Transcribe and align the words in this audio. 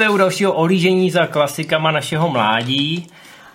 Vítejte 0.00 0.14
u 0.14 0.18
dalšího 0.18 0.52
ohlížení 0.52 1.10
za 1.10 1.26
klasikama 1.26 1.90
našeho 1.90 2.28
mládí 2.28 3.06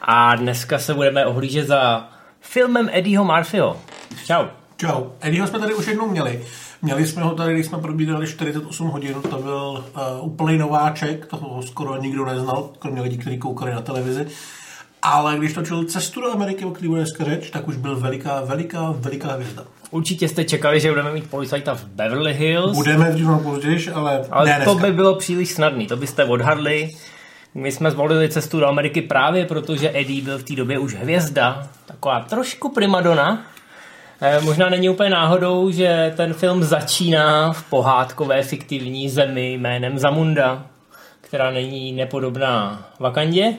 a 0.01 0.35
dneska 0.35 0.79
se 0.79 0.93
budeme 0.93 1.25
ohlížet 1.25 1.67
za 1.67 2.09
filmem 2.41 2.89
Eddieho 2.91 3.25
Murphyho. 3.25 3.81
Čau. 4.25 4.45
Čau. 4.77 5.03
Eddieho 5.21 5.47
jsme 5.47 5.59
tady 5.59 5.73
už 5.73 5.87
jednou 5.87 6.07
měli. 6.07 6.45
Měli 6.81 7.07
jsme 7.07 7.23
ho 7.23 7.35
tady, 7.35 7.53
když 7.53 7.65
jsme 7.65 7.77
probídali 7.77 8.27
48 8.27 8.87
hodin, 8.87 9.13
to 9.29 9.37
byl 9.37 9.85
uh, 10.19 10.25
úplný 10.25 10.57
nováček, 10.57 11.25
toho 11.25 11.61
skoro 11.61 12.01
nikdo 12.01 12.25
neznal, 12.25 12.69
kromě 12.79 13.01
lidí, 13.01 13.17
kteří 13.17 13.37
koukali 13.37 13.71
na 13.71 13.81
televizi. 13.81 14.27
Ale 15.01 15.37
když 15.37 15.53
točil 15.53 15.83
cestu 15.83 16.21
do 16.21 16.31
Ameriky, 16.31 16.65
o 16.65 16.71
který 16.71 16.87
bude 16.87 17.01
dneska 17.01 17.23
řeč, 17.23 17.49
tak 17.49 17.67
už 17.67 17.77
byl 17.77 17.99
veliká, 17.99 18.41
veliká, 18.41 18.93
veliká 18.97 19.31
hvězda. 19.31 19.63
Určitě 19.95 20.27
jste 20.27 20.43
čekali, 20.43 20.79
že 20.79 20.89
budeme 20.89 21.11
mít 21.11 21.29
policajta 21.29 21.75
v 21.75 21.85
Beverly 21.85 22.33
Hills. 22.33 22.77
Budeme 22.77 23.11
dřív 23.11 23.27
později, 23.43 23.89
ale, 23.93 24.25
ale 24.31 24.45
ne 24.45 24.65
to 24.65 24.75
by 24.75 24.91
bylo 24.91 25.15
příliš 25.15 25.49
snadný, 25.49 25.87
to 25.87 25.97
byste 25.97 26.23
odhadli. 26.23 26.91
My 27.53 27.71
jsme 27.71 27.91
zvolili 27.91 28.29
cestu 28.29 28.59
do 28.59 28.67
Ameriky 28.67 29.01
právě 29.01 29.45
proto, 29.45 29.75
že 29.75 29.91
Eddie 29.93 30.21
byl 30.21 30.37
v 30.37 30.43
té 30.43 30.55
době 30.55 30.79
už 30.79 30.93
hvězda, 30.93 31.67
taková 31.85 32.19
trošku 32.19 32.69
primadona. 32.69 33.45
E, 34.21 34.41
možná 34.41 34.69
není 34.69 34.89
úplně 34.89 35.09
náhodou, 35.09 35.71
že 35.71 36.13
ten 36.17 36.33
film 36.33 36.63
začíná 36.63 37.53
v 37.53 37.63
pohádkové 37.63 38.43
fiktivní 38.43 39.09
zemi 39.09 39.53
jménem 39.53 39.99
Zamunda, 39.99 40.65
která 41.21 41.51
není 41.51 41.91
nepodobná 41.91 42.85
Vakandě. 42.99 43.53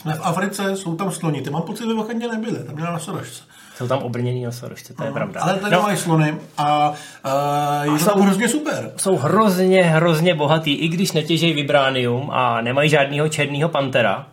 Jsme 0.00 0.14
v 0.14 0.20
Africe, 0.22 0.76
jsou 0.76 0.96
tam 0.96 1.12
sloni. 1.12 1.42
Ty 1.42 1.50
mám 1.50 1.62
pocit, 1.62 1.82
že 1.82 1.88
ve 1.88 1.94
Vakandě 1.94 2.28
nebyly, 2.28 2.64
tam 2.64 2.74
měla 2.74 2.92
nosorožce. 2.92 3.42
Jsou 3.76 3.88
tam 3.88 3.98
obrněný 3.98 4.44
nosorožce, 4.44 4.94
to 4.94 5.04
je 5.04 5.12
pravda. 5.12 5.40
Ale 5.40 5.54
tady 5.54 5.74
no. 5.74 5.82
mají 5.82 5.96
slony 5.96 6.38
a, 6.58 6.92
a 7.24 7.84
je 7.84 7.90
a 7.90 7.98
jsou, 7.98 8.20
hrozně 8.20 8.48
super. 8.48 8.92
Jsou 8.96 9.16
hrozně, 9.16 9.82
hrozně 9.82 10.34
bohatý, 10.34 10.74
i 10.74 10.88
když 10.88 11.12
netěžejí 11.12 11.52
vibránium 11.52 12.30
a 12.32 12.60
nemají 12.60 12.90
žádného 12.90 13.28
černého 13.28 13.68
pantera. 13.68 14.26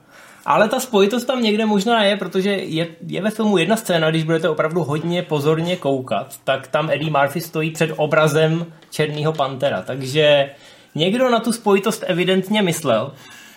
Ale 0.46 0.70
ta 0.70 0.80
spojitost 0.80 1.28
tam 1.28 1.44
někde 1.44 1.66
možná 1.66 2.04
je, 2.04 2.18
protože 2.18 2.50
je, 2.50 2.88
je 3.08 3.22
ve 3.22 3.32
filmu 3.32 3.58
jedna 3.58 3.76
scéna, 3.76 4.10
když 4.10 4.24
budete 4.24 4.50
opravdu 4.50 4.84
hodně 4.84 5.22
pozorně 5.22 5.76
koukat, 5.76 6.36
tak 6.44 6.68
tam 6.68 6.90
Eddie 6.90 7.12
Murphy 7.12 7.42
stojí 7.42 7.72
před 7.72 7.90
obrazem 7.96 8.66
černého 8.90 9.34
pantera. 9.34 9.82
Takže 9.82 10.50
někdo 10.96 11.30
na 11.30 11.40
tu 11.40 11.52
spojitost 11.52 12.04
evidentně 12.08 12.62
myslel. 12.62 13.12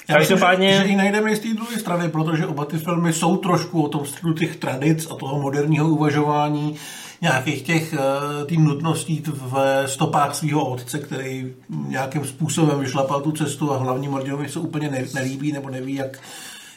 Já 0.09 0.17
Každopádně... 0.17 0.73
Že, 0.73 0.79
že 0.79 0.85
i 0.85 0.97
najdeme 0.97 1.37
z 1.37 1.39
té 1.39 1.49
druhé 1.55 1.79
strany, 1.79 2.09
protože 2.09 2.47
oba 2.47 2.65
ty 2.65 2.79
filmy 2.79 3.13
jsou 3.13 3.37
trošku 3.37 3.83
o 3.83 3.89
tom 3.89 4.07
středu 4.07 4.33
těch 4.33 4.57
tradic 4.57 5.07
a 5.11 5.15
toho 5.15 5.43
moderního 5.43 5.89
uvažování, 5.89 6.77
nějakých 7.21 7.63
těch 7.63 7.93
eh, 7.93 8.45
tým 8.45 8.65
nutností 8.65 9.23
v 9.27 9.85
stopách 9.87 10.35
svého 10.35 10.65
otce, 10.71 10.99
který 10.99 11.55
nějakým 11.89 12.25
způsobem 12.25 12.81
vyšlapal 12.81 13.21
tu 13.21 13.33
cestu 13.33 13.73
a 13.73 13.79
hlavní 13.79 14.09
Mordinovi 14.09 14.49
se 14.49 14.59
úplně 14.59 15.05
nelíbí 15.15 15.53
nebo 15.53 15.71
neví, 15.71 15.95
jak, 15.95 16.19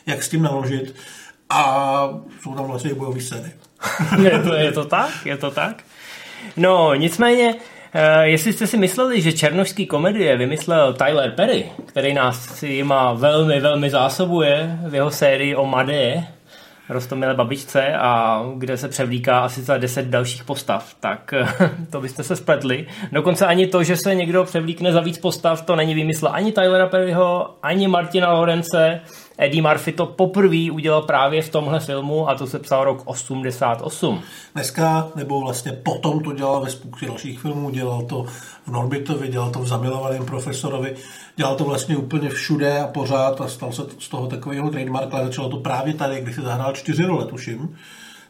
jak 0.06 0.24
s 0.24 0.30
tím 0.30 0.42
naložit. 0.44 0.96
A 1.50 2.10
jsou 2.42 2.56
tam 2.56 2.66
vlastně 2.66 2.94
bojové 2.94 3.22
scény. 3.22 3.52
je, 4.24 4.40
to, 4.40 4.54
je 4.54 4.72
to 4.72 4.86
tak? 4.86 5.26
Je 5.26 5.38
to 5.38 5.52
tak? 5.52 5.84
No, 6.58 6.96
nicméně, 6.96 7.56
jestli 8.22 8.54
jste 8.54 8.68
si 8.68 8.78
mysleli, 8.78 9.22
že 9.22 9.34
černožský 9.34 9.86
komedie 9.86 10.38
vymyslel 10.38 10.94
Tyler 10.94 11.32
Perry, 11.32 11.66
který 11.86 12.14
nás 12.14 12.64
jima 12.64 13.14
velmi, 13.14 13.60
velmi 13.60 13.90
zásobuje 13.90 14.78
v 14.88 14.96
jeho 14.96 15.12
sérii 15.12 15.56
o 15.56 15.66
Madeje, 15.66 16.24
Rostomile 16.90 17.34
babičce 17.34 17.94
a 17.94 18.44
kde 18.58 18.78
se 18.78 18.88
převlíká 18.88 19.40
asi 19.40 19.62
za 19.62 19.78
deset 19.78 20.06
dalších 20.06 20.44
postav, 20.44 20.96
tak 21.00 21.34
to 21.90 22.02
byste 22.02 22.24
se 22.24 22.36
spletli. 22.36 22.88
Dokonce 23.12 23.46
ani 23.46 23.68
to, 23.68 23.84
že 23.84 23.98
se 23.98 24.16
někdo 24.16 24.44
převlíkne 24.44 24.92
za 24.92 25.02
víc 25.02 25.18
postav, 25.18 25.62
to 25.62 25.76
není 25.76 25.94
vymysl 25.94 26.30
ani 26.32 26.52
Tylera 26.52 26.88
Perryho, 26.88 27.56
ani 27.64 27.88
Martina 27.88 28.34
Lorence, 28.34 29.02
Eddie 29.42 29.62
Murphy 29.62 29.92
to 29.92 30.06
poprvé 30.06 30.72
udělal 30.72 31.02
právě 31.02 31.42
v 31.42 31.50
tomhle 31.50 31.80
filmu 31.80 32.30
a 32.30 32.36
to 32.36 32.48
se 32.48 32.60
psal 32.60 32.84
rok 32.84 33.02
88. 33.06 34.22
Dneska, 34.54 35.12
nebo 35.16 35.42
vlastně 35.42 35.72
potom 35.72 36.20
to 36.20 36.34
dělal 36.34 36.62
ve 36.62 36.70
spoustě 36.70 37.06
dalších 37.06 37.40
filmů, 37.40 37.70
dělal 37.70 38.02
to 38.02 38.24
v 38.66 38.68
Norbitovi, 38.68 39.28
dělal 39.28 39.52
to 39.52 39.60
v 39.60 39.68
Zamilovaném 39.68 40.26
profesorovi, 40.26 40.96
dělal 41.36 41.56
to 41.56 41.64
vlastně 41.64 41.98
úplně 41.98 42.30
všude 42.30 42.80
a 42.80 42.88
pořád 42.88 43.42
a 43.42 43.48
stal 43.48 43.72
se 43.72 43.82
z 44.00 44.10
toho 44.10 44.28
takového 44.28 44.70
trademark, 44.70 45.14
ale 45.14 45.26
začalo 45.26 45.50
to 45.50 45.58
právě 45.58 45.94
tady, 45.94 46.22
když 46.22 46.36
se 46.36 46.42
zahrál 46.42 46.74
čtyři 46.74 47.04
role, 47.04 47.26
tuším 47.26 47.76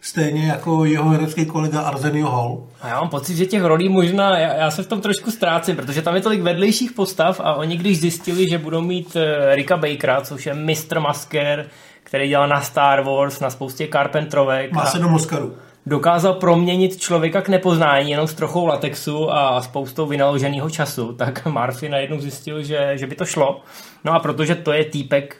stejně 0.02 0.48
jako 0.48 0.86
jeho 0.86 1.10
herecký 1.10 1.46
kolega 1.46 1.82
Arsenio 1.82 2.28
Hall. 2.28 2.64
A 2.82 2.88
já 2.88 3.00
mám 3.00 3.10
pocit, 3.10 3.36
že 3.36 3.46
těch 3.46 3.64
rolí 3.64 3.90
možná, 3.90 4.38
já, 4.38 4.54
já 4.54 4.72
se 4.72 4.84
v 4.84 4.88
tom 4.88 5.02
trošku 5.02 5.32
ztrácím, 5.32 5.76
protože 5.76 6.02
tam 6.02 6.16
je 6.16 6.22
tolik 6.22 6.42
vedlejších 6.42 6.92
postav 6.92 7.40
a 7.40 7.54
oni 7.54 7.78
když 7.78 8.00
zjistili, 8.00 8.50
že 8.50 8.58
budou 8.58 8.82
mít 8.82 9.16
uh, 9.16 9.22
Ricka 9.56 9.78
Bakera, 9.78 10.22
což 10.22 10.46
je 10.46 10.54
Mr. 10.54 11.00
Masker, 11.00 11.68
který 12.04 12.30
dělal 12.30 12.48
na 12.48 12.62
Star 12.62 13.04
Wars, 13.04 13.40
na 13.40 13.50
spoustě 13.50 13.88
Carpentrovek. 13.92 14.72
Má 14.72 14.86
sedm 14.86 15.14
Oscarů. 15.14 15.56
Dokázal 15.86 16.34
proměnit 16.34 16.98
člověka 16.98 17.42
k 17.42 17.50
nepoznání 17.50 18.12
jenom 18.12 18.28
s 18.28 18.34
trochou 18.34 18.66
latexu 18.66 19.34
a 19.34 19.62
spoustou 19.62 20.06
vynaloženého 20.06 20.70
času, 20.70 21.14
tak 21.14 21.46
Murphy 21.52 21.90
najednou 21.90 22.20
zjistil, 22.20 22.64
že, 22.64 22.92
že 22.96 23.08
by 23.08 23.16
to 23.16 23.26
šlo. 23.26 23.62
No 24.04 24.14
a 24.14 24.20
protože 24.20 24.56
to 24.56 24.72
je 24.72 24.86
týpek, 24.86 25.38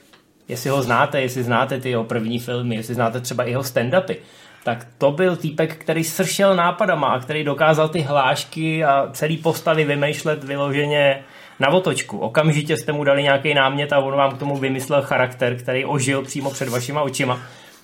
jestli 0.48 0.70
ho 0.70 0.82
znáte, 0.82 1.22
jestli 1.22 1.44
znáte 1.44 1.80
ty 1.80 1.90
jeho 1.90 2.04
první 2.04 2.40
filmy, 2.40 2.76
jestli 2.76 2.96
znáte 2.96 3.20
třeba 3.22 3.44
jeho 3.44 3.62
stand-upy, 3.62 4.16
tak 4.64 4.88
to 4.98 5.12
byl 5.12 5.36
týpek, 5.36 5.76
který 5.76 6.04
sršel 6.04 6.56
nápadama 6.56 7.08
a 7.08 7.20
který 7.20 7.44
dokázal 7.44 7.90
ty 7.90 8.02
hlášky 8.02 8.84
a 8.84 9.10
celý 9.14 9.38
postavy 9.38 9.84
vymýšlet 9.84 10.44
vyloženě 10.44 11.24
na 11.60 11.70
otočku. 11.70 12.18
Okamžitě 12.18 12.78
jste 12.78 12.92
mu 12.92 13.04
dali 13.04 13.24
nějaký 13.24 13.54
námět 13.54 13.94
a 13.94 14.00
on 14.00 14.16
vám 14.16 14.32
k 14.32 14.40
tomu 14.40 14.58
vymyslel 14.58 15.02
charakter, 15.02 15.56
který 15.58 15.86
ožil 15.86 16.22
přímo 16.22 16.52
před 16.52 16.70
vašima 16.70 17.02
očima. 17.02 17.40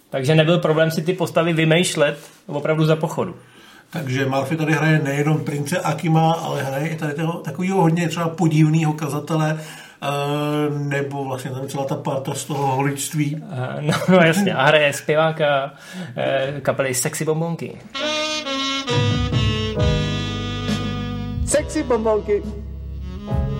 Takže 0.10 0.36
nebyl 0.36 0.58
problém 0.58 0.92
si 0.92 1.02
ty 1.02 1.14
postavy 1.14 1.54
vymýšlet 1.54 2.20
opravdu 2.48 2.86
za 2.86 2.96
pochodu. 2.96 3.36
Takže 3.90 4.26
Murphy 4.26 4.56
tady 4.56 4.74
hraje 4.74 5.00
nejenom 5.04 5.44
prince 5.44 5.80
Akima, 5.80 6.32
ale 6.32 6.64
hraje 6.64 6.90
i 6.90 6.96
tady 6.96 7.14
toho, 7.14 7.34
takového 7.34 7.82
hodně 7.82 8.10
třeba 8.10 8.30
podivného 8.30 8.94
kazatele, 8.94 9.60
nebo 10.69 11.25
vlastně 11.25 11.52
tam 11.52 11.68
celá 11.68 11.85
ta 11.85 11.96
parta 11.96 12.34
z 12.34 12.46
toho 12.46 12.75
holičství. 12.75 13.35
Uh, 13.35 13.41
no, 13.81 13.94
no 14.09 14.18
jasně, 14.18 14.53
a 14.53 14.66
hraje 14.66 14.94
zpěváka 14.94 15.72
uh, 16.53 16.59
kapely 16.59 16.94
Sexy 16.94 17.25
Bombonky. 17.25 17.78
Sexy 21.46 21.84
Bombonky. 21.84 22.44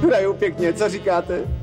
Hrajou 0.08 0.34
pěkně, 0.34 0.74
co 0.74 0.90
říkáte? 0.90 1.57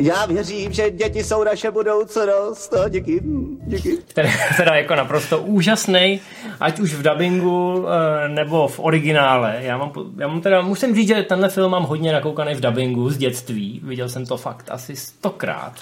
Já 0.00 0.26
věřím, 0.26 0.72
že 0.72 0.90
děti 0.90 1.24
jsou 1.24 1.44
naše 1.44 1.70
budoucnost. 1.70 2.72
No, 2.72 2.88
díky, 2.88 3.20
díky. 3.66 3.98
Který 4.08 4.28
je 4.28 4.56
teda 4.56 4.74
jako 4.74 4.94
naprosto 4.94 5.42
úžasný, 5.42 6.20
ať 6.60 6.80
už 6.80 6.94
v 6.94 7.02
dubbingu 7.02 7.86
eh, 7.88 8.28
nebo 8.28 8.68
v 8.68 8.80
originále. 8.80 9.58
Já 9.60 9.78
mám, 9.78 9.92
já 10.18 10.28
mám 10.28 10.40
teda, 10.40 10.60
musím 10.60 10.94
říct, 10.94 11.08
že 11.08 11.22
tenhle 11.22 11.48
film 11.48 11.70
mám 11.70 11.82
hodně 11.82 12.12
nakoukaný 12.12 12.54
v 12.54 12.60
dubbingu 12.60 13.10
z 13.10 13.16
dětství. 13.16 13.80
Viděl 13.84 14.08
jsem 14.08 14.26
to 14.26 14.36
fakt 14.36 14.66
asi 14.70 14.96
stokrát. 14.96 15.72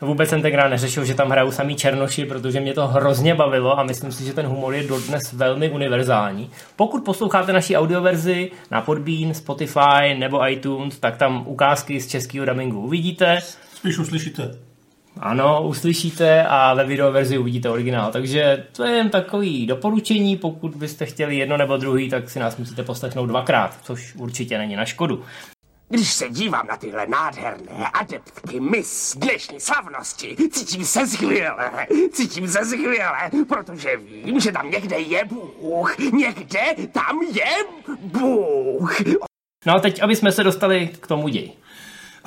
Vůbec 0.00 0.28
jsem 0.28 0.42
tenkrát 0.42 0.68
neřešil, 0.68 1.04
že 1.04 1.14
tam 1.14 1.30
hrajou 1.30 1.50
samý 1.50 1.76
černoši, 1.76 2.24
protože 2.24 2.60
mě 2.60 2.74
to 2.74 2.86
hrozně 2.86 3.34
bavilo 3.34 3.78
a 3.78 3.82
myslím 3.82 4.12
si, 4.12 4.24
že 4.24 4.32
ten 4.32 4.46
humor 4.46 4.74
je 4.74 4.82
dodnes 4.82 5.32
velmi 5.32 5.70
univerzální. 5.70 6.50
Pokud 6.76 7.04
posloucháte 7.04 7.52
naší 7.52 7.76
audioverzi 7.76 8.50
na 8.70 8.80
Podbean, 8.80 9.34
Spotify 9.34 10.14
nebo 10.18 10.48
iTunes, 10.48 10.98
tak 10.98 11.16
tam 11.16 11.42
ukázky 11.46 12.00
z 12.00 12.06
českého 12.06 12.46
dubbingu 12.46 12.80
uvidíte. 12.80 13.38
Spíš 13.74 13.98
uslyšíte. 13.98 14.50
Ano, 15.20 15.62
uslyšíte 15.62 16.44
a 16.44 16.74
ve 16.74 16.84
videoverzi 16.84 17.38
uvidíte 17.38 17.70
originál. 17.70 18.12
Takže 18.12 18.64
to 18.76 18.84
je 18.84 18.96
jen 18.96 19.10
takový 19.10 19.66
doporučení, 19.66 20.36
pokud 20.36 20.74
byste 20.76 21.06
chtěli 21.06 21.36
jedno 21.36 21.56
nebo 21.56 21.76
druhý, 21.76 22.10
tak 22.10 22.30
si 22.30 22.38
nás 22.38 22.56
musíte 22.56 22.82
poslechnout 22.82 23.26
dvakrát, 23.26 23.78
což 23.82 24.14
určitě 24.14 24.58
není 24.58 24.76
na 24.76 24.84
škodu. 24.84 25.22
Když 25.94 26.12
se 26.12 26.28
dívám 26.28 26.66
na 26.66 26.76
tyhle 26.76 27.06
nádherné 27.06 27.88
adeptky 27.92 28.60
mis 28.60 29.16
dnešní 29.16 29.60
slavnosti, 29.60 30.36
cítím 30.50 30.84
se 30.84 31.06
skvěle, 31.06 31.70
cítím 32.12 32.48
se 32.48 32.64
skvěle, 32.64 33.30
protože 33.48 33.96
vím, 33.96 34.40
že 34.40 34.52
tam 34.52 34.70
někde 34.70 34.98
je 34.98 35.24
Bůh, 35.24 35.98
někde 35.98 36.60
tam 36.92 37.22
je 37.22 37.54
Bůh. 37.98 39.00
No 39.66 39.74
a 39.74 39.80
teď, 39.80 40.02
aby 40.02 40.16
jsme 40.16 40.32
se 40.32 40.44
dostali 40.44 40.90
k 41.00 41.06
tomu 41.06 41.28
ději. 41.28 41.52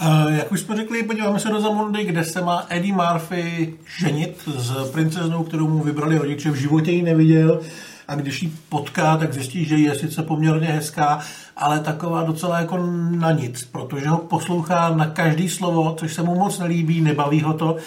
Uh, 0.01 0.33
jak 0.37 0.51
už 0.51 0.61
jsme 0.61 0.75
řekli, 0.75 1.03
podíváme 1.03 1.39
se 1.39 1.49
do 1.49 1.61
Zamundy, 1.61 2.03
kde 2.03 2.23
se 2.23 2.41
má 2.41 2.65
Eddie 2.69 2.93
Murphy 2.93 3.73
ženit 3.99 4.49
s 4.55 4.91
princeznou, 4.91 5.43
kterou 5.43 5.67
mu 5.67 5.83
vybrali 5.83 6.17
rodiče, 6.17 6.51
v 6.51 6.55
životě 6.55 6.91
ji 6.91 7.01
neviděl 7.01 7.61
a 8.07 8.15
když 8.15 8.43
ji 8.43 8.51
potká, 8.69 9.17
tak 9.17 9.33
zjistí, 9.33 9.65
že 9.65 9.75
je 9.75 9.95
sice 9.95 10.23
poměrně 10.23 10.67
hezká, 10.67 11.19
ale 11.57 11.79
taková 11.79 12.23
docela 12.23 12.59
jako 12.59 12.77
na 13.11 13.31
nic, 13.31 13.63
protože 13.71 14.07
ho 14.07 14.17
poslouchá 14.17 14.89
na 14.89 15.05
každý 15.05 15.49
slovo, 15.49 15.95
což 15.99 16.13
se 16.13 16.23
mu 16.23 16.35
moc 16.35 16.59
nelíbí, 16.59 17.01
nebaví 17.01 17.41
ho 17.41 17.53
to 17.53 17.77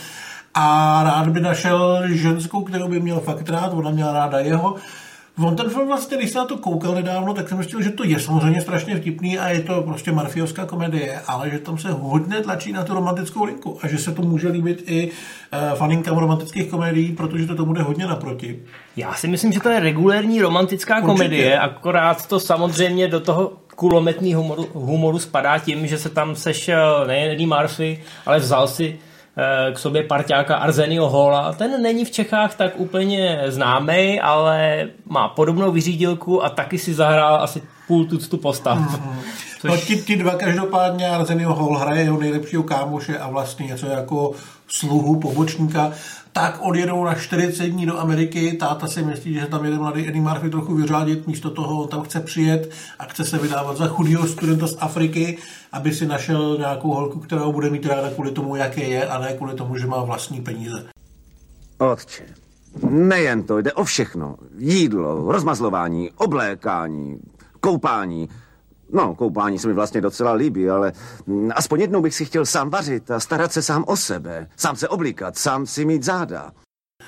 a 0.54 1.00
rád 1.04 1.28
by 1.28 1.40
našel 1.40 2.02
ženskou, 2.08 2.62
kterou 2.64 2.88
by 2.88 3.00
měl 3.00 3.20
fakt 3.20 3.48
rád, 3.48 3.72
ona 3.72 3.90
měla 3.90 4.12
ráda 4.12 4.38
jeho. 4.38 4.76
On 5.42 5.56
ten 5.56 5.70
film 5.70 5.88
vlastně, 5.88 6.16
když 6.16 6.30
se 6.30 6.38
na 6.38 6.44
to 6.44 6.56
koukal 6.56 6.94
nedávno, 6.94 7.34
tak 7.34 7.48
jsem 7.48 7.58
myslel, 7.58 7.82
že 7.82 7.90
to 7.90 8.04
je 8.04 8.20
samozřejmě 8.20 8.60
strašně 8.60 8.96
vtipný 8.96 9.38
a 9.38 9.48
je 9.48 9.60
to 9.60 9.82
prostě 9.82 10.12
marfiovská 10.12 10.66
komedie, 10.66 11.20
ale 11.26 11.50
že 11.50 11.58
tam 11.58 11.78
se 11.78 11.90
hodně 11.90 12.40
tlačí 12.40 12.72
na 12.72 12.84
tu 12.84 12.94
romantickou 12.94 13.44
linku 13.44 13.78
a 13.82 13.88
že 13.88 13.98
se 13.98 14.12
to 14.12 14.22
může 14.22 14.48
líbit 14.48 14.82
i 14.86 15.10
uh, 15.10 15.78
faninkám 15.78 16.18
romantických 16.18 16.70
komedií, 16.70 17.12
protože 17.12 17.46
to 17.46 17.54
tomu 17.54 17.72
jde 17.72 17.82
hodně 17.82 18.06
naproti. 18.06 18.62
Já 18.96 19.14
si 19.14 19.28
myslím, 19.28 19.52
že 19.52 19.60
to 19.60 19.68
je 19.68 19.80
regulérní 19.80 20.42
romantická 20.42 20.94
Určitě. 20.94 21.06
komedie, 21.06 21.58
akorát 21.58 22.26
to 22.26 22.40
samozřejmě 22.40 23.08
do 23.08 23.20
toho 23.20 23.52
kulometní 23.76 24.34
humoru, 24.34 24.68
humoru 24.72 25.18
spadá 25.18 25.58
tím, 25.58 25.86
že 25.86 25.98
se 25.98 26.08
tam 26.08 26.36
sešel 26.36 27.04
nejen 27.06 27.32
Eddie 27.32 27.46
Murphy, 27.46 28.00
ale 28.26 28.38
vzal 28.38 28.68
si 28.68 28.98
eh, 28.98 29.09
k 29.72 29.78
sobě 29.78 30.02
parťáka 30.02 30.56
Arsenio 30.56 31.08
Hola. 31.08 31.52
Ten 31.52 31.82
není 31.82 32.04
v 32.04 32.10
Čechách 32.10 32.54
tak 32.54 32.72
úplně 32.76 33.42
známý, 33.46 34.20
ale 34.20 34.88
má 35.06 35.28
podobnou 35.28 35.72
vyřídilku 35.72 36.44
a 36.44 36.48
taky 36.48 36.78
si 36.78 36.94
zahrál 36.94 37.42
asi 37.42 37.62
půl 37.86 38.04
tuctu 38.04 38.36
postav. 38.36 38.78
Mm-hmm. 38.78 39.12
Což... 39.60 39.70
No, 39.70 39.76
ti, 39.76 39.96
ti 39.96 40.16
dva 40.16 40.34
každopádně 40.34 41.08
Arsenio 41.08 41.54
Hall 41.54 41.76
hraje 41.76 42.02
jeho 42.02 42.20
nejlepšího 42.20 42.62
kámoše 42.62 43.18
a 43.18 43.28
vlastně 43.28 43.66
něco 43.66 43.86
jako 43.86 44.32
sluhu, 44.68 45.20
pobočníka 45.20 45.92
tak 46.32 46.58
odjedou 46.60 47.04
na 47.04 47.14
40 47.14 47.66
dní 47.66 47.86
do 47.86 47.98
Ameriky. 47.98 48.52
Táta 48.52 48.86
si 48.86 49.02
myslí, 49.02 49.34
že 49.34 49.46
tam 49.46 49.64
jede 49.64 49.76
mladý 49.76 50.08
Eddie 50.08 50.22
Murphy 50.22 50.50
trochu 50.50 50.74
vyřádit, 50.74 51.26
místo 51.26 51.50
toho 51.50 51.86
tam 51.86 52.02
chce 52.02 52.20
přijet 52.20 52.70
a 52.98 53.04
chce 53.04 53.24
se 53.24 53.38
vydávat 53.38 53.76
za 53.76 53.86
chudého 53.86 54.28
studenta 54.28 54.66
z 54.66 54.76
Afriky, 54.80 55.38
aby 55.72 55.94
si 55.94 56.06
našel 56.06 56.56
nějakou 56.58 56.94
holku, 56.94 57.20
kterou 57.20 57.52
bude 57.52 57.70
mít 57.70 57.86
ráda 57.86 58.10
kvůli 58.10 58.30
tomu, 58.30 58.56
jaké 58.56 58.82
je, 58.82 59.08
a 59.08 59.18
ne 59.18 59.32
kvůli 59.32 59.54
tomu, 59.54 59.76
že 59.76 59.86
má 59.86 60.04
vlastní 60.04 60.40
peníze. 60.40 60.84
Otče, 61.78 62.24
nejen 62.90 63.42
to, 63.42 63.58
jde 63.58 63.72
o 63.72 63.84
všechno. 63.84 64.36
Jídlo, 64.58 65.32
rozmazlování, 65.32 66.10
oblékání, 66.16 67.18
koupání. 67.60 68.28
No, 68.92 69.14
koupání 69.14 69.58
se 69.58 69.68
mi 69.68 69.74
vlastně 69.74 70.00
docela 70.00 70.32
líbí, 70.32 70.70
ale 70.70 70.92
aspoň 71.54 71.80
jednou 71.80 72.02
bych 72.02 72.14
si 72.14 72.24
chtěl 72.24 72.46
sám 72.46 72.70
vařit 72.70 73.10
a 73.10 73.20
starat 73.20 73.52
se 73.52 73.62
sám 73.62 73.84
o 73.86 73.96
sebe. 73.96 74.46
Sám 74.56 74.76
se 74.76 74.88
oblíkat, 74.88 75.38
sám 75.38 75.66
si 75.66 75.84
mít 75.84 76.02
záda. 76.02 76.50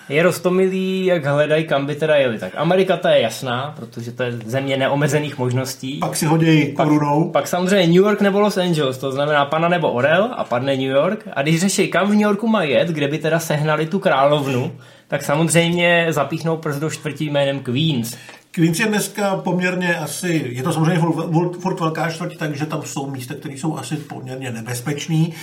Je 0.08 0.22
roztomilý, 0.22 1.06
jak 1.06 1.24
hledají, 1.24 1.66
kam 1.66 1.86
by 1.86 1.94
teda 1.94 2.16
jeli. 2.16 2.38
Tak 2.38 2.52
Amerika 2.56 2.96
ta 2.96 3.10
je 3.10 3.22
jasná, 3.22 3.74
protože 3.76 4.12
to 4.12 4.22
je 4.22 4.32
země 4.46 4.76
neomezených 4.76 5.38
možností. 5.38 5.98
Pak 5.98 6.16
si 6.16 6.26
hodí 6.26 6.72
korunou. 6.72 7.24
Pak, 7.24 7.32
pak 7.32 7.48
samozřejmě 7.48 7.86
New 7.86 8.06
York 8.06 8.20
nebo 8.20 8.40
Los 8.40 8.56
Angeles, 8.56 8.98
to 8.98 9.12
znamená 9.12 9.44
pana 9.44 9.68
nebo 9.68 9.92
Orel 9.92 10.30
a 10.36 10.44
padne 10.44 10.76
New 10.76 10.90
York. 10.90 11.28
A 11.32 11.42
když 11.42 11.60
řeší, 11.60 11.88
kam 11.88 12.06
v 12.06 12.10
New 12.10 12.20
Yorku 12.20 12.48
mají 12.48 12.70
jet, 12.70 12.88
kde 12.88 13.08
by 13.08 13.18
teda 13.18 13.38
sehnali 13.38 13.86
tu 13.86 13.98
královnu, 13.98 14.72
tak 15.08 15.22
samozřejmě 15.22 16.06
zapíchnou 16.10 16.56
prst 16.56 16.78
do 16.78 16.90
čtvrtí 16.90 17.30
jménem 17.30 17.60
Queens. 17.60 18.16
Queens 18.54 18.80
je 18.80 18.86
dneska 18.86 19.36
poměrně 19.36 19.96
asi, 19.96 20.42
je 20.52 20.62
to 20.62 20.72
samozřejmě 20.72 21.02
furt 21.60 21.80
velká 21.80 22.10
čtvrť, 22.10 22.36
takže 22.38 22.66
tam 22.66 22.82
jsou 22.82 23.10
místa, 23.10 23.34
které 23.34 23.54
jsou 23.54 23.76
asi 23.76 23.96
poměrně 23.96 24.50
nebezpečný 24.50 25.34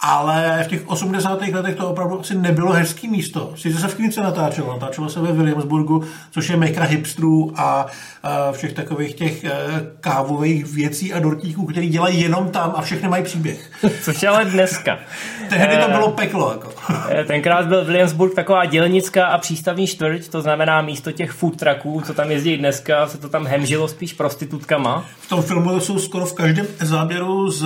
ale 0.00 0.62
v 0.64 0.68
těch 0.68 0.88
80. 0.88 1.42
letech 1.42 1.74
to 1.76 1.88
opravdu 1.88 2.20
asi 2.20 2.34
nebylo 2.34 2.72
hezký 2.72 3.08
místo. 3.08 3.52
Sice 3.56 3.80
se 3.80 3.88
v 3.88 3.94
Knice 3.94 4.20
natáčelo, 4.20 4.72
natáčelo 4.72 5.08
se 5.08 5.20
ve 5.20 5.32
Williamsburgu, 5.32 6.02
což 6.30 6.48
je 6.48 6.56
meka 6.56 6.84
hipstrů 6.84 7.52
a, 7.56 7.86
a 8.22 8.52
všech 8.52 8.72
takových 8.72 9.14
těch 9.14 9.44
e, 9.44 9.52
kávových 10.00 10.66
věcí 10.66 11.12
a 11.12 11.18
dortíků, 11.18 11.66
který 11.66 11.88
dělají 11.88 12.20
jenom 12.20 12.48
tam 12.48 12.72
a 12.76 12.82
všechny 12.82 13.08
mají 13.08 13.24
příběh. 13.24 13.70
což 14.02 14.22
je 14.22 14.28
ale 14.28 14.44
dneska. 14.44 14.98
Tehdy 15.48 15.76
to 15.76 15.86
eh, 15.88 15.92
bylo 15.92 16.10
peklo. 16.10 16.52
Jako. 16.52 16.70
Eh, 17.10 17.24
tenkrát 17.24 17.66
byl 17.66 17.84
Williamsburg 17.84 18.34
taková 18.34 18.64
dělnická 18.64 19.26
a 19.26 19.38
přístavní 19.38 19.86
čtvrť, 19.86 20.28
to 20.28 20.42
znamená 20.42 20.82
místo 20.82 21.12
těch 21.12 21.30
food 21.30 21.56
trucků, 21.56 22.02
co 22.06 22.14
tam 22.14 22.30
jezdí 22.30 22.56
dneska, 22.56 23.06
se 23.06 23.18
to 23.18 23.28
tam 23.28 23.46
hemžilo 23.46 23.88
spíš 23.88 24.12
prostitutkama. 24.12 25.04
V 25.20 25.28
tom 25.28 25.42
filmu 25.42 25.80
jsou 25.80 25.98
skoro 25.98 26.26
v 26.26 26.32
každém 26.32 26.66
záběru 26.80 27.50
z 27.50 27.64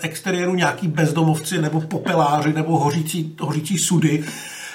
exteriéru 0.00 0.54
nějaký 0.54 0.88
bezdomovci 0.88 1.51
lovci 1.52 1.62
nebo 1.62 1.80
popeláři 1.80 2.52
nebo 2.52 2.78
hořící, 2.78 3.36
hořící 3.40 3.78
sudy. 3.78 4.24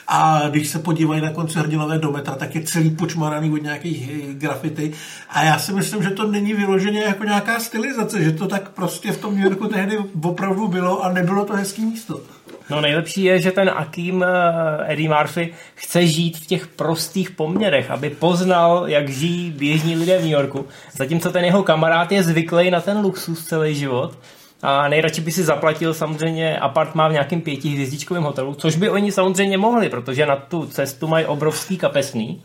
A 0.10 0.42
když 0.50 0.68
se 0.68 0.80
podívají 0.80 1.22
na 1.22 1.34
konci 1.34 1.60
hrdinové 1.60 1.98
do 1.98 2.12
metra, 2.12 2.36
tak 2.36 2.56
je 2.56 2.62
celý 2.62 2.90
počmaraný 2.90 3.52
od 3.52 3.64
nějakých 3.64 4.10
eh, 4.10 4.34
grafity. 4.34 4.94
A 5.30 5.44
já 5.44 5.60
si 5.60 5.74
myslím, 5.74 6.04
že 6.04 6.10
to 6.10 6.28
není 6.28 6.54
vyloženě 6.54 7.00
jako 7.00 7.24
nějaká 7.24 7.60
stylizace, 7.60 8.24
že 8.24 8.32
to 8.32 8.48
tak 8.48 8.70
prostě 8.70 9.12
v 9.12 9.18
tom 9.18 9.36
New 9.36 9.44
Yorku 9.44 9.68
tehdy 9.68 9.98
opravdu 10.24 10.68
bylo 10.68 11.04
a 11.04 11.12
nebylo 11.12 11.46
to 11.46 11.54
hezký 11.54 11.86
místo. 11.86 12.22
No 12.70 12.82
nejlepší 12.82 13.24
je, 13.24 13.42
že 13.42 13.52
ten 13.52 13.72
Akim 13.76 14.24
eh, 14.24 14.94
Eddie 14.94 15.10
Murphy 15.10 15.54
chce 15.76 16.08
žít 16.08 16.38
v 16.38 16.46
těch 16.46 16.68
prostých 16.68 17.32
poměrech, 17.32 17.92
aby 17.92 18.10
poznal, 18.10 18.84
jak 18.88 19.10
žijí 19.10 19.52
běžní 19.52 19.96
lidé 19.96 20.18
v 20.18 20.22
New 20.22 20.32
Yorku. 20.32 20.66
Zatímco 20.96 21.32
ten 21.32 21.46
jeho 21.46 21.64
kamarád 21.64 22.12
je 22.12 22.24
zvyklý 22.24 22.72
na 22.72 22.82
ten 22.82 22.98
luxus 22.98 23.46
celý 23.46 23.76
život, 23.76 24.18
a 24.62 24.88
nejradši 24.88 25.22
by 25.22 25.32
si 25.32 25.44
zaplatil 25.44 25.94
samozřejmě 25.94 26.60
apartmá 26.60 27.08
v 27.08 27.12
nějakém 27.12 27.42
pětihvězdičkovém 27.42 28.24
hotelu, 28.24 28.54
což 28.54 28.76
by 28.76 28.90
oni 28.90 29.12
samozřejmě 29.12 29.58
mohli, 29.58 29.90
protože 29.90 30.26
na 30.26 30.36
tu 30.36 30.66
cestu 30.66 31.08
mají 31.08 31.26
obrovský 31.26 31.78
kapesný. 31.78 32.42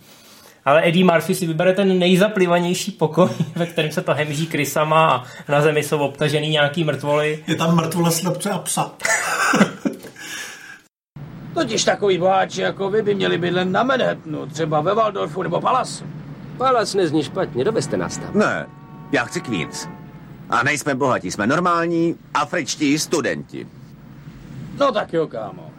Ale 0.64 0.88
Eddie 0.88 1.04
Murphy 1.04 1.34
si 1.34 1.46
vybere 1.46 1.72
ten 1.72 1.98
nejzaplivanější 1.98 2.90
pokoj, 2.90 3.28
ve 3.56 3.66
kterém 3.66 3.92
se 3.92 4.02
to 4.02 4.14
hemží 4.14 4.46
krysama 4.46 5.10
a 5.10 5.24
na 5.52 5.60
zemi 5.60 5.82
jsou 5.82 5.98
obtažený 5.98 6.48
nějaký 6.48 6.84
mrtvoly. 6.84 7.44
Je 7.46 7.54
tam 7.54 7.76
mrtvole 7.76 8.10
slepce 8.10 8.50
a 8.50 8.58
psa. 8.58 8.92
Totiž 11.54 11.84
takový 11.84 12.18
boháči 12.18 12.60
jako 12.60 12.90
vy 12.90 13.02
by 13.02 13.14
měli 13.14 13.38
bydlet 13.38 13.68
na 13.68 13.82
Manhattanu, 13.82 14.46
třeba 14.46 14.80
ve 14.80 14.94
Waldorfu 14.94 15.42
nebo 15.42 15.60
Palace. 15.60 16.04
Palace 16.56 16.96
nezní 16.96 17.22
špatně, 17.22 17.64
dovezte 17.64 17.96
nás 17.96 18.18
tam. 18.18 18.38
Ne, 18.38 18.66
já 19.12 19.24
chci 19.24 19.40
Queens. 19.40 19.88
A 20.52 20.62
nejsme 20.62 20.94
bohatí, 20.94 21.30
jsme 21.30 21.46
normální 21.46 22.16
afričtí 22.34 22.98
studenti. 22.98 23.66
No 24.78 24.92
tak 24.92 25.12
jo, 25.12 25.26
kámo. 25.26 25.70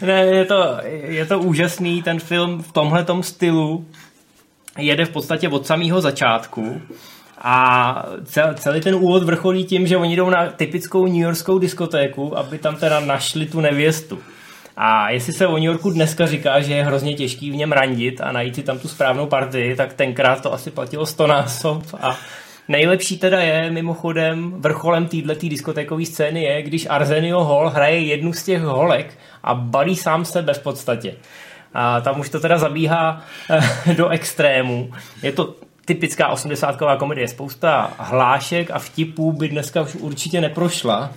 ne, 0.02 0.26
je 0.26 0.44
to, 0.44 0.78
je 1.04 1.26
to 1.26 1.38
úžasný, 1.38 2.02
ten 2.02 2.20
film 2.20 2.62
v 2.62 2.72
tomhle 2.72 3.06
stylu 3.20 3.86
jede 4.78 5.04
v 5.04 5.10
podstatě 5.10 5.48
od 5.48 5.66
samého 5.66 6.00
začátku 6.00 6.82
a 7.38 8.06
celý 8.54 8.80
ten 8.80 8.94
úvod 8.94 9.22
vrcholí 9.22 9.64
tím, 9.64 9.86
že 9.86 9.96
oni 9.96 10.16
jdou 10.16 10.30
na 10.30 10.46
typickou 10.46 11.06
New 11.06 11.16
Yorkskou 11.16 11.58
diskotéku, 11.58 12.38
aby 12.38 12.58
tam 12.58 12.76
teda 12.76 13.00
našli 13.00 13.46
tu 13.46 13.60
nevěstu. 13.60 14.18
A 14.76 15.10
jestli 15.10 15.32
se 15.32 15.46
o 15.46 15.54
New 15.54 15.64
Yorku 15.64 15.90
dneska 15.90 16.26
říká, 16.26 16.60
že 16.60 16.74
je 16.74 16.84
hrozně 16.84 17.14
těžký 17.14 17.50
v 17.50 17.56
něm 17.56 17.72
randit 17.72 18.20
a 18.20 18.32
najít 18.32 18.54
si 18.54 18.62
tam 18.62 18.78
tu 18.78 18.88
správnou 18.88 19.26
partii, 19.26 19.76
tak 19.76 19.92
tenkrát 19.92 20.42
to 20.42 20.52
asi 20.52 20.70
platilo 20.70 21.06
100 21.06 21.26
násob 21.26 21.82
a 22.00 22.16
Nejlepší 22.68 23.18
teda 23.18 23.40
je, 23.40 23.70
mimochodem, 23.70 24.52
vrcholem 24.52 25.08
této 25.08 25.48
diskotékové 25.48 26.06
scény 26.06 26.42
je, 26.42 26.62
když 26.62 26.86
Arsenio 26.90 27.44
Hall 27.44 27.68
hraje 27.68 28.00
jednu 28.00 28.32
z 28.32 28.44
těch 28.44 28.62
holek 28.62 29.18
a 29.42 29.54
balí 29.54 29.96
sám 29.96 30.24
sebe 30.24 30.54
v 30.54 30.62
podstatě. 30.62 31.14
A 31.74 32.00
tam 32.00 32.20
už 32.20 32.28
to 32.28 32.40
teda 32.40 32.58
zabíhá 32.58 33.22
eh, 33.50 33.94
do 33.94 34.08
extrému. 34.08 34.90
Je 35.22 35.32
to 35.32 35.54
typická 35.84 36.28
osmdesátková 36.28 36.96
komedie. 36.96 37.28
Spousta 37.28 37.92
hlášek 37.98 38.70
a 38.70 38.78
vtipů 38.78 39.32
by 39.32 39.48
dneska 39.48 39.82
už 39.82 39.94
určitě 39.94 40.40
neprošla. 40.40 41.12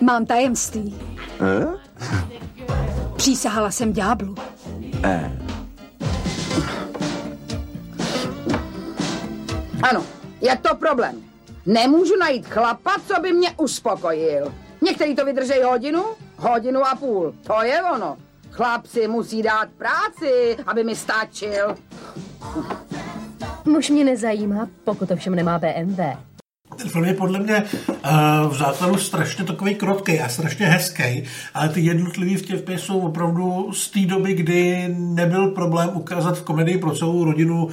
Mám 0.00 0.26
tajemství. 0.26 0.94
Eh? 1.40 2.30
Přísahala 3.20 3.70
jsem 3.70 3.92
ďáblu. 3.92 4.34
Eh. 5.04 5.32
Ano, 9.82 10.04
je 10.40 10.56
to 10.56 10.74
problém. 10.74 11.22
Nemůžu 11.66 12.16
najít 12.16 12.46
chlapa, 12.46 12.90
co 13.06 13.20
by 13.20 13.32
mě 13.32 13.50
uspokojil. 13.56 14.54
Někteří 14.80 15.14
to 15.14 15.24
vydržejí 15.24 15.62
hodinu, 15.62 16.04
hodinu 16.36 16.86
a 16.86 16.94
půl. 16.94 17.34
To 17.42 17.62
je 17.62 17.82
ono. 17.82 18.16
Chlap 18.50 18.86
si 18.86 19.08
musí 19.08 19.42
dát 19.42 19.68
práci, 19.78 20.56
aby 20.66 20.84
mi 20.84 20.96
stačil. 20.96 21.76
Muž 23.64 23.90
mě 23.90 24.04
nezajímá, 24.04 24.68
pokud 24.84 25.10
ovšem 25.10 25.34
nemá 25.34 25.58
BMW. 25.58 26.00
Ten 26.76 26.88
film 26.88 27.04
je 27.04 27.14
podle 27.14 27.38
mě 27.38 27.64
uh, 27.88 27.96
v 28.48 28.56
základu 28.58 28.96
strašně 28.96 29.44
takový 29.44 29.74
krotký 29.74 30.20
a 30.20 30.28
strašně 30.28 30.66
hezký, 30.66 31.22
ale 31.54 31.68
ty 31.68 31.80
jednotlivý 31.80 32.36
vtipy 32.36 32.78
jsou 32.78 33.00
opravdu 33.00 33.72
z 33.72 33.90
té 33.90 34.00
doby, 34.00 34.34
kdy 34.34 34.88
nebyl 34.98 35.50
problém 35.50 35.90
ukázat 35.94 36.38
v 36.38 36.42
komedii 36.42 36.78
pro 36.78 36.94
celou 36.94 37.24
rodinu 37.24 37.64
uh, 37.64 37.72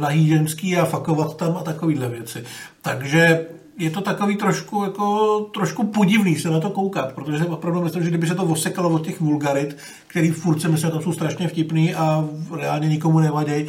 nahý 0.00 0.28
ženský 0.28 0.76
a 0.76 0.84
fakovat 0.84 1.36
tam 1.36 1.56
a 1.56 1.62
takovýhle 1.62 2.08
věci. 2.08 2.44
Takže 2.82 3.46
je 3.78 3.90
to 3.90 4.00
takový 4.00 4.36
trošku, 4.36 4.84
jako, 4.84 5.38
trošku 5.54 5.86
podivný 5.86 6.36
se 6.36 6.50
na 6.50 6.60
to 6.60 6.70
koukat, 6.70 7.12
protože 7.12 7.38
jsem 7.38 7.46
opravdu 7.46 7.82
myslím, 7.82 8.02
že 8.02 8.08
kdyby 8.08 8.26
se 8.26 8.34
to 8.34 8.44
osekalo 8.44 8.90
od 8.90 9.04
těch 9.04 9.20
vulgarit, 9.20 9.76
který 10.06 10.30
furt 10.30 10.60
si 10.60 10.68
myslím, 10.68 10.88
že 10.88 10.92
tam 10.92 11.02
jsou 11.02 11.12
strašně 11.12 11.48
vtipný 11.48 11.94
a 11.94 12.28
reálně 12.56 12.88
nikomu 12.88 13.18
nevadí, 13.18 13.66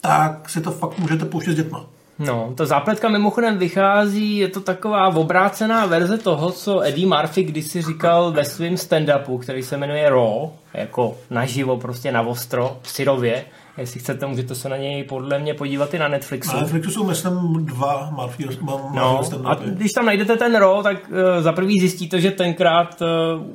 tak 0.00 0.50
si 0.50 0.60
to 0.60 0.70
fakt 0.70 0.98
můžete 0.98 1.24
pouštět 1.24 1.52
s 1.52 1.56
dětma. 1.56 1.86
No, 2.18 2.52
ta 2.56 2.66
zápletka 2.66 3.08
mimochodem 3.08 3.58
vychází, 3.58 4.36
je 4.36 4.48
to 4.48 4.60
taková 4.60 5.08
obrácená 5.08 5.86
verze 5.86 6.18
toho, 6.18 6.50
co 6.50 6.80
Eddie 6.80 7.06
Murphy 7.06 7.42
kdysi 7.42 7.82
říkal 7.82 8.32
ve 8.32 8.44
svém 8.44 8.74
stand-upu, 8.74 9.38
který 9.38 9.62
se 9.62 9.76
jmenuje 9.76 10.10
Raw, 10.10 10.50
jako 10.74 11.16
naživo, 11.30 11.76
prostě 11.76 12.12
na 12.12 12.22
ostro, 12.22 12.78
syrově. 12.82 13.44
Jestli 13.78 14.00
chcete, 14.00 14.26
můžete 14.26 14.54
se 14.54 14.68
na 14.68 14.76
něj 14.76 15.04
podle 15.04 15.38
mě 15.38 15.54
podívat 15.54 15.94
i 15.94 15.98
na 15.98 16.08
Netflixu. 16.08 16.56
Na 16.56 16.60
Netflixu 16.60 16.90
jsou 16.90 17.04
myslím 17.04 17.66
dva 17.66 18.10
Murphy, 18.10 18.48
no, 18.92 19.20
a 19.44 19.54
když 19.54 19.92
tam 19.92 20.06
najdete 20.06 20.36
ten 20.36 20.54
Raw, 20.56 20.82
tak 20.82 20.96
uh, 21.08 21.42
za 21.42 21.52
prvý 21.52 21.80
zjistíte, 21.80 22.20
že 22.20 22.30
tenkrát 22.30 23.02
uh, 23.02 23.06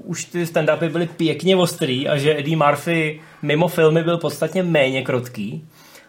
už 0.03 0.25
ty 0.25 0.44
stand-upy 0.44 0.89
byly 0.89 1.08
pěkně 1.08 1.56
ostrý 1.56 2.08
a 2.08 2.18
že 2.18 2.39
Eddie 2.39 2.58
Murphy 2.58 3.22
mimo 3.41 3.68
filmy 3.68 4.03
byl 4.03 4.18
podstatně 4.18 4.63
méně 4.63 5.01
krotký. 5.01 5.65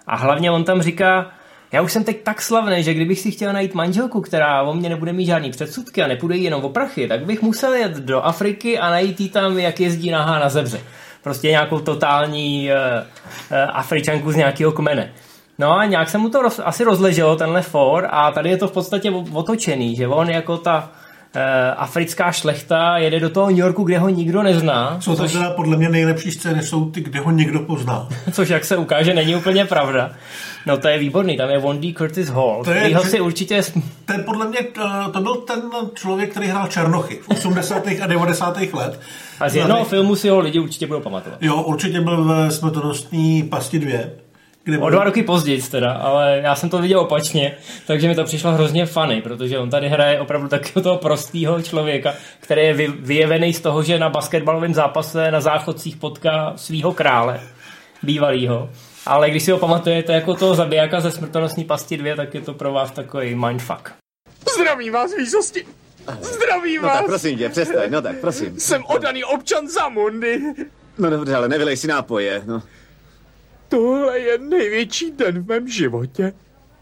A 0.07 0.17
hlavně 0.17 0.51
on 0.51 0.65
tam 0.65 0.83
říká, 0.83 1.31
já 1.73 1.83
už 1.83 1.93
jsem 1.93 2.05
teď 2.05 2.23
tak 2.23 2.43
slavný, 2.43 2.83
že 2.83 2.95
kdybych 2.95 3.21
si 3.21 3.31
chtěl 3.31 3.53
najít 3.53 3.75
manželku, 3.75 4.21
která 4.21 4.63
o 4.63 4.75
mě 4.75 4.89
nebude 4.89 5.13
mít 5.13 5.27
žádný 5.27 5.51
předsudky 5.51 6.03
a 6.03 6.09
nepůjde 6.09 6.37
jí 6.37 6.45
jenom 6.45 6.65
o 6.65 6.69
prachy, 6.69 7.09
tak 7.09 7.25
bych 7.25 7.43
musel 7.43 7.75
jet 7.75 7.93
do 7.93 8.21
Afriky 8.21 8.79
a 8.79 8.91
najít 8.91 9.21
jí 9.21 9.29
tam, 9.29 9.59
jak 9.59 9.81
jezdí 9.81 10.11
nahá 10.11 10.39
na 10.39 10.49
zebře. 10.49 10.81
Prostě 11.23 11.49
nějakou 11.49 11.81
totální 11.81 12.71
uh, 12.71 12.77
uh, 13.51 13.71
Afričanku 13.73 14.33
z 14.33 14.37
nějakého 14.37 14.73
kmene. 14.73 15.13
No 15.59 15.79
a 15.79 15.85
nějak 15.85 16.11
se 16.11 16.19
mu 16.19 16.29
to 16.29 16.43
roz, 16.43 16.61
asi 16.65 16.85
rozleželo, 16.85 17.37
tenhle 17.37 17.63
for, 17.63 18.09
a 18.11 18.31
tady 18.31 18.51
je 18.51 18.57
to 18.57 18.69
v 18.69 18.73
podstatě 18.73 19.11
otočený, 19.33 19.97
že 19.97 20.09
on 20.09 20.31
jako 20.31 20.57
ta 20.57 20.91
africká 21.77 22.33
šlechta 22.33 22.99
jede 22.99 23.21
do 23.21 23.31
toho 23.31 23.47
New 23.47 23.59
Yorku, 23.59 23.85
kde 23.85 23.99
ho 23.99 24.09
nikdo 24.09 24.43
nezná. 24.43 25.01
Jsou 25.01 25.11
to 25.11 25.23
což... 25.23 25.33
teda 25.33 25.51
podle 25.51 25.77
mě 25.77 25.89
nejlepší 25.89 26.31
scény, 26.31 26.63
jsou 26.63 26.91
ty, 26.91 27.01
kde 27.01 27.21
ho 27.21 27.31
někdo 27.31 27.61
pozná. 27.61 28.09
což 28.33 28.49
jak 28.49 28.65
se 28.65 28.77
ukáže, 28.77 29.15
není 29.15 29.37
úplně 29.37 29.65
pravda. 29.65 30.11
No 30.67 30.79
to 30.79 30.89
je 30.89 30.99
výborný, 30.99 31.37
tam 31.37 31.51
je 31.51 31.59
Wondy 31.59 31.93
Curtis 31.93 32.29
Hall, 32.29 32.65
to 32.65 32.71
je, 32.71 32.99
si 33.01 33.21
určitě... 33.21 33.63
To 34.05 34.13
je 34.13 34.19
podle 34.19 34.49
mě, 34.49 34.59
eh, 34.61 35.13
to 35.13 35.21
byl 35.21 35.35
ten 35.35 35.63
člověk, 35.95 36.31
který 36.31 36.47
hrál 36.47 36.69
Černochy 36.69 37.17
v 37.17 37.29
80. 37.29 37.87
a 38.03 38.07
90. 38.07 38.73
let. 38.73 39.01
A 39.41 39.49
z 39.49 39.57
jednoho 39.57 39.85
filmu 39.85 40.17
si 40.17 40.29
ho 40.29 40.39
lidi 40.39 40.59
určitě 40.59 40.87
budou 40.87 41.01
pamatovat. 41.01 41.39
Jo, 41.43 41.63
určitě 41.63 42.01
byl 42.01 42.25
ve 42.25 42.51
smrtonostní 42.51 43.43
pasti 43.43 43.79
2. 43.79 43.99
Kde 44.65 44.79
o 44.79 44.91
dva 44.91 45.05
roky 45.05 45.23
později 45.23 45.63
teda, 45.63 45.93
ale 45.93 46.41
já 46.43 46.55
jsem 46.55 46.71
to 46.71 46.79
viděl 46.79 47.01
opačně, 47.01 47.57
takže 47.87 48.09
mi 48.09 48.15
to 48.15 48.25
přišlo 48.25 48.53
hrozně 48.53 48.87
funny, 48.87 49.23
protože 49.23 49.59
on 49.59 49.71
tady 49.71 49.89
hraje 49.89 50.21
opravdu 50.21 50.49
takového 50.49 50.83
toho 50.83 50.97
prostého 50.97 51.63
člověka, 51.63 52.15
který 52.41 52.63
je 52.63 52.91
vyjevený 52.91 53.53
z 53.53 53.61
toho, 53.61 53.83
že 53.83 53.99
na 53.99 54.11
basketbalovém 54.11 54.75
zápase 54.75 55.31
na 55.31 55.41
záchodcích 55.41 55.97
potká 55.97 56.53
svého 56.57 56.95
krále, 56.95 57.41
bývalýho. 58.03 58.71
Ale 59.07 59.31
když 59.31 59.43
si 59.43 59.51
ho 59.51 59.59
pamatujete 59.59 60.13
jako 60.13 60.35
toho 60.35 60.55
zabijáka 60.55 61.01
ze 61.01 61.11
smrtonostní 61.11 61.65
pasti 61.65 61.97
2, 61.97 62.17
tak 62.17 62.35
je 62.35 62.41
to 62.41 62.55
pro 62.55 62.73
vás 62.73 62.91
takový 62.91 63.35
mindfuck. 63.35 63.93
Zdravím 64.55 64.93
vás, 64.93 65.17
výsosti! 65.17 65.67
Zdravím 66.21 66.83
no 66.83 66.89
vás! 66.89 66.99
tak 66.99 67.07
prosím 67.07 67.39
tě, 67.39 67.49
přestaň, 67.49 67.91
no 67.91 68.03
tak 68.03 68.17
prosím. 68.17 68.61
Jsem 68.61 68.85
odaný 68.85 69.25
občan 69.25 69.69
Zamundy. 69.69 70.41
No 70.99 71.11
dobře, 71.11 71.35
ale 71.35 71.49
nevylej 71.49 71.77
si 71.77 71.87
nápoje, 71.87 72.43
no. 72.47 72.63
Tohle 73.73 74.19
je 74.19 74.39
největší 74.39 75.11
den 75.11 75.43
v 75.43 75.47
mém 75.47 75.69
životě. 75.69 76.33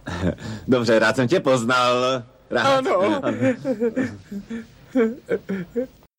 Dobře, 0.69 0.99
rád 0.99 1.17
jsem 1.17 1.29
tě 1.29 1.41
poznal. 1.41 2.23
Rád. 2.51 2.87
Ano. 2.87 3.21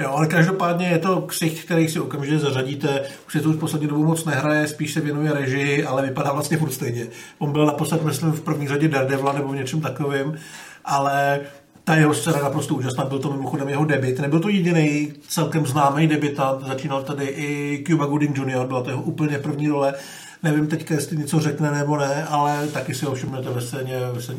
Jo, 0.01 0.11
ale 0.11 0.27
každopádně 0.27 0.87
je 0.87 0.99
to 0.99 1.21
ksich, 1.21 1.65
který 1.65 1.89
si 1.89 1.99
okamžitě 1.99 2.39
zařadíte. 2.39 3.03
Už 3.27 3.33
se 3.33 3.39
to 3.39 3.49
už 3.49 3.55
poslední 3.55 3.87
dobu 3.87 4.05
moc 4.05 4.25
nehraje, 4.25 4.67
spíš 4.67 4.93
se 4.93 5.01
věnuje 5.01 5.33
režii, 5.33 5.85
ale 5.85 6.01
vypadá 6.01 6.33
vlastně 6.33 6.57
furt 6.57 6.71
stejně. 6.71 7.07
On 7.39 7.51
byl 7.51 7.65
naposled, 7.65 8.03
myslím, 8.03 8.31
v 8.31 8.41
první 8.41 8.67
řadě 8.67 8.87
Daredevila 8.87 9.33
nebo 9.33 9.47
v 9.47 9.55
něčem 9.55 9.81
takovým, 9.81 10.37
ale 10.85 11.39
ta 11.83 11.95
jeho 11.95 12.13
scéna 12.13 12.39
naprosto 12.39 12.75
úžasná, 12.75 13.05
byl 13.05 13.19
to 13.19 13.31
mimochodem 13.31 13.69
jeho 13.69 13.85
debit. 13.85 14.19
Nebyl 14.19 14.39
to 14.39 14.49
jediný 14.49 15.13
celkem 15.27 15.65
známý 15.65 16.07
debitant, 16.07 16.67
začínal 16.67 17.03
tady 17.03 17.25
i 17.25 17.83
Cuba 17.87 18.05
Gooding 18.05 18.37
Jr., 18.37 18.67
byla 18.67 18.83
to 18.83 18.89
jeho 18.89 19.01
úplně 19.01 19.37
první 19.37 19.67
role 19.67 19.93
Nevím 20.43 20.67
teďka, 20.67 20.93
jestli 20.93 21.17
něco 21.17 21.39
řekne 21.39 21.71
nebo 21.71 21.97
ne, 21.97 22.25
ale 22.29 22.67
taky 22.67 22.93
si 22.93 23.05
ho 23.05 23.15
všimnete 23.15 23.49
ve 23.49 23.61
scéně, 23.61 23.95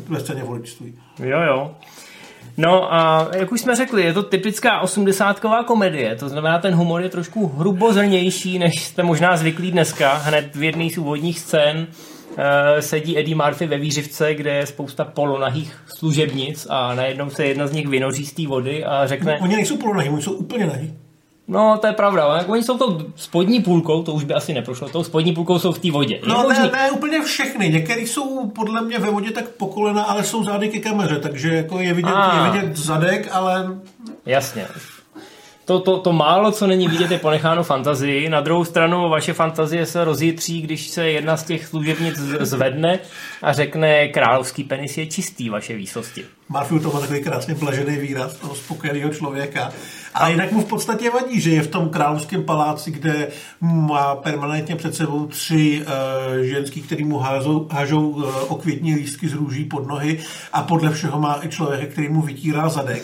ve 0.09 0.19
scéně 0.19 0.43
voličství. 0.43 0.93
Jo, 1.19 1.41
jo. 1.41 1.71
No 2.57 2.93
a 2.93 3.27
jak 3.35 3.51
už 3.51 3.61
jsme 3.61 3.75
řekli, 3.75 4.03
je 4.03 4.13
to 4.13 4.23
typická 4.23 4.79
osmdesátková 4.79 5.63
komedie, 5.63 6.15
to 6.15 6.29
znamená, 6.29 6.59
ten 6.59 6.75
humor 6.75 7.01
je 7.01 7.09
trošku 7.09 7.47
hrubozrnější, 7.47 8.59
než 8.59 8.83
jste 8.83 9.03
možná 9.03 9.37
zvyklí 9.37 9.71
dneska. 9.71 10.13
Hned 10.13 10.55
v 10.55 10.63
jedné 10.63 10.89
z 10.89 10.97
úvodních 10.97 11.39
scén 11.39 11.87
uh, 12.29 12.35
sedí 12.79 13.17
Eddie 13.17 13.35
Murphy 13.35 13.67
ve 13.67 13.77
výřivce, 13.77 14.35
kde 14.35 14.53
je 14.53 14.65
spousta 14.65 15.05
polonahých 15.05 15.83
služebnic 15.97 16.67
a 16.69 16.95
najednou 16.95 17.29
se 17.29 17.45
jedna 17.45 17.67
z 17.67 17.71
nich 17.71 17.87
vynoří 17.87 18.25
z 18.25 18.33
té 18.33 18.47
vody 18.47 18.85
a 18.85 19.07
řekne... 19.07 19.39
Oni 19.41 19.55
nejsou 19.55 19.77
polonahý, 19.77 20.09
oni 20.09 20.21
jsou 20.21 20.33
úplně 20.33 20.65
nahý. 20.65 20.93
No, 21.47 21.77
to 21.81 21.87
je 21.87 21.93
pravda, 21.93 22.23
ale 22.23 22.45
oni 22.45 22.63
jsou 22.63 22.77
to 22.77 23.05
spodní 23.15 23.61
půlkou, 23.61 24.03
to 24.03 24.13
už 24.13 24.23
by 24.23 24.33
asi 24.33 24.53
neprošlo, 24.53 24.89
tou 24.89 25.03
spodní 25.03 25.33
půlkou 25.33 25.59
jsou 25.59 25.71
v 25.71 25.79
té 25.79 25.91
vodě. 25.91 26.19
No, 26.27 26.49
ne, 26.49 26.71
ne, 26.73 26.91
úplně 26.91 27.21
všechny. 27.21 27.69
Některý 27.69 28.07
jsou 28.07 28.49
podle 28.49 28.81
mě 28.81 28.99
ve 28.99 29.11
vodě 29.11 29.31
tak 29.31 29.49
po 29.49 29.67
kolena, 29.67 30.03
ale 30.03 30.23
jsou 30.23 30.43
zády 30.43 30.69
ke 30.69 30.79
kameře, 30.79 31.19
takže 31.19 31.55
jako 31.55 31.79
je 31.79 31.93
vidět, 31.93 32.13
je 32.35 32.51
vidět 32.51 32.77
zadek, 32.77 33.29
ale... 33.31 33.77
Jasně. 34.25 34.67
To, 35.65 35.79
to, 35.79 35.99
to 35.99 36.13
málo, 36.13 36.51
co 36.51 36.67
není 36.67 36.87
vidět, 36.87 37.11
je 37.11 37.19
ponecháno 37.19 37.63
fantazii. 37.63 38.29
Na 38.29 38.41
druhou 38.41 38.65
stranu 38.65 39.09
vaše 39.09 39.33
fantazie 39.33 39.85
se 39.85 40.03
rozjitří, 40.03 40.61
když 40.61 40.87
se 40.89 41.09
jedna 41.09 41.37
z 41.37 41.43
těch 41.43 41.67
služebnic 41.67 42.17
zvedne 42.39 42.99
a 43.41 43.53
řekne 43.53 44.07
královský 44.07 44.63
penis 44.63 44.97
je 44.97 45.05
čistý, 45.07 45.49
vaše 45.49 45.75
výsosti. 45.75 46.25
Marfiu 46.49 46.79
to 46.79 46.91
má 46.91 46.99
takový 46.99 47.23
krásně 47.23 47.55
blažený 47.55 47.97
výraz 47.97 48.33
toho 48.33 48.55
spokojeného 48.55 49.09
člověka. 49.09 49.71
A 50.13 50.29
jinak 50.29 50.51
mu 50.51 50.61
v 50.61 50.65
podstatě 50.65 51.09
vadí, 51.09 51.41
že 51.41 51.51
je 51.51 51.61
v 51.61 51.67
tom 51.67 51.89
královském 51.89 52.43
paláci, 52.43 52.91
kde 52.91 53.27
má 53.61 54.15
permanentně 54.15 54.75
před 54.75 54.95
sebou 54.95 55.27
tři 55.27 55.81
uh, 55.81 56.43
ženský, 56.43 56.81
který 56.81 57.03
mu 57.03 57.17
házou, 57.17 57.67
hážou 57.71 58.09
uh, 58.09 58.25
okvětní 58.47 58.95
lístky 58.95 59.29
z 59.29 59.33
růží 59.33 59.65
pod 59.65 59.87
nohy 59.87 60.19
a 60.53 60.61
podle 60.61 60.91
všeho 60.91 61.19
má 61.19 61.39
i 61.43 61.49
člověk, 61.49 61.91
který 61.91 62.09
mu 62.09 62.21
vytírá 62.21 62.69
zadek 62.69 63.03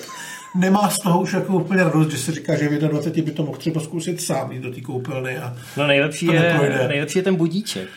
nemá 0.55 0.89
z 0.89 0.97
toho 0.97 1.21
už 1.21 1.33
jako 1.33 1.53
úplně 1.53 1.83
radost, 1.83 2.11
že 2.11 2.17
si 2.17 2.31
říká, 2.31 2.55
že 2.55 2.69
v 2.69 2.71
21 2.71 3.31
by 3.31 3.31
to 3.31 3.43
mohl 3.43 3.57
třeba 3.57 3.81
zkusit 3.81 4.21
sám 4.21 4.51
jít 4.51 4.61
do 4.61 4.71
té 4.71 4.81
koupelny 4.81 5.37
a 5.37 5.55
No 5.77 5.87
nejlepší 5.87 6.25
je, 6.25 6.87
nejlepší 6.87 7.19
je 7.19 7.23
ten 7.23 7.35
budíček. 7.35 7.89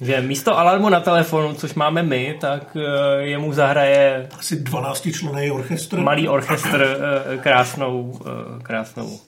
Že 0.00 0.20
místo 0.20 0.58
alarmu 0.58 0.88
na 0.88 1.00
telefonu, 1.00 1.54
což 1.54 1.74
máme 1.74 2.02
my, 2.02 2.36
tak 2.40 2.76
uh, 2.76 2.82
jemu 3.18 3.52
zahraje... 3.52 4.28
Asi 4.38 4.56
12 4.56 5.08
člený 5.12 5.50
orchestr. 5.50 6.00
Malý 6.00 6.28
orchestr, 6.28 6.96
uh, 7.34 7.40
krásnou, 7.40 8.02
uh, 8.02 8.62
krásnou 8.62 9.18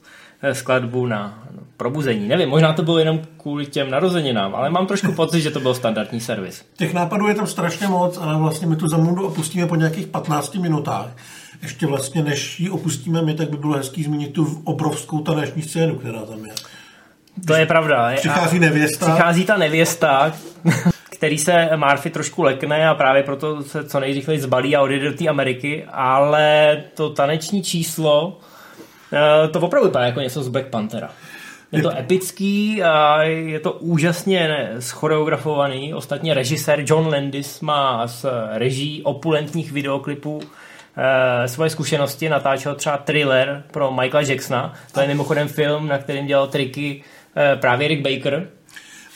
skladbu 0.52 1.06
na 1.06 1.46
probuzení. 1.76 2.28
Nevím, 2.28 2.48
možná 2.48 2.72
to 2.72 2.82
bylo 2.82 2.98
jenom 2.98 3.20
kvůli 3.36 3.66
těm 3.66 3.90
narozeninám, 3.90 4.54
ale 4.54 4.70
mám 4.70 4.86
trošku 4.86 5.12
pocit, 5.16 5.40
že 5.40 5.50
to 5.50 5.60
byl 5.60 5.74
standardní 5.74 6.20
servis. 6.20 6.64
Těch 6.76 6.94
nápadů 6.94 7.28
je 7.28 7.34
tam 7.34 7.46
strašně 7.46 7.88
moc, 7.88 8.18
ale 8.18 8.38
vlastně 8.38 8.66
my 8.66 8.76
tu 8.76 8.88
Zamundu 8.88 9.26
opustíme 9.26 9.66
po 9.66 9.76
nějakých 9.76 10.06
15 10.06 10.54
minutách. 10.54 11.10
Ještě 11.62 11.86
vlastně, 11.86 12.22
než 12.22 12.60
ji 12.60 12.70
opustíme 12.70 13.22
my, 13.22 13.34
tak 13.34 13.50
by 13.50 13.56
bylo 13.56 13.74
hezký 13.74 14.04
zmínit 14.04 14.32
tu 14.32 14.62
obrovskou 14.64 15.20
taneční 15.20 15.62
scénu, 15.62 15.94
která 15.94 16.20
tam 16.20 16.44
je. 16.44 16.52
To 17.46 17.54
je 17.54 17.66
pravda. 17.66 18.12
Přichází 18.16 18.58
nevěsta. 18.58 19.06
Přichází 19.06 19.44
ta 19.44 19.56
nevěsta, 19.56 20.32
který 21.10 21.38
se 21.38 21.70
Murphy 21.76 22.10
trošku 22.10 22.42
lekne 22.42 22.88
a 22.88 22.94
právě 22.94 23.22
proto 23.22 23.62
se 23.62 23.84
co 23.84 24.00
nejrychleji 24.00 24.40
zbalí 24.40 24.76
a 24.76 24.82
odjede 24.82 25.10
do 25.10 25.16
té 25.16 25.28
Ameriky, 25.28 25.84
ale 25.92 26.76
to 26.94 27.10
taneční 27.10 27.62
číslo 27.62 28.38
eh, 29.12 29.48
to 29.48 29.60
opravdu 29.60 29.88
vypadá 29.88 30.06
jako 30.06 30.20
něco 30.20 30.42
z 30.42 30.48
Black 30.48 30.66
Panthera. 30.66 31.10
Je 31.72 31.82
to 31.82 31.98
epický 31.98 32.82
a 32.82 33.22
je 33.22 33.60
to 33.60 33.72
úžasně 33.72 34.70
schoreografovaný. 34.78 35.94
Ostatně 35.94 36.34
režisér 36.34 36.84
John 36.86 37.06
Landis 37.06 37.60
má 37.60 38.06
z 38.06 38.26
reží 38.52 39.02
opulentních 39.02 39.72
videoklipů 39.72 40.40
svoje 41.46 41.70
zkušenosti. 41.70 42.28
Natáčel 42.28 42.74
třeba 42.74 42.96
thriller 42.96 43.62
pro 43.72 43.92
Michaela 43.92 44.28
Jacksona. 44.28 44.72
To 44.92 45.00
je 45.00 45.06
mimochodem 45.06 45.48
film, 45.48 45.88
na 45.88 45.98
kterém 45.98 46.26
dělal 46.26 46.46
triky 46.46 47.02
e, 47.36 47.56
právě 47.56 47.88
Rick 47.88 48.02
Baker. 48.02 48.48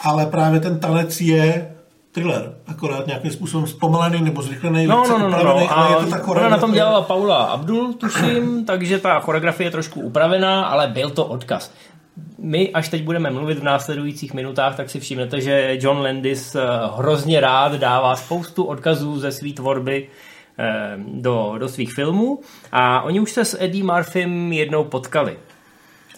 Ale 0.00 0.26
právě 0.26 0.60
ten 0.60 0.80
tanec 0.80 1.20
je 1.20 1.74
thriller, 2.12 2.52
akorát 2.66 3.06
nějakým 3.06 3.30
způsobem 3.30 3.66
zpomalený 3.66 4.20
nebo 4.22 4.42
zrychlený, 4.42 4.86
no, 4.86 5.04
no, 5.08 5.18
no, 5.18 5.28
no, 5.28 5.44
no. 5.44 5.78
A 5.78 5.90
je 5.90 6.04
to 6.04 6.10
tak 6.10 6.28
ona 6.28 6.48
na 6.48 6.58
tom 6.58 6.72
dělala 6.72 7.02
Paula 7.02 7.36
Abdul, 7.36 7.92
tuším, 7.92 8.64
takže 8.64 8.98
ta 8.98 9.20
choreografie 9.20 9.66
je 9.66 9.70
trošku 9.70 10.00
upravená, 10.00 10.64
ale 10.64 10.88
byl 10.88 11.10
to 11.10 11.26
odkaz 11.26 11.72
my, 12.38 12.70
až 12.70 12.88
teď 12.88 13.02
budeme 13.02 13.30
mluvit 13.30 13.58
v 13.58 13.62
následujících 13.62 14.34
minutách, 14.34 14.76
tak 14.76 14.90
si 14.90 15.00
všimnete, 15.00 15.40
že 15.40 15.78
John 15.80 16.02
Landis 16.02 16.54
eh, 16.54 16.60
hrozně 16.96 17.40
rád 17.40 17.72
dává 17.72 18.16
spoustu 18.16 18.64
odkazů 18.64 19.18
ze 19.18 19.32
své 19.32 19.52
tvorby 19.52 20.08
eh, 20.08 20.29
do, 20.98 21.54
do 21.58 21.68
svých 21.68 21.92
filmů 21.92 22.40
a 22.72 23.02
oni 23.02 23.20
už 23.20 23.30
se 23.30 23.44
s 23.44 23.62
Eddie 23.62 23.84
Murphym 23.84 24.52
jednou 24.52 24.84
potkali. 24.84 25.38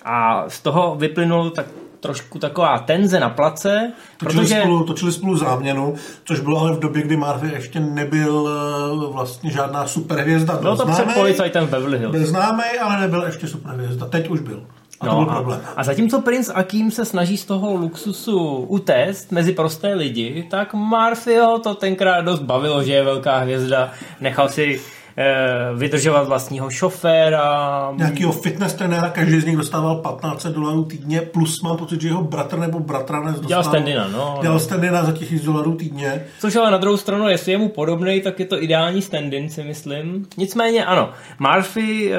A 0.04 0.44
z 0.48 0.60
toho 0.60 0.96
vyplynul 0.96 1.50
tak 1.50 1.66
trošku 2.02 2.38
taková 2.38 2.78
tenze 2.78 3.20
na 3.20 3.28
place. 3.30 3.92
Točili, 4.16 4.42
protože... 4.42 4.60
spolu, 4.60 4.84
točili 4.84 5.12
spolu 5.12 5.36
záměnu, 5.36 5.94
což 6.24 6.40
bylo 6.40 6.60
ale 6.60 6.72
v 6.72 6.78
době, 6.78 7.02
kdy 7.02 7.16
Murphy 7.16 7.52
ještě 7.52 7.80
nebyl 7.80 8.48
eh, 8.48 9.12
vlastně 9.12 9.50
žádná 9.50 9.86
superhvězda. 9.86 10.56
Bylo 10.56 10.76
to 10.76 10.86
před 10.86 11.14
policajtem 11.14 11.66
Beverly 11.66 11.98
Hills. 11.98 12.12
Byl 12.12 12.26
známý, 12.26 12.64
ale 12.82 13.00
nebyl 13.00 13.22
ještě 13.22 13.48
superhvězda. 13.48 14.06
Teď 14.06 14.28
už 14.28 14.40
byl. 14.40 14.62
A 15.02 15.06
no, 15.06 15.24
byl 15.24 15.34
problém. 15.34 15.60
A, 15.76 15.80
a 15.80 15.84
zatímco 15.84 16.20
princ 16.20 16.50
Akim 16.54 16.90
se 16.90 17.04
snaží 17.04 17.36
z 17.36 17.44
toho 17.44 17.74
luxusu 17.74 18.66
utéct 18.68 19.32
mezi 19.32 19.52
prosté 19.52 19.94
lidi, 19.94 20.46
tak 20.50 20.74
Murphyho 20.74 21.58
to 21.58 21.74
tenkrát 21.74 22.20
dost 22.20 22.42
bavilo, 22.42 22.82
že 22.82 22.92
je 22.92 23.04
velká 23.04 23.38
hvězda. 23.38 23.90
Nechal 24.20 24.48
si 24.48 24.80
Eh, 25.16 25.74
vydržovat 25.74 26.28
vlastního 26.28 26.70
šoféra. 26.70 27.92
Nějakýho 27.96 28.32
fitness 28.32 28.74
trenéra, 28.74 29.10
každý 29.10 29.40
z 29.40 29.44
nich 29.44 29.56
dostával 29.56 29.96
15 29.96 30.46
dolarů 30.46 30.84
týdně, 30.84 31.20
plus 31.20 31.62
mám 31.62 31.76
pocit, 31.76 32.00
že 32.00 32.08
jeho 32.08 32.22
bratr 32.22 32.58
nebo 32.58 32.80
bratranec 32.80 33.34
dostal... 33.34 33.48
Dělal 33.48 33.64
standina, 33.64 34.08
no. 34.08 34.38
Dělal 34.42 34.58
standina 34.58 35.04
za 35.04 35.12
1000 35.12 35.42
dolarů 35.42 35.74
týdně. 35.74 36.24
Což 36.38 36.56
ale 36.56 36.70
na 36.70 36.78
druhou 36.78 36.96
stranu, 36.96 37.28
jestli 37.28 37.52
je 37.52 37.58
mu 37.58 37.68
podobný, 37.68 38.20
tak 38.20 38.40
je 38.40 38.46
to 38.46 38.62
ideální 38.62 39.02
standin, 39.02 39.50
si 39.50 39.62
myslím. 39.62 40.26
Nicméně 40.36 40.84
ano, 40.84 41.10
Murphy 41.38 42.12
uh, 42.12 42.18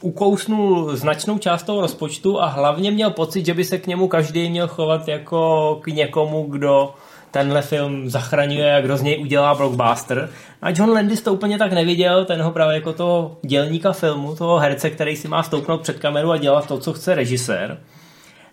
ukousnul 0.00 0.96
značnou 0.96 1.38
část 1.38 1.62
toho 1.62 1.80
rozpočtu 1.80 2.40
a 2.40 2.46
hlavně 2.46 2.90
měl 2.90 3.10
pocit, 3.10 3.46
že 3.46 3.54
by 3.54 3.64
se 3.64 3.78
k 3.78 3.86
němu 3.86 4.08
každý 4.08 4.50
měl 4.50 4.68
chovat 4.68 5.08
jako 5.08 5.80
k 5.82 5.86
někomu, 5.86 6.46
kdo 6.48 6.94
tenhle 7.30 7.62
film 7.62 8.10
zachraňuje 8.10 8.76
a 8.76 8.80
kdo 8.80 8.96
z 8.96 9.02
něj 9.02 9.22
udělá 9.22 9.54
blockbuster. 9.54 10.30
A 10.62 10.70
John 10.70 10.90
Landis 10.90 11.22
to 11.22 11.32
úplně 11.32 11.58
tak 11.58 11.72
neviděl, 11.72 12.24
ten 12.24 12.42
ho 12.42 12.50
právě 12.50 12.74
jako 12.74 12.92
toho 12.92 13.36
dělníka 13.42 13.92
filmu, 13.92 14.34
toho 14.34 14.58
herce, 14.58 14.90
který 14.90 15.16
si 15.16 15.28
má 15.28 15.42
stoupnout 15.42 15.80
před 15.80 15.98
kameru 15.98 16.30
a 16.30 16.36
dělat 16.36 16.66
to, 16.66 16.78
co 16.78 16.92
chce 16.92 17.14
režisér. 17.14 17.78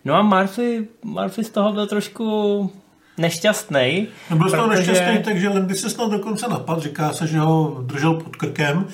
No 0.05 0.15
a 0.15 0.21
Murphy, 0.21 0.87
Murphy 1.03 1.43
z 1.43 1.49
toho 1.49 1.73
byl 1.73 1.87
trošku 1.87 2.71
nešťastný. 3.17 4.07
No 4.29 4.37
byl 4.37 4.49
z 4.49 4.51
toho 4.51 4.67
protože... 4.67 4.91
nešťastný, 4.91 5.23
takže 5.23 5.49
Landis 5.49 5.81
se 5.81 5.89
snad 5.89 6.11
dokonce 6.11 6.47
napad, 6.47 6.79
říká 6.79 7.13
se, 7.13 7.27
že 7.27 7.39
ho 7.39 7.77
držel 7.81 8.13
pod 8.13 8.35
krkem 8.35 8.87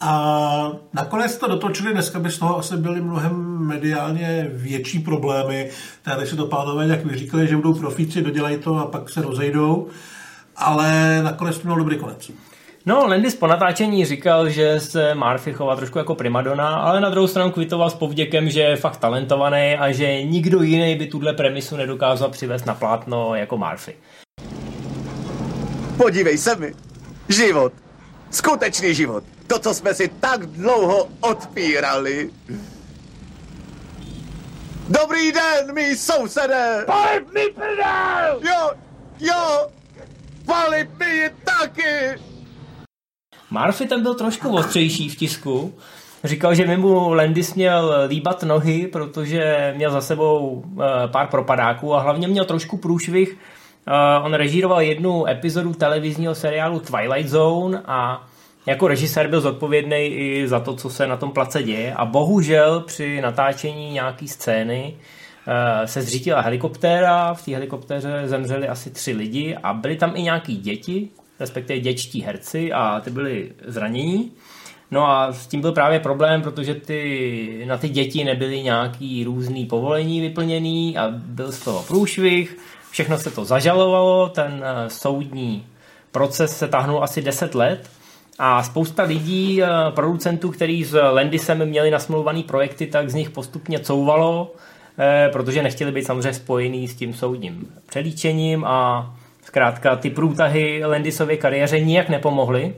a 0.00 0.72
nakonec 0.92 1.36
to 1.36 1.48
dotočili, 1.48 1.92
dneska 1.92 2.18
by 2.18 2.30
z 2.30 2.38
toho 2.38 2.58
asi 2.58 2.76
byly 2.76 3.00
mnohem 3.00 3.58
mediálně 3.66 4.46
větší 4.52 4.98
problémy. 4.98 5.70
Tady 6.02 6.26
si 6.26 6.36
to 6.36 6.46
pánové 6.46 6.86
jak 6.86 7.04
vyříkali, 7.04 7.48
že 7.48 7.56
budou 7.56 7.74
profíci, 7.74 8.22
dodělají 8.22 8.58
to 8.58 8.74
a 8.74 8.86
pak 8.86 9.10
se 9.10 9.22
rozejdou. 9.22 9.88
Ale 10.56 11.20
nakonec 11.22 11.58
to 11.58 11.68
měl 11.68 11.76
dobrý 11.76 11.98
konec. 11.98 12.30
No, 12.86 13.06
Landis 13.06 13.34
po 13.34 13.46
natáčení 13.46 14.04
říkal, 14.04 14.48
že 14.48 14.80
se 14.80 15.14
Murphy 15.14 15.52
chová 15.52 15.76
trošku 15.76 15.98
jako 15.98 16.14
primadona, 16.14 16.68
ale 16.68 17.00
na 17.00 17.10
druhou 17.10 17.26
stranu 17.26 17.50
kvitoval 17.50 17.90
s 17.90 17.94
povděkem, 17.94 18.50
že 18.50 18.60
je 18.60 18.76
fakt 18.76 18.96
talentovaný 18.96 19.76
a 19.78 19.92
že 19.92 20.22
nikdo 20.24 20.62
jiný 20.62 20.94
by 20.96 21.06
tuhle 21.06 21.32
premisu 21.32 21.76
nedokázal 21.76 22.28
přivést 22.30 22.66
na 22.66 22.74
plátno 22.74 23.34
jako 23.34 23.58
Murphy. 23.58 23.94
Podívej 25.96 26.38
se 26.38 26.56
mi. 26.56 26.74
Život. 27.28 27.72
Skutečný 28.30 28.94
život. 28.94 29.35
To, 29.46 29.58
co 29.58 29.74
jsme 29.74 29.94
si 29.94 30.08
tak 30.08 30.46
dlouho 30.46 31.08
odpírali. 31.20 32.30
Dobrý 34.88 35.32
den, 35.32 35.74
mý 35.74 35.96
sousedé! 35.96 36.84
Palib 36.86 37.34
mi 37.34 37.46
prdel! 37.54 38.40
Jo, 38.40 38.70
jo, 39.20 39.68
palib 40.46 40.98
mi 40.98 41.30
taky! 41.44 42.20
Murphy 43.50 43.86
ten 43.86 44.02
byl 44.02 44.14
trošku 44.14 44.54
ostřejší 44.56 45.08
v 45.08 45.16
tisku. 45.16 45.74
Říkal, 46.24 46.54
že 46.54 46.64
by 46.64 46.76
mu 46.76 47.14
Landis 47.14 47.54
měl 47.54 47.94
líbat 48.08 48.42
nohy, 48.42 48.86
protože 48.86 49.72
měl 49.76 49.90
za 49.90 50.00
sebou 50.00 50.64
eh, 50.64 51.08
pár 51.08 51.26
propadáků 51.26 51.94
a 51.94 52.00
hlavně 52.00 52.28
měl 52.28 52.44
trošku 52.44 52.76
průšvih. 52.76 53.38
Eh, 53.86 54.20
on 54.22 54.34
režíroval 54.34 54.80
jednu 54.80 55.26
epizodu 55.26 55.74
televizního 55.74 56.34
seriálu 56.34 56.80
Twilight 56.80 57.30
Zone 57.30 57.82
a 57.86 58.26
jako 58.66 58.88
režisér 58.88 59.28
byl 59.28 59.40
zodpovědný 59.40 60.06
i 60.06 60.48
za 60.48 60.60
to, 60.60 60.76
co 60.76 60.90
se 60.90 61.06
na 61.06 61.16
tom 61.16 61.30
place 61.30 61.62
děje. 61.62 61.94
A 61.94 62.04
bohužel 62.04 62.80
při 62.80 63.20
natáčení 63.20 63.92
nějaký 63.92 64.28
scény 64.28 64.96
eh, 65.48 65.86
se 65.86 66.02
zřítila 66.02 66.40
helikoptéra, 66.40 67.34
v 67.34 67.44
té 67.44 67.52
helikoptéře 67.52 68.22
zemřeli 68.24 68.68
asi 68.68 68.90
tři 68.90 69.12
lidi 69.12 69.56
a 69.62 69.72
byli 69.72 69.96
tam 69.96 70.16
i 70.16 70.22
nějaký 70.22 70.56
děti, 70.56 71.08
respektive 71.40 71.80
děčtí 71.80 72.22
herci 72.22 72.72
a 72.72 73.00
ty 73.00 73.10
byli 73.10 73.52
zranění. 73.66 74.32
No 74.90 75.10
a 75.10 75.32
s 75.32 75.46
tím 75.46 75.60
byl 75.60 75.72
právě 75.72 76.00
problém, 76.00 76.42
protože 76.42 76.74
ty, 76.74 77.64
na 77.66 77.78
ty 77.78 77.88
děti 77.88 78.24
nebyly 78.24 78.62
nějaký 78.62 79.24
různý 79.24 79.66
povolení 79.66 80.20
vyplněný 80.20 80.98
a 80.98 81.08
byl 81.10 81.52
z 81.52 81.60
toho 81.60 81.82
průšvih, 81.82 82.58
všechno 82.90 83.18
se 83.18 83.30
to 83.30 83.44
zažalovalo, 83.44 84.28
ten 84.28 84.64
eh, 84.64 84.90
soudní 84.90 85.66
proces 86.12 86.58
se 86.58 86.68
tahnul 86.68 87.04
asi 87.04 87.22
10 87.22 87.54
let 87.54 87.90
a 88.38 88.62
spousta 88.62 89.02
lidí, 89.02 89.62
eh, 89.62 89.68
producentů, 89.90 90.50
kteří 90.50 90.84
s 90.84 91.00
Landisem 91.10 91.66
měli 91.66 91.90
nasmluvaný 91.90 92.42
projekty, 92.42 92.86
tak 92.86 93.10
z 93.10 93.14
nich 93.14 93.30
postupně 93.30 93.78
couvalo, 93.78 94.54
eh, 94.98 95.28
protože 95.32 95.62
nechtěli 95.62 95.92
být 95.92 96.06
samozřejmě 96.06 96.32
spojený 96.32 96.88
s 96.88 96.94
tím 96.94 97.14
soudním 97.14 97.66
přelíčením 97.88 98.64
a 98.64 99.10
zkrátka 99.44 99.96
ty 99.96 100.10
průtahy 100.10 100.84
Landisově 100.84 101.36
kariéře 101.36 101.80
nijak 101.80 102.08
nepomohly. 102.08 102.74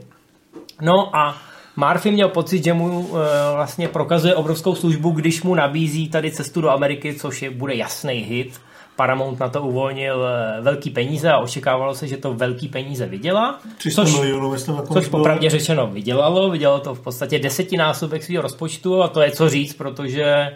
No 0.81 1.15
a 1.15 1.37
Murphy 1.75 2.11
měl 2.11 2.29
pocit, 2.29 2.63
že 2.63 2.73
mu 2.73 3.09
e, 3.09 3.55
vlastně 3.55 3.87
prokazuje 3.87 4.35
obrovskou 4.35 4.75
službu, 4.75 5.11
když 5.11 5.43
mu 5.43 5.55
nabízí 5.55 6.09
tady 6.09 6.31
cestu 6.31 6.61
do 6.61 6.69
Ameriky, 6.69 7.13
což 7.13 7.41
je, 7.41 7.49
bude 7.49 7.75
jasný 7.75 8.13
hit. 8.13 8.61
Paramount 8.99 9.39
na 9.39 9.49
to 9.49 9.61
uvolnil 9.61 10.27
eh, 10.27 10.61
velký 10.61 10.89
peníze 10.89 11.31
a 11.31 11.37
očekávalo 11.37 11.95
se, 11.95 12.07
že 12.07 12.17
to 12.17 12.33
velký 12.33 12.67
peníze 12.67 13.05
vydělá. 13.05 13.59
300 13.77 14.05
což, 14.05 14.13
milionů, 14.13 14.51
myslím, 14.51 14.75
což 14.93 15.07
popravdě 15.07 15.49
řečeno 15.49 15.87
vydělalo. 15.87 16.49
Vydělalo 16.49 16.79
to 16.79 16.95
v 16.95 16.99
podstatě 16.99 17.39
desetinásobek 17.39 18.23
svého 18.23 18.41
rozpočtu 18.41 19.03
a 19.03 19.07
to 19.07 19.21
je 19.21 19.31
co 19.31 19.49
říct, 19.49 19.73
protože 19.73 20.55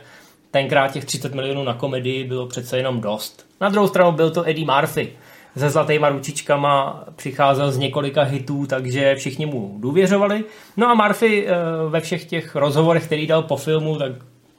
tenkrát 0.51 0.91
těch 0.91 1.05
30 1.05 1.35
milionů 1.35 1.63
na 1.63 1.73
komedii 1.73 2.23
bylo 2.23 2.47
přece 2.47 2.77
jenom 2.77 3.01
dost. 3.01 3.45
Na 3.61 3.69
druhou 3.69 3.87
stranu 3.87 4.11
byl 4.11 4.31
to 4.31 4.49
Eddie 4.49 4.67
Murphy. 4.67 5.13
Se 5.57 5.69
zlatýma 5.69 6.09
ručičkama 6.09 7.03
přicházel 7.15 7.71
z 7.71 7.77
několika 7.77 8.23
hitů, 8.23 8.65
takže 8.67 9.15
všichni 9.15 9.45
mu 9.45 9.75
důvěřovali. 9.79 10.43
No 10.77 10.87
a 10.89 10.93
Murphy 10.93 11.47
eh, 11.47 11.53
ve 11.89 11.99
všech 11.99 12.25
těch 12.25 12.55
rozhovorech, 12.55 13.05
který 13.05 13.27
dal 13.27 13.41
po 13.41 13.57
filmu, 13.57 13.97
tak 13.97 14.11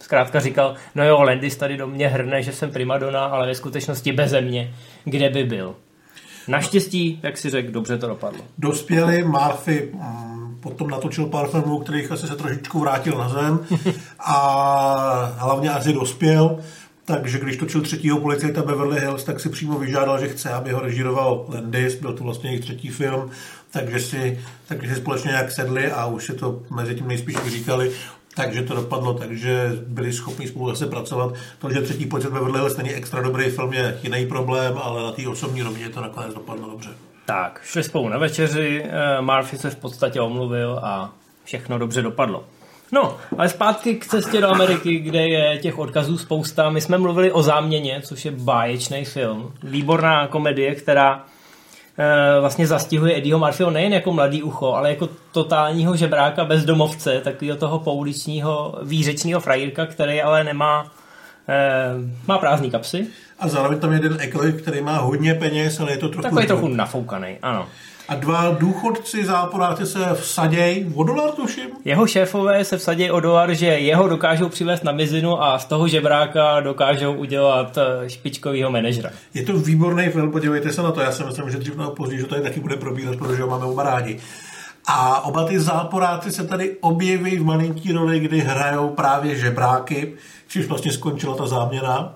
zkrátka 0.05 0.41
říkal, 0.41 0.75
no 0.95 1.07
jo, 1.07 1.23
Landis 1.23 1.57
tady 1.57 1.77
do 1.77 1.87
mě 1.87 2.09
hrne, 2.09 2.43
že 2.43 2.53
jsem 2.53 2.71
primadona, 2.71 3.25
ale 3.25 3.47
ve 3.47 3.55
skutečnosti 3.55 4.13
beze 4.13 4.41
mě, 4.41 4.75
kde 5.05 5.31
by 5.31 5.45
byl. 5.45 5.75
Naštěstí, 6.49 7.21
jak 7.23 7.39
si 7.39 7.51
řekl, 7.51 7.73
dobře 7.73 7.99
to 7.99 8.07
dopadlo. 8.07 8.41
Dospěli, 8.59 9.25
Murphy 9.25 9.89
mm, 9.93 10.59
potom 10.61 10.91
natočil 10.91 11.27
pár 11.27 11.49
filmů, 11.49 11.79
kterých 11.79 12.13
asi 12.13 12.27
se 12.27 12.37
trošičku 12.37 12.81
vrátil 12.81 13.19
na 13.19 13.29
zem 13.29 13.61
a 14.19 15.35
hlavně 15.39 15.71
asi 15.71 15.93
dospěl, 15.93 16.59
takže 17.05 17.39
když 17.39 17.57
točil 17.57 17.81
třetího 17.81 18.21
policajta 18.21 18.63
Beverly 18.63 19.01
Hills, 19.01 19.25
tak 19.25 19.41
si 19.41 19.49
přímo 19.49 19.79
vyžádal, 19.79 20.21
že 20.21 20.29
chce, 20.29 20.51
aby 20.51 20.73
ho 20.73 20.81
režíroval 20.81 21.47
Landis, 21.49 21.95
byl 21.95 22.13
to 22.13 22.25
vlastně 22.25 22.51
jejich 22.51 22.65
třetí 22.65 22.89
film, 22.89 23.31
takže 23.71 24.01
si, 24.01 24.41
takže 24.69 24.95
si 24.95 25.01
společně 25.01 25.29
nějak 25.29 25.53
sedli 25.53 25.93
a 25.93 26.07
už 26.07 26.27
se 26.27 26.35
to 26.35 26.63
mezi 26.71 26.95
tím 26.95 27.09
nejspíš 27.09 27.37
vyříkali, 27.45 27.93
takže 28.37 28.63
to 28.63 28.75
dopadlo 28.75 29.15
takže 29.15 29.73
byli 29.87 30.13
schopni 30.13 30.49
spolu 30.49 30.71
zase 30.71 30.87
pracovat. 30.87 31.35
To, 31.59 31.73
že 31.73 31.81
třetí 31.81 32.07
počet 32.07 32.33
ve 32.33 32.41
Hills 32.41 32.77
není 32.77 32.91
extra 32.91 33.23
dobrý 33.23 33.51
film, 33.51 33.73
je 33.73 33.99
jiný 34.03 34.27
problém, 34.27 34.79
ale 34.83 35.03
na 35.03 35.13
té 35.13 35.29
osobní 35.29 35.63
rovině 35.63 35.89
to 35.89 36.01
nakonec 36.01 36.35
dopadlo 36.35 36.71
dobře. 36.71 36.91
Tak, 37.27 37.61
šli 37.65 37.83
spolu 37.83 38.09
na 38.09 38.19
večeři, 38.19 38.85
eh, 38.85 39.21
Murphy 39.21 39.59
se 39.59 39.71
v 39.71 39.77
podstatě 39.77 40.21
omluvil 40.21 40.81
a 40.83 41.13
všechno 41.45 41.79
dobře 41.79 42.03
dopadlo. 42.03 42.45
No, 42.93 43.17
ale 43.39 43.49
zpátky 43.49 43.95
k 43.95 44.07
cestě 44.07 44.41
do 44.41 44.49
Ameriky, 44.49 44.99
kde 44.99 45.29
je 45.29 45.59
těch 45.59 45.79
odkazů 45.79 46.19
spousta. 46.19 46.71
My 46.71 46.81
jsme 46.81 46.99
mluvili 46.99 47.33
o 47.33 47.43
Záměně, 47.43 48.03
což 48.05 48.25
je 48.25 48.31
báječný 48.31 49.05
film. 49.05 49.53
Výborná 49.63 50.27
komedie, 50.27 50.75
která 50.75 51.25
vlastně 52.41 52.67
zastihuje 52.67 53.17
Eddieho 53.17 53.39
Murphyho 53.39 53.71
nejen 53.71 53.93
jako 53.93 54.13
mladý 54.13 54.43
ucho, 54.43 54.73
ale 54.73 54.91
jako 54.91 55.09
totálního 55.33 55.97
žebráka 55.97 56.45
bezdomovce, 56.45 57.21
takového 57.21 57.57
toho 57.59 57.79
pouličního 57.79 58.79
výřečního 58.83 59.41
frajírka, 59.41 59.87
který 59.87 60.23
ale 60.23 60.45
nemá 60.45 60.93
eh, 61.49 61.91
má 62.27 62.39
prázdný 62.39 62.71
kapsy. 62.71 63.07
A 63.39 63.49
zároveň 63.49 63.79
tam 63.79 63.93
je 63.93 63.97
jeden 63.97 64.17
eklik, 64.21 64.63
který 64.63 64.81
má 64.81 64.99
hodně 64.99 65.35
peněz, 65.35 65.81
ale 65.81 65.93
je 65.93 65.99
to 65.99 66.09
trochu... 66.09 66.23
Takový 66.23 66.47
trochu 66.47 66.69
nafoukaný, 66.69 67.39
ano. 67.43 67.67
A 68.09 68.15
dva 68.15 68.51
důchodci 68.51 69.25
záporáci 69.27 69.87
se 69.87 70.15
vsadějí 70.15 70.93
o 70.95 71.05
dolar, 71.05 71.31
tuším? 71.31 71.71
Jeho 71.85 72.07
šéfové 72.07 72.65
se 72.65 72.77
vsadějí 72.77 73.11
o 73.11 73.21
dolar, 73.21 73.55
že 73.55 73.67
jeho 73.67 74.09
dokážou 74.09 74.49
přivést 74.49 74.85
na 74.85 74.93
mizinu 74.93 75.43
a 75.43 75.59
z 75.59 75.65
toho 75.65 75.89
žebráka 75.89 76.61
dokážou 76.61 77.13
udělat 77.13 77.79
eh, 77.79 78.11
špičkovýho 78.11 78.71
manažera. 78.71 79.11
Je 79.35 79.43
to 79.43 79.53
výborný 79.53 80.09
film, 80.09 80.33
podívejte 80.33 80.73
se 80.73 80.83
na 80.83 80.93
to. 80.93 81.01
Já 81.01 81.13
si 81.13 81.25
myslím, 81.25 81.51
že 81.51 81.59
dřív 81.59 81.77
nebo 81.77 81.91
později, 81.91 82.21
že 82.21 82.27
tady 82.27 82.43
taky 82.43 82.61
bude 82.61 82.77
probírat, 82.77 83.17
protože 83.17 83.43
ho 83.43 83.49
máme 83.49 83.65
oba 83.65 83.83
rádi. 83.83 84.21
A 84.87 85.25
oba 85.25 85.45
ty 85.45 85.61
záporáci 85.61 86.33
se 86.33 86.47
tady 86.47 86.77
objeví 86.81 87.37
v 87.37 87.45
malinký 87.45 87.93
roli, 87.93 88.21
kdy 88.21 88.41
hrajou 88.41 88.89
právě 88.89 89.37
žebráky, 89.37 90.15
čímž 90.49 90.67
vlastně 90.67 90.93
skončila 90.93 91.37
ta 91.37 91.47
záměna. 91.47 92.15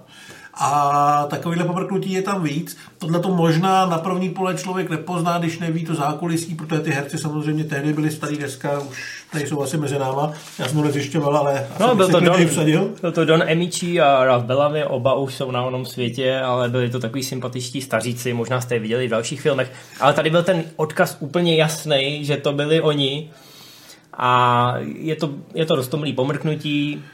A 0.60 1.26
takovýhle 1.30 1.64
poprknutí 1.64 2.12
je 2.12 2.22
tam 2.22 2.42
víc. 2.42 2.76
Tohle 2.98 3.20
to 3.20 3.28
možná 3.28 3.86
na 3.86 3.98
první 3.98 4.30
pole 4.30 4.54
člověk 4.54 4.90
nepozná, 4.90 5.38
když 5.38 5.58
neví 5.58 5.84
to 5.84 5.94
zákulisí, 5.94 6.54
protože 6.54 6.80
ty 6.80 6.90
herci 6.90 7.18
samozřejmě 7.18 7.64
tehdy 7.64 7.92
byli 7.92 8.10
starý 8.10 8.36
dneska, 8.36 8.78
už 8.78 9.26
nejsou 9.34 9.62
asi 9.62 9.76
mezi 9.76 9.98
náma. 9.98 10.32
Já 10.58 10.68
jsem 10.68 10.76
to 10.76 10.84
nezjišťoval, 10.84 11.36
ale 11.36 11.66
no, 11.80 11.94
byl 11.94 12.08
to, 12.08 12.20
Don, 12.20 12.44
byl 13.00 13.12
to 13.12 13.24
Don 13.24 13.42
Emichi 13.42 14.00
a 14.00 14.24
Ralph 14.24 14.44
Bellamy, 14.44 14.84
oba 14.84 15.14
už 15.14 15.34
jsou 15.34 15.50
na 15.50 15.62
onom 15.62 15.86
světě, 15.86 16.40
ale 16.40 16.68
byli 16.68 16.90
to 16.90 17.00
takový 17.00 17.22
sympatičtí 17.22 17.82
staříci, 17.82 18.32
možná 18.32 18.60
jste 18.60 18.74
je 18.74 18.80
viděli 18.80 19.06
v 19.06 19.10
dalších 19.10 19.40
filmech. 19.40 19.72
Ale 20.00 20.12
tady 20.12 20.30
byl 20.30 20.42
ten 20.42 20.64
odkaz 20.76 21.16
úplně 21.20 21.56
jasný, 21.56 22.24
že 22.24 22.36
to 22.36 22.52
byli 22.52 22.80
oni. 22.80 23.30
A 24.20 24.74
je 24.82 25.16
to, 25.16 25.30
je 25.54 25.66
to 25.66 25.76
rostomlý 25.76 26.12
pomrknutí. 26.12 27.04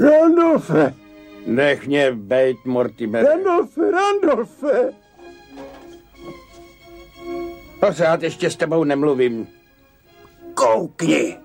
Randolfe! 0.00 1.07
Nech 1.48 1.86
mě 1.86 2.12
bejt, 2.12 2.64
Mortimer. 2.64 3.24
Randolfe, 3.24 3.90
Randolfe! 3.90 4.92
Pořád 7.80 8.22
ještě 8.22 8.50
s 8.50 8.56
tebou 8.56 8.84
nemluvím. 8.84 9.48
Koukni! 10.54 11.36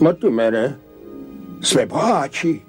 Mortimere, 0.00 0.78
jsme 1.60 1.86
boháči. 1.86 2.62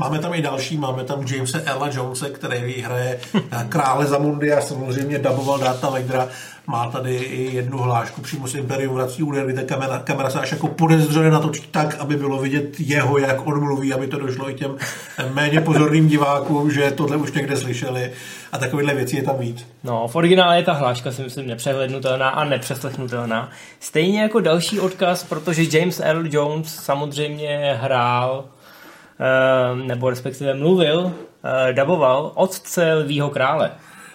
Máme 0.00 0.18
tam 0.18 0.34
i 0.34 0.42
další, 0.42 0.76
máme 0.76 1.04
tam 1.04 1.24
Jamesa 1.26 1.58
Ella 1.64 1.88
Jonese, 1.92 2.30
který 2.30 2.82
hraje 2.82 3.20
krále 3.68 4.06
Zamundia, 4.06 4.60
samozřejmě 4.60 5.18
duboval 5.18 5.58
Data 5.58 5.90
Vedra, 5.90 6.28
má 6.66 6.90
tady 6.90 7.16
i 7.16 7.56
jednu 7.56 7.78
hlášku 7.78 8.20
přímo 8.20 8.48
z 8.48 8.54
Imperium 8.54 8.94
vrací 8.94 9.22
úder, 9.22 9.46
kde 9.46 9.62
kamera, 9.62 9.98
kamera 9.98 10.30
se 10.30 10.40
až 10.40 10.52
jako 10.52 10.68
podezřele 10.68 11.30
natočí 11.30 11.62
tak, 11.70 11.96
aby 11.98 12.16
bylo 12.16 12.38
vidět 12.38 12.80
jeho, 12.80 13.18
jak 13.18 13.46
on 13.46 13.60
mluví, 13.60 13.92
aby 13.92 14.06
to 14.06 14.18
došlo 14.18 14.50
i 14.50 14.54
těm 14.54 14.76
méně 15.32 15.60
pozorným 15.60 16.08
divákům, 16.08 16.70
že 16.70 16.90
tohle 16.90 17.16
už 17.16 17.32
někde 17.32 17.56
slyšeli 17.56 18.12
a 18.52 18.58
takovéhle 18.58 18.94
věci 18.94 19.16
je 19.16 19.22
tam 19.22 19.38
víc. 19.38 19.66
No, 19.84 20.08
v 20.08 20.16
originále 20.16 20.56
je 20.56 20.64
ta 20.64 20.72
hláška 20.72 21.12
si 21.12 21.22
myslím 21.22 21.46
nepřehlednutelná 21.46 22.28
a 22.28 22.44
nepřeslechnutelná. 22.44 23.50
Stejně 23.80 24.22
jako 24.22 24.40
další 24.40 24.80
odkaz, 24.80 25.24
protože 25.24 25.78
James 25.78 26.00
Earl 26.00 26.24
Jones 26.26 26.74
samozřejmě 26.74 27.78
hrál 27.80 28.44
nebo 29.74 30.10
respektive 30.10 30.54
mluvil, 30.54 31.12
eh, 31.44 31.72
daboval 31.72 32.32
otce 32.34 32.94
Lvího 32.94 33.30
krále. 33.30 33.70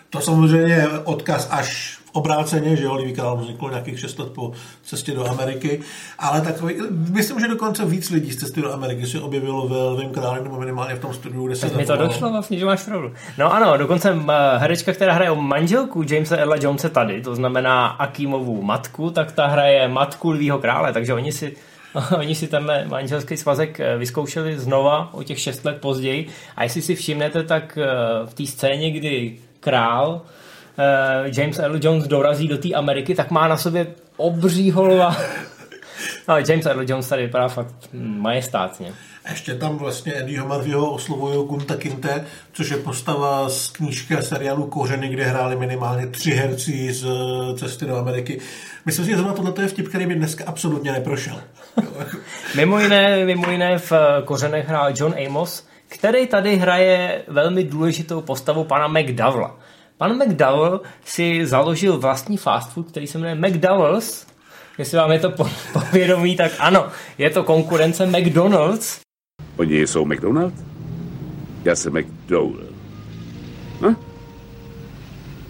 To 0.09 0.21
samozřejmě 0.21 0.73
je 0.73 0.89
odkaz 0.89 1.47
až 1.51 1.99
obráceně, 2.13 2.75
že 2.75 2.83
jo, 2.83 2.93
Lví 2.93 3.13
král 3.13 3.37
vznikl 3.37 3.69
nějakých 3.69 3.99
6 3.99 4.19
let 4.19 4.31
po 4.33 4.51
cestě 4.83 5.11
do 5.11 5.29
Ameriky, 5.29 5.79
ale 6.19 6.41
takový, 6.41 6.75
myslím, 7.09 7.39
že 7.39 7.47
dokonce 7.47 7.85
víc 7.85 8.09
lidí 8.09 8.31
z 8.31 8.37
cesty 8.37 8.61
do 8.61 8.73
Ameriky 8.73 9.07
se 9.07 9.21
objevilo 9.21 9.67
ve 9.67 9.83
Lvím 9.83 10.09
králi, 10.09 10.43
nebo 10.43 10.59
minimálně 10.59 10.95
v 10.95 10.99
tom 10.99 11.13
studiu, 11.13 11.47
kde 11.47 11.55
se 11.55 11.69
Tak 11.69 11.77
mi 11.77 11.85
to 11.85 11.95
došlo 11.95 12.31
vlastně, 12.31 12.59
že 12.59 12.65
máš 12.65 12.83
pravdu. 12.83 13.13
No 13.37 13.53
ano, 13.53 13.77
dokonce 13.77 14.17
eh, 14.29 14.57
herečka, 14.57 14.93
která 14.93 15.13
hraje 15.13 15.35
manželku 15.35 16.03
Jamesa 16.09 16.37
Erla 16.37 16.55
Jonesa 16.61 16.89
tady, 16.89 17.21
to 17.21 17.35
znamená 17.35 17.87
Akimovu 17.87 18.61
matku, 18.61 19.09
tak 19.09 19.31
ta 19.31 19.47
hraje 19.47 19.87
matku 19.87 20.29
Lvího 20.29 20.59
krále, 20.59 20.93
takže 20.93 21.13
oni 21.13 21.31
si 21.31 21.55
Oni 22.17 22.35
si 22.35 22.47
tenhle 22.47 22.85
manželský 22.85 23.37
svazek 23.37 23.79
eh, 23.79 23.97
vyzkoušeli 23.97 24.59
znova 24.59 25.13
o 25.13 25.23
těch 25.23 25.39
šest 25.39 25.65
let 25.65 25.81
později 25.81 26.27
a 26.55 26.63
jestli 26.63 26.81
si 26.81 26.95
všimnete, 26.95 27.43
tak 27.43 27.77
eh, 27.77 27.85
v 28.25 28.33
té 28.33 28.45
scéně, 28.45 28.91
kdy 28.91 29.37
král 29.59 30.21
eh, 30.77 31.41
James 31.41 31.59
Earl 31.59 31.79
Jones 31.81 32.07
dorazí 32.07 32.47
do 32.47 32.57
té 32.57 32.73
Ameriky, 32.73 33.15
tak 33.15 33.31
má 33.31 33.47
na 33.47 33.57
sobě 33.57 33.87
obří 34.17 34.71
holova. 34.71 35.17
No, 36.27 36.35
James 36.37 36.65
Earl 36.65 36.85
Jones 36.87 37.09
tady 37.09 37.21
vypadá 37.21 37.47
fakt 37.47 37.75
majestátně. 37.93 38.93
Ještě 39.29 39.55
tam 39.55 39.77
vlastně 39.77 40.13
Eddieho 40.19 40.47
Murphyho 40.47 40.91
oslovují 40.91 41.47
Gunta 41.47 41.75
Kinte, 41.75 42.25
což 42.53 42.69
je 42.69 42.77
postava 42.77 43.49
z 43.49 43.69
knížky 43.69 44.15
a 44.15 44.21
seriálu 44.21 44.67
Kořeny, 44.67 45.07
kde 45.07 45.25
hráli 45.25 45.55
minimálně 45.55 46.07
tři 46.07 46.31
herci 46.31 46.93
z 46.93 47.05
Cesty 47.57 47.85
do 47.85 47.97
Ameriky. 47.97 48.39
Myslím 48.85 49.05
si, 49.05 49.11
že 49.11 49.17
zrovna 49.17 49.33
tohle 49.33 49.53
je 49.61 49.67
vtip, 49.67 49.87
který 49.87 50.05
by 50.05 50.15
dneska 50.15 50.43
absolutně 50.47 50.91
neprošel. 50.91 51.41
mimo, 52.55 52.79
jiné, 52.79 53.25
mimo 53.25 53.51
jiné 53.51 53.77
v 53.77 53.91
Kořenech 54.25 54.67
hrál 54.67 54.91
John 54.95 55.15
Amos, 55.27 55.67
který 55.87 56.27
tady 56.27 56.55
hraje 56.55 57.23
velmi 57.27 57.63
důležitou 57.63 58.21
postavu 58.21 58.63
pana 58.63 58.87
McDowella. 58.87 59.59
Pan 59.97 60.17
McDowell 60.17 60.81
si 61.05 61.45
založil 61.45 61.97
vlastní 61.97 62.37
fast 62.37 62.71
food, 62.71 62.87
který 62.87 63.07
se 63.07 63.17
jmenuje 63.17 63.35
McDowell's. 63.35 64.27
Jestli 64.77 64.97
vám 64.97 65.11
je 65.11 65.19
to 65.19 65.31
povědomí, 65.73 66.35
tak 66.35 66.51
ano, 66.59 66.87
je 67.17 67.29
to 67.29 67.43
konkurence 67.43 68.05
McDonald's. 68.05 68.99
Oni 69.57 69.87
jsou 69.87 70.05
McDonald? 70.05 70.53
Já 71.63 71.75
jsem 71.75 71.93
McDowell. 71.93 72.73
Hm? 73.81 73.95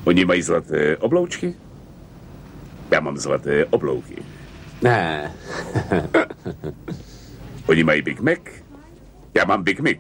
Oni 0.04 0.26
mají 0.26 0.42
zlaté 0.42 0.98
obloučky? 0.98 1.56
Já 2.92 3.00
mám 3.00 3.18
zlaté 3.18 3.66
oblouky. 3.66 4.16
Ne. 4.84 5.32
Oni 7.68 7.84
mají 7.84 8.02
Big 8.02 8.20
Mac? 8.20 8.40
Já 9.34 9.46
mám 9.46 9.64
Big 9.64 9.80
Mac. 9.80 9.98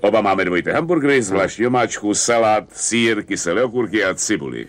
Oba 0.00 0.20
máme 0.20 0.44
dvojité 0.44 0.72
hamburgery, 0.72 1.22
zvláštní 1.22 1.66
omáčku, 1.66 2.14
salát, 2.14 2.64
sír, 2.72 3.22
kyselé 3.22 3.64
okurky 3.64 4.04
a 4.04 4.14
cibuli. 4.14 4.66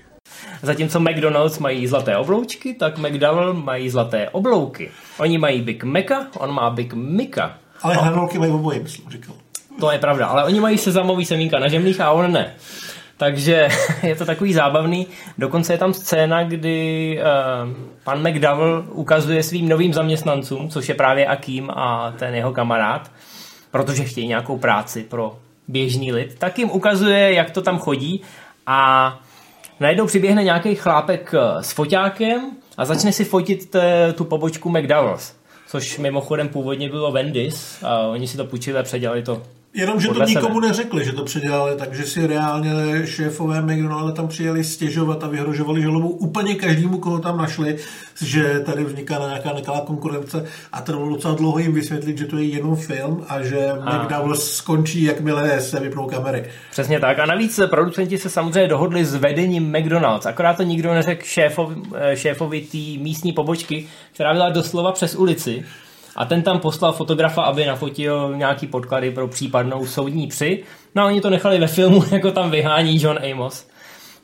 Zatímco 0.61 0.99
McDonald's 0.99 1.59
mají 1.59 1.87
zlaté 1.87 2.17
obloučky, 2.17 2.73
tak 2.73 2.97
McDowell 2.97 3.53
mají 3.53 3.89
zlaté 3.89 4.29
oblouky. 4.29 4.91
Oni 5.17 5.37
mají 5.37 5.61
Big 5.61 5.83
Maca, 5.83 6.27
on 6.37 6.53
má 6.53 6.69
Big 6.69 6.93
Mika. 6.93 7.57
Ale 7.81 7.95
hranolky 7.95 8.39
mají 8.39 8.51
oboje, 8.51 8.79
myslím, 8.79 9.09
říkal. 9.09 9.35
To 9.79 9.91
je 9.91 9.99
pravda, 9.99 10.27
ale 10.27 10.43
oni 10.43 10.59
mají 10.59 10.77
sezamový 10.77 11.25
semínka 11.25 11.59
na 11.59 11.67
žemlích 11.67 12.01
a 12.01 12.11
on 12.11 12.31
ne. 12.31 12.55
Takže 13.17 13.67
je 14.03 14.15
to 14.15 14.25
takový 14.25 14.53
zábavný. 14.53 15.07
Dokonce 15.37 15.73
je 15.73 15.77
tam 15.77 15.93
scéna, 15.93 16.43
kdy 16.43 17.19
uh, 17.19 17.73
pan 18.03 18.29
McDowell 18.29 18.85
ukazuje 18.91 19.43
svým 19.43 19.69
novým 19.69 19.93
zaměstnancům, 19.93 20.69
což 20.69 20.89
je 20.89 20.95
právě 20.95 21.25
Akim 21.27 21.69
a 21.69 22.13
ten 22.19 22.35
jeho 22.35 22.53
kamarád, 22.53 23.11
protože 23.71 24.03
chtějí 24.03 24.27
nějakou 24.27 24.57
práci 24.57 25.03
pro 25.03 25.37
běžný 25.67 26.11
lid, 26.13 26.35
tak 26.39 26.59
jim 26.59 26.69
ukazuje, 26.69 27.33
jak 27.33 27.51
to 27.51 27.61
tam 27.61 27.79
chodí 27.79 28.21
a 28.67 29.19
najednou 29.79 30.05
přiběhne 30.05 30.43
nějaký 30.43 30.75
chlápek 30.75 31.33
eh, 31.33 31.63
s 31.63 31.71
foťákem 31.71 32.51
a 32.77 32.85
začne 32.85 33.11
si 33.11 33.25
fotit 33.25 33.69
t, 33.69 34.13
tu 34.17 34.25
pobočku 34.25 34.69
McDowell's, 34.69 35.35
což 35.67 35.97
mimochodem 35.97 36.49
původně 36.49 36.89
bylo 36.89 37.11
Wendy's 37.11 37.83
a 37.83 37.99
oni 37.99 38.27
si 38.27 38.37
to 38.37 38.45
půjčili 38.45 38.79
a 38.79 38.83
předělali 38.83 39.23
to 39.23 39.41
Jenom, 39.77 40.01
že 40.01 40.07
to 40.07 40.23
nikomu 40.23 40.59
neřekli, 40.59 41.05
že 41.05 41.11
to 41.11 41.23
předělali, 41.23 41.75
takže 41.75 42.05
si 42.05 42.27
reálně 42.27 42.71
šéfové 43.07 43.61
McDonalda 43.61 44.11
tam 44.11 44.27
přijeli 44.27 44.63
stěžovat 44.63 45.23
a 45.23 45.27
vyhrožovali 45.27 45.81
žalobou 45.81 46.09
úplně 46.09 46.55
každému, 46.55 46.97
koho 46.97 47.19
tam 47.19 47.37
našli, 47.37 47.77
že 48.21 48.59
tady 48.59 48.83
vzniká 48.83 49.19
nějaká 49.19 49.53
nekalá 49.53 49.81
konkurence 49.81 50.45
a 50.71 50.81
to 50.81 50.91
bylo 50.91 51.09
docela 51.09 51.35
dlouho 51.35 51.59
jim 51.59 51.73
vysvětlit, 51.73 52.17
že 52.17 52.25
to 52.25 52.37
je 52.37 52.45
jenom 52.45 52.75
film 52.75 53.25
a 53.27 53.41
že 53.41 53.71
a. 53.81 54.03
McDowell 54.03 54.35
skončí, 54.35 55.03
jakmile 55.03 55.61
se 55.61 55.79
vypnou 55.79 56.07
kamery. 56.07 56.45
Přesně 56.71 56.99
tak 56.99 57.19
a 57.19 57.25
navíc 57.25 57.59
producenti 57.69 58.17
se 58.17 58.29
samozřejmě 58.29 58.67
dohodli 58.67 59.05
s 59.05 59.15
vedením 59.15 59.77
McDonald's, 59.77 60.25
akorát 60.25 60.57
to 60.57 60.63
nikdo 60.63 60.93
neřekl 60.93 61.25
šéfovi, 61.25 61.75
šéfovi 62.13 62.61
té 62.61 63.03
místní 63.03 63.33
pobočky, 63.33 63.87
která 64.13 64.33
byla 64.33 64.49
doslova 64.49 64.91
přes 64.91 65.15
ulici 65.15 65.65
a 66.17 66.25
ten 66.25 66.41
tam 66.41 66.59
poslal 66.59 66.93
fotografa, 66.93 67.41
aby 67.43 67.65
nafotil 67.65 68.35
nějaký 68.35 68.67
podklady 68.67 69.11
pro 69.11 69.27
případnou 69.27 69.85
soudní 69.85 70.27
při. 70.27 70.63
No 70.95 71.03
a 71.03 71.05
oni 71.05 71.21
to 71.21 71.29
nechali 71.29 71.59
ve 71.59 71.67
filmu, 71.67 72.03
jako 72.11 72.31
tam 72.31 72.51
vyhání 72.51 73.01
John 73.01 73.19
Amos, 73.31 73.67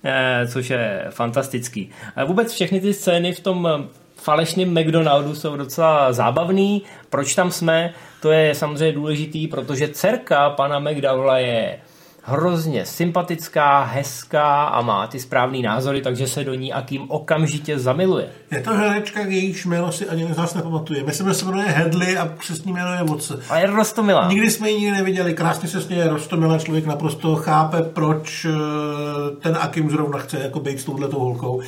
eh, 0.03 0.47
což 0.47 0.69
je 0.69 1.05
fantastický. 1.09 1.89
A 2.15 2.25
vůbec 2.25 2.53
všechny 2.53 2.81
ty 2.81 2.93
scény 2.93 3.33
v 3.33 3.39
tom 3.39 3.67
eh, 3.67 3.87
falešném 4.15 4.79
McDonaldu 4.79 5.35
jsou 5.35 5.55
docela 5.55 6.13
zábavný. 6.13 6.83
Proč 7.09 7.35
tam 7.35 7.51
jsme? 7.51 7.93
To 8.21 8.31
je 8.31 8.55
samozřejmě 8.55 8.91
důležitý, 8.91 9.47
protože 9.47 9.87
dcerka 9.87 10.49
pana 10.49 10.79
McDowella 10.79 11.37
je 11.37 11.79
hrozně 12.25 12.85
sympatická, 12.85 13.83
hezká 13.83 14.63
a 14.63 14.81
má 14.81 15.07
ty 15.07 15.19
správný 15.19 15.61
názory, 15.61 16.01
takže 16.01 16.27
se 16.27 16.43
do 16.43 16.53
ní 16.53 16.73
Akim 16.73 17.05
okamžitě 17.07 17.79
zamiluje. 17.79 18.29
Je 18.51 18.61
to 18.61 18.73
herečka, 18.73 19.19
jejíž 19.19 19.65
jméno 19.65 19.91
si 19.91 20.09
ani 20.09 20.33
z 20.33 20.37
nás 20.37 20.53
nepamatuje. 20.53 21.03
Myslím, 21.03 21.27
že 21.27 21.33
se 21.33 21.45
jmenuje 21.45 21.65
Hedley 21.65 22.17
a 22.17 22.25
přesný 22.25 22.73
jméno 22.73 22.93
je 22.93 23.03
Vodce. 23.03 23.39
A 23.49 23.57
je 23.57 23.65
Rostomila. 23.65 24.27
Nikdy 24.27 24.51
jsme 24.51 24.69
ji 24.69 24.79
nikdy 24.79 24.91
neviděli, 24.91 25.33
krásně 25.33 25.69
se 25.69 25.81
směje 25.81 26.09
Rostomila, 26.09 26.59
člověk 26.59 26.85
naprosto 26.85 27.35
chápe, 27.35 27.81
proč 27.81 28.45
eh, 28.45 29.35
ten 29.41 29.57
Akim 29.61 29.89
zrovna 29.89 30.19
chce 30.19 30.39
jako 30.39 30.59
být 30.59 30.79
s 30.79 30.83
touhletou 30.83 31.19
holkou 31.19 31.61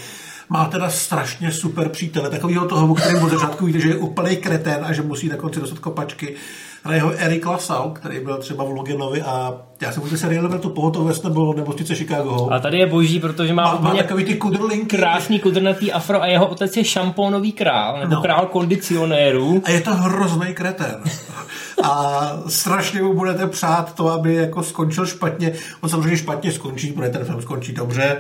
má 0.50 0.66
teda 0.66 0.90
strašně 0.90 1.52
super 1.52 1.90
přítele, 1.90 2.30
takovýho 2.30 2.66
toho, 2.66 2.92
o 2.92 2.96
kterém 2.96 3.24
od 3.24 3.30
začátku 3.30 3.66
víte, 3.66 3.80
že 3.80 3.90
je 3.90 3.96
úplný 3.96 4.38
kretén 4.38 4.86
a 4.86 4.94
že 4.94 5.02
musí 5.02 5.30
na 5.30 5.38
konci 5.38 5.60
dostat 5.60 5.80
kopačky 5.80 6.36
hraje 6.86 7.02
ho 7.02 7.12
Eric 7.18 7.46
Lasau, 7.46 7.90
který 7.90 8.20
byl 8.20 8.38
třeba 8.38 8.64
v 8.64 8.70
Loganovi 8.70 9.22
a 9.22 9.54
já 9.82 9.92
jsem 9.92 10.04
už 10.04 10.20
seriál 10.20 10.50
byl 10.50 10.60
to 10.60 10.70
pohotovost 10.70 11.24
nebo 11.24 11.54
nemocnice 11.54 11.96
Chicago. 11.96 12.48
A 12.52 12.60
tady 12.60 12.78
je 12.78 12.86
boží, 12.86 13.20
protože 13.20 13.54
má, 13.54 13.64
má, 13.64 13.80
má 13.80 13.96
takový 13.96 14.24
ty 14.26 14.36
kudrlinky. 14.36 14.98
Krásný 14.98 15.40
kudrnatý 15.40 15.92
afro 15.92 16.22
a 16.22 16.28
jeho 16.28 16.48
otec 16.48 16.78
je 16.78 16.84
šampónový 16.84 17.52
král, 17.52 18.00
nebo 18.00 18.16
no. 18.16 18.22
král 18.22 18.46
kondicionérů. 18.46 19.62
A 19.66 19.72
je 19.72 19.82
to 19.82 19.94
hrozný 19.94 20.54
kretén. 20.54 21.04
a 21.84 22.30
strašně 22.48 23.02
mu 23.02 23.14
budete 23.14 23.48
přát 23.48 23.96
to, 23.96 24.10
aby 24.10 24.36
jako 24.36 24.64
skončil 24.64 25.06
špatně. 25.06 25.54
On 25.82 25.90
samozřejmě 25.90 26.18
špatně 26.18 26.52
skončí, 26.52 26.92
protože 26.92 27.10
ten 27.10 27.26
film 27.26 27.42
skončí 27.42 27.74
dobře, 27.74 28.18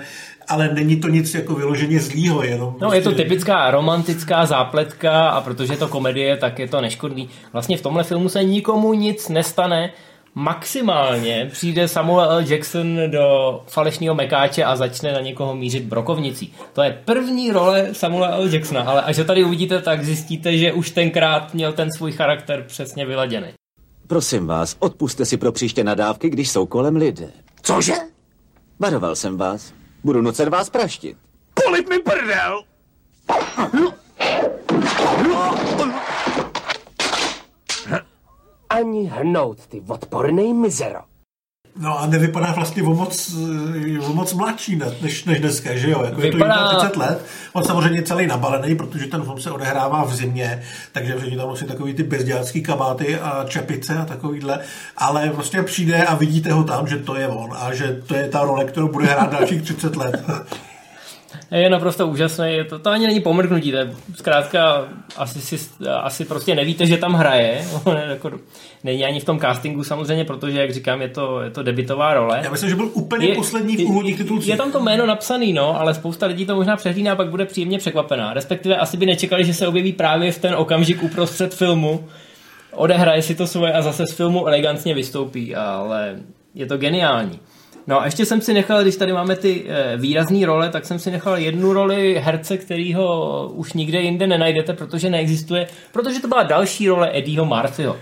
ale 0.47 0.69
není 0.73 0.95
to 0.95 1.07
nic 1.07 1.33
jako 1.33 1.55
vyloženě 1.55 1.99
zlýho, 1.99 2.43
jenom. 2.43 2.73
No, 2.73 2.79
prostě... 2.79 2.97
je 2.97 3.01
to 3.01 3.09
prostě- 3.09 3.23
typická 3.23 3.71
romantická 3.71 4.45
zápletka 4.45 5.29
a 5.29 5.41
protože 5.41 5.73
je 5.73 5.77
to 5.77 5.87
komedie, 5.87 6.37
tak 6.37 6.59
je 6.59 6.67
to 6.67 6.81
neškodný. 6.81 7.29
Vlastně 7.53 7.77
v 7.77 7.81
tomhle 7.81 8.03
filmu 8.03 8.29
se 8.29 8.43
nikomu 8.43 8.93
nic 8.93 9.29
nestane, 9.29 9.91
maximálně 10.35 11.49
přijde 11.51 11.87
Samuel 11.87 12.31
L. 12.31 12.39
Jackson 12.47 12.99
do 13.07 13.61
falešného 13.67 14.15
mekáče 14.15 14.63
a 14.63 14.75
začne 14.75 15.13
na 15.13 15.19
někoho 15.19 15.55
mířit 15.55 15.83
brokovnicí. 15.83 16.53
To 16.73 16.81
je 16.81 17.01
první 17.05 17.51
role 17.51 17.89
Samuela 17.91 18.27
L. 18.27 18.53
Jacksona, 18.53 18.81
ale 18.81 19.01
až 19.01 19.17
ho 19.17 19.23
tady 19.23 19.43
uvidíte, 19.43 19.81
tak 19.81 20.05
zjistíte, 20.05 20.57
že 20.57 20.73
už 20.73 20.89
tenkrát 20.89 21.53
měl 21.53 21.73
ten 21.73 21.91
svůj 21.91 22.11
charakter 22.11 22.63
přesně 22.67 23.05
vyladěný. 23.05 23.47
Prosím 24.07 24.47
vás, 24.47 24.75
odpuste 24.79 25.25
si 25.25 25.37
pro 25.37 25.51
příště 25.51 25.83
nadávky, 25.83 26.29
když 26.29 26.49
jsou 26.49 26.65
kolem 26.65 26.95
lidé. 26.95 27.27
Cože? 27.61 27.93
Varoval 28.79 29.15
jsem 29.15 29.37
vás. 29.37 29.73
Budu 30.05 30.21
nucen 30.21 30.49
vás 30.49 30.69
praštit. 30.69 31.17
Polip 31.53 31.89
mi 31.89 31.99
prdel! 31.99 32.61
Ani 38.69 39.07
hnout, 39.07 39.67
ty 39.67 39.81
odporný 39.87 40.53
mizero. 40.53 41.14
No 41.79 41.99
a 41.99 42.05
nevypadá 42.05 42.51
vlastně 42.51 42.83
o 42.83 42.93
moc, 42.93 43.35
o 44.07 44.13
moc 44.13 44.33
mladší 44.33 44.81
než, 45.01 45.23
než 45.23 45.39
dneska, 45.39 45.75
že 45.75 45.91
jo? 45.91 46.03
Jako 46.03 46.21
vypadá... 46.21 46.55
je 46.55 46.69
to 46.69 46.79
30 46.79 46.95
let. 46.97 47.25
On 47.53 47.63
samozřejmě 47.63 48.01
celý 48.01 48.27
nabalený, 48.27 48.75
protože 48.75 49.07
ten 49.07 49.23
film 49.23 49.41
se 49.41 49.51
odehrává 49.51 50.03
v 50.03 50.15
zimě, 50.15 50.63
takže 50.91 51.15
všichni 51.17 51.37
tam 51.37 51.49
nosí 51.49 51.65
takový 51.65 51.93
ty 51.93 52.03
bezdělacký 52.03 52.63
kabáty 52.63 53.19
a 53.19 53.45
čepice 53.47 53.97
a 53.97 54.05
takovýhle, 54.05 54.59
ale 54.97 55.29
vlastně 55.29 55.63
přijde 55.63 56.05
a 56.05 56.15
vidíte 56.15 56.51
ho 56.51 56.63
tam, 56.63 56.87
že 56.87 56.97
to 56.97 57.15
je 57.15 57.27
on 57.27 57.49
a 57.59 57.73
že 57.73 58.01
to 58.07 58.15
je 58.15 58.29
ta 58.29 58.43
role, 58.43 58.65
kterou 58.65 58.87
bude 58.87 59.05
hrát 59.05 59.31
dalších 59.31 59.61
30 59.61 59.95
let. 59.95 60.23
je 61.51 61.69
naprosto 61.69 62.07
úžasný. 62.07 62.45
Je 62.47 62.63
to, 62.63 62.79
to 62.79 62.89
ani 62.89 63.07
není 63.07 63.19
pomrknutí, 63.19 63.71
to 63.71 63.77
je 63.77 63.91
zkrátka 64.15 64.87
asi, 65.17 65.41
si, 65.41 65.69
asi 66.01 66.25
prostě 66.25 66.55
nevíte, 66.55 66.85
že 66.85 66.97
tam 66.97 67.13
hraje. 67.13 67.65
jako, 68.09 68.31
není 68.83 69.05
ani 69.05 69.19
v 69.19 69.23
tom 69.25 69.39
castingu 69.39 69.83
samozřejmě, 69.83 70.25
protože, 70.25 70.59
jak 70.61 70.73
říkám, 70.73 71.01
je 71.01 71.09
to, 71.09 71.41
je 71.41 71.49
to 71.49 71.63
debitová 71.63 72.13
role. 72.13 72.41
Já 72.43 72.51
myslím, 72.51 72.69
že 72.69 72.75
byl 72.75 72.89
úplně 72.93 73.27
je, 73.27 73.35
poslední 73.35 73.77
v 73.77 73.89
úvodních 73.89 74.17
titulcích. 74.17 74.49
Je 74.49 74.57
tam 74.57 74.71
to 74.71 74.79
jméno 74.79 75.05
napsaný, 75.05 75.53
no, 75.53 75.79
ale 75.79 75.93
spousta 75.93 76.25
lidí 76.25 76.45
to 76.45 76.55
možná 76.55 76.75
přehlídne 76.75 77.11
a 77.11 77.15
pak 77.15 77.29
bude 77.29 77.45
příjemně 77.45 77.77
překvapená. 77.77 78.33
Respektive 78.33 78.77
asi 78.77 78.97
by 78.97 79.05
nečekali, 79.05 79.45
že 79.45 79.53
se 79.53 79.67
objeví 79.67 79.93
právě 79.93 80.31
v 80.31 80.39
ten 80.39 80.55
okamžik 80.55 81.03
uprostřed 81.03 81.53
filmu, 81.53 82.07
odehraje 82.71 83.21
si 83.21 83.35
to 83.35 83.47
svoje 83.47 83.73
a 83.73 83.81
zase 83.81 84.07
z 84.07 84.13
filmu 84.13 84.47
elegantně 84.47 84.93
vystoupí, 84.93 85.55
ale 85.55 86.19
je 86.53 86.65
to 86.65 86.77
geniální. 86.77 87.39
No 87.87 88.01
a 88.01 88.05
ještě 88.05 88.25
jsem 88.25 88.41
si 88.41 88.53
nechal, 88.53 88.81
když 88.81 88.95
tady 88.95 89.13
máme 89.13 89.35
ty 89.35 89.65
e, 89.67 89.97
výrazné 89.97 90.45
role, 90.45 90.69
tak 90.69 90.85
jsem 90.85 90.99
si 90.99 91.11
nechal 91.11 91.37
jednu 91.37 91.73
roli 91.73 92.21
herce, 92.23 92.57
kterýho 92.57 93.47
už 93.53 93.73
nikde 93.73 94.01
jinde 94.01 94.27
nenajdete, 94.27 94.73
protože 94.73 95.09
neexistuje, 95.09 95.67
protože 95.91 96.19
to 96.19 96.27
byla 96.27 96.43
další 96.43 96.89
role 96.89 97.17
Eddieho 97.17 97.45
Murphyho. 97.45 97.97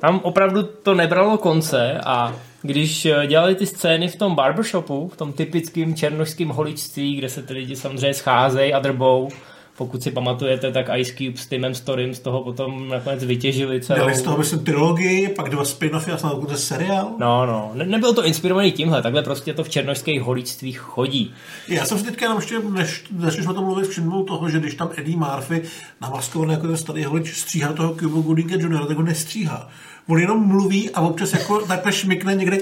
Tam 0.00 0.20
opravdu 0.22 0.62
to 0.62 0.94
nebralo 0.94 1.38
konce 1.38 2.00
a 2.06 2.36
když 2.62 3.06
eh, 3.06 3.26
dělali 3.26 3.54
ty 3.54 3.66
scény 3.66 4.08
v 4.08 4.16
tom 4.16 4.34
barbershopu, 4.34 5.08
v 5.08 5.16
tom 5.16 5.32
typickém 5.32 5.94
černožském 5.94 6.48
holičství, 6.48 7.16
kde 7.16 7.28
se 7.28 7.42
ty 7.42 7.54
lidi 7.54 7.76
samozřejmě 7.76 8.14
scházejí 8.14 8.74
a 8.74 8.78
drbou, 8.78 9.28
pokud 9.76 10.02
si 10.02 10.10
pamatujete, 10.10 10.72
tak 10.72 10.86
Ice 10.96 11.12
Cube 11.12 11.36
s 11.36 11.46
Timem 11.46 11.74
Storym 11.74 12.14
z 12.14 12.20
toho 12.20 12.42
potom 12.42 12.88
nakonec 12.88 13.24
vytěžili 13.24 13.80
celou... 13.80 13.98
Dali 13.98 14.14
z 14.14 14.22
toho 14.22 14.38
myslím 14.38 14.64
trilogii, 14.64 15.28
pak 15.28 15.48
dva 15.48 15.62
spin-offy 15.62 16.12
a 16.12 16.16
snad 16.16 16.32
dokonce 16.32 16.56
seriál? 16.56 17.10
No, 17.18 17.46
no. 17.46 17.70
Ne, 17.74 17.84
nebylo 17.84 18.12
to 18.12 18.24
inspirovaný 18.24 18.72
tímhle, 18.72 19.02
takhle 19.02 19.22
prostě 19.22 19.54
to 19.54 19.64
v 19.64 19.68
černožských 19.68 20.22
holičstvích 20.22 20.78
chodí. 20.78 21.34
Já 21.68 21.84
jsem 21.84 21.98
si 21.98 22.04
teďka 22.04 22.24
jenom 22.24 22.38
ještě, 22.38 22.58
než 22.58 23.04
začneš 23.18 23.46
o 23.46 23.54
tom 23.54 23.64
mluvit, 23.64 23.86
všimnul 23.86 24.24
toho, 24.24 24.48
že 24.48 24.60
když 24.60 24.74
tam 24.74 24.90
Eddie 24.96 25.16
Murphy 25.16 25.62
namaskovaný 26.02 26.52
jako 26.52 26.66
ten 26.66 26.76
starý 26.76 27.04
holič 27.04 27.36
stříhá 27.36 27.72
toho 27.72 27.94
Cuba 27.94 28.20
Goodinga 28.20 28.56
Jr., 28.56 28.86
tak 28.86 28.96
ho 28.96 29.02
nestříhá 29.02 29.70
on 30.08 30.18
jenom 30.18 30.46
mluví 30.46 30.90
a 30.90 31.00
občas 31.00 31.32
jako 31.32 31.60
takhle 31.60 31.92
šmikne 31.92 32.34
někde 32.34 32.58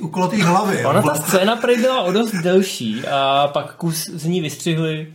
u 0.00 0.08
kulatý 0.08 0.42
hlavy. 0.42 0.84
Ona 0.84 1.02
ta 1.02 1.14
scéna 1.14 1.56
prý 1.56 1.76
byla 1.76 2.02
o 2.02 2.12
dost 2.12 2.34
delší 2.34 3.02
a 3.10 3.50
pak 3.52 3.74
kus 3.74 4.04
z 4.04 4.24
ní 4.24 4.40
vystřihli 4.40 5.06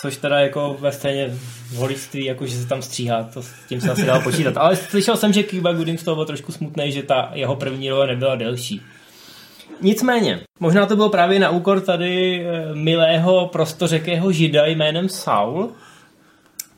Což 0.00 0.16
teda 0.16 0.38
jako 0.38 0.76
ve 0.80 0.92
scéně 0.92 1.28
v 1.28 1.74
holictví, 1.74 2.24
jako 2.24 2.46
že 2.46 2.56
se 2.56 2.68
tam 2.68 2.82
stříhá, 2.82 3.22
to 3.34 3.42
s 3.42 3.50
tím 3.68 3.80
se 3.80 3.90
asi 3.90 4.06
dalo 4.06 4.22
počítat. 4.22 4.56
Ale 4.56 4.76
slyšel 4.76 5.16
jsem, 5.16 5.32
že 5.32 5.44
Cuba 5.44 5.72
Gooding 5.72 6.00
z 6.00 6.04
toho 6.04 6.14
byl 6.14 6.26
trošku 6.26 6.52
smutný, 6.52 6.92
že 6.92 7.02
ta 7.02 7.30
jeho 7.34 7.56
první 7.56 7.90
role 7.90 8.06
nebyla 8.06 8.36
delší. 8.36 8.82
Nicméně, 9.80 10.40
možná 10.60 10.86
to 10.86 10.96
bylo 10.96 11.08
právě 11.08 11.38
na 11.38 11.50
úkor 11.50 11.80
tady 11.80 12.44
eh, 12.46 12.74
milého 12.74 13.46
prostořekého 13.46 14.32
žida 14.32 14.66
jménem 14.66 15.08
Saul, 15.08 15.72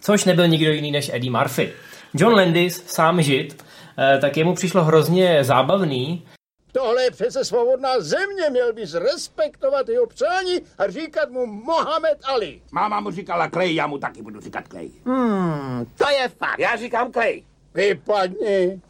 což 0.00 0.24
nebyl 0.24 0.48
nikdo 0.48 0.72
jiný 0.72 0.90
než 0.90 1.10
Eddie 1.14 1.30
Murphy. 1.30 1.72
John 2.14 2.34
Landis, 2.34 2.84
sám 2.86 3.22
žid, 3.22 3.64
eh, 3.98 4.18
tak 4.18 4.36
jemu 4.36 4.54
přišlo 4.54 4.84
hrozně 4.84 5.44
zábavný, 5.44 6.22
Tohle 6.72 7.02
je 7.02 7.10
přece 7.10 7.44
svobodná 7.44 8.00
země, 8.00 8.50
měl 8.50 8.72
bys 8.72 8.94
respektovat 8.94 9.88
jeho 9.88 10.06
přání 10.06 10.54
a 10.78 10.90
říkat 10.90 11.30
mu 11.30 11.46
Mohamed 11.46 12.18
Ali. 12.24 12.60
Máma 12.72 13.00
mu 13.00 13.10
říkala 13.10 13.50
Clay, 13.50 13.74
já 13.74 13.86
mu 13.86 13.98
taky 13.98 14.22
budu 14.22 14.40
říkat 14.40 14.64
Clay. 14.68 14.90
Hmm, 15.04 15.86
to 15.98 16.08
je 16.08 16.28
fakt. 16.28 16.58
Já 16.58 16.76
říkám 16.76 17.12
Clay. 17.12 17.42
Vypadni. 17.74 18.80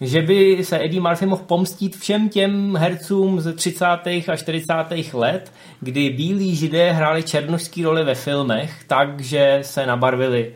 Že 0.00 0.22
by 0.22 0.64
se 0.64 0.84
Eddie 0.84 1.00
Murphy 1.00 1.26
mohl 1.26 1.42
pomstit 1.42 1.96
všem 1.96 2.28
těm 2.28 2.76
hercům 2.76 3.40
z 3.40 3.54
30. 3.54 3.86
a 4.28 4.36
40. 4.36 4.72
let, 5.12 5.52
kdy 5.80 6.10
bílí 6.10 6.56
židé 6.56 6.92
hráli 6.92 7.22
černožský 7.22 7.84
roli 7.84 8.04
ve 8.04 8.14
filmech, 8.14 8.84
takže 8.86 9.58
se 9.62 9.86
nabarvili 9.86 10.54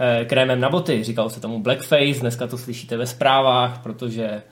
eh, 0.00 0.24
krémem 0.24 0.60
na 0.60 0.70
boty. 0.70 1.04
Říkalo 1.04 1.30
se 1.30 1.40
tomu 1.40 1.62
blackface, 1.62 2.20
dneska 2.20 2.46
to 2.46 2.58
slyšíte 2.58 2.96
ve 2.96 3.06
zprávách, 3.06 3.82
protože 3.82 4.42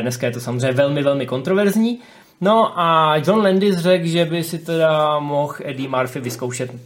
dneska 0.00 0.26
je 0.26 0.32
to 0.32 0.40
samozřejmě 0.40 0.72
velmi, 0.72 1.02
velmi 1.02 1.26
kontroverzní. 1.26 2.00
No 2.40 2.80
a 2.80 3.16
John 3.16 3.42
Landis 3.42 3.76
řekl, 3.76 4.06
že 4.06 4.24
by 4.24 4.42
si 4.42 4.58
teda 4.58 5.18
mohl 5.18 5.54
Eddie 5.64 5.88
Murphy 5.88 6.20
vyzkoušet 6.20 6.70
uh, 6.70 6.78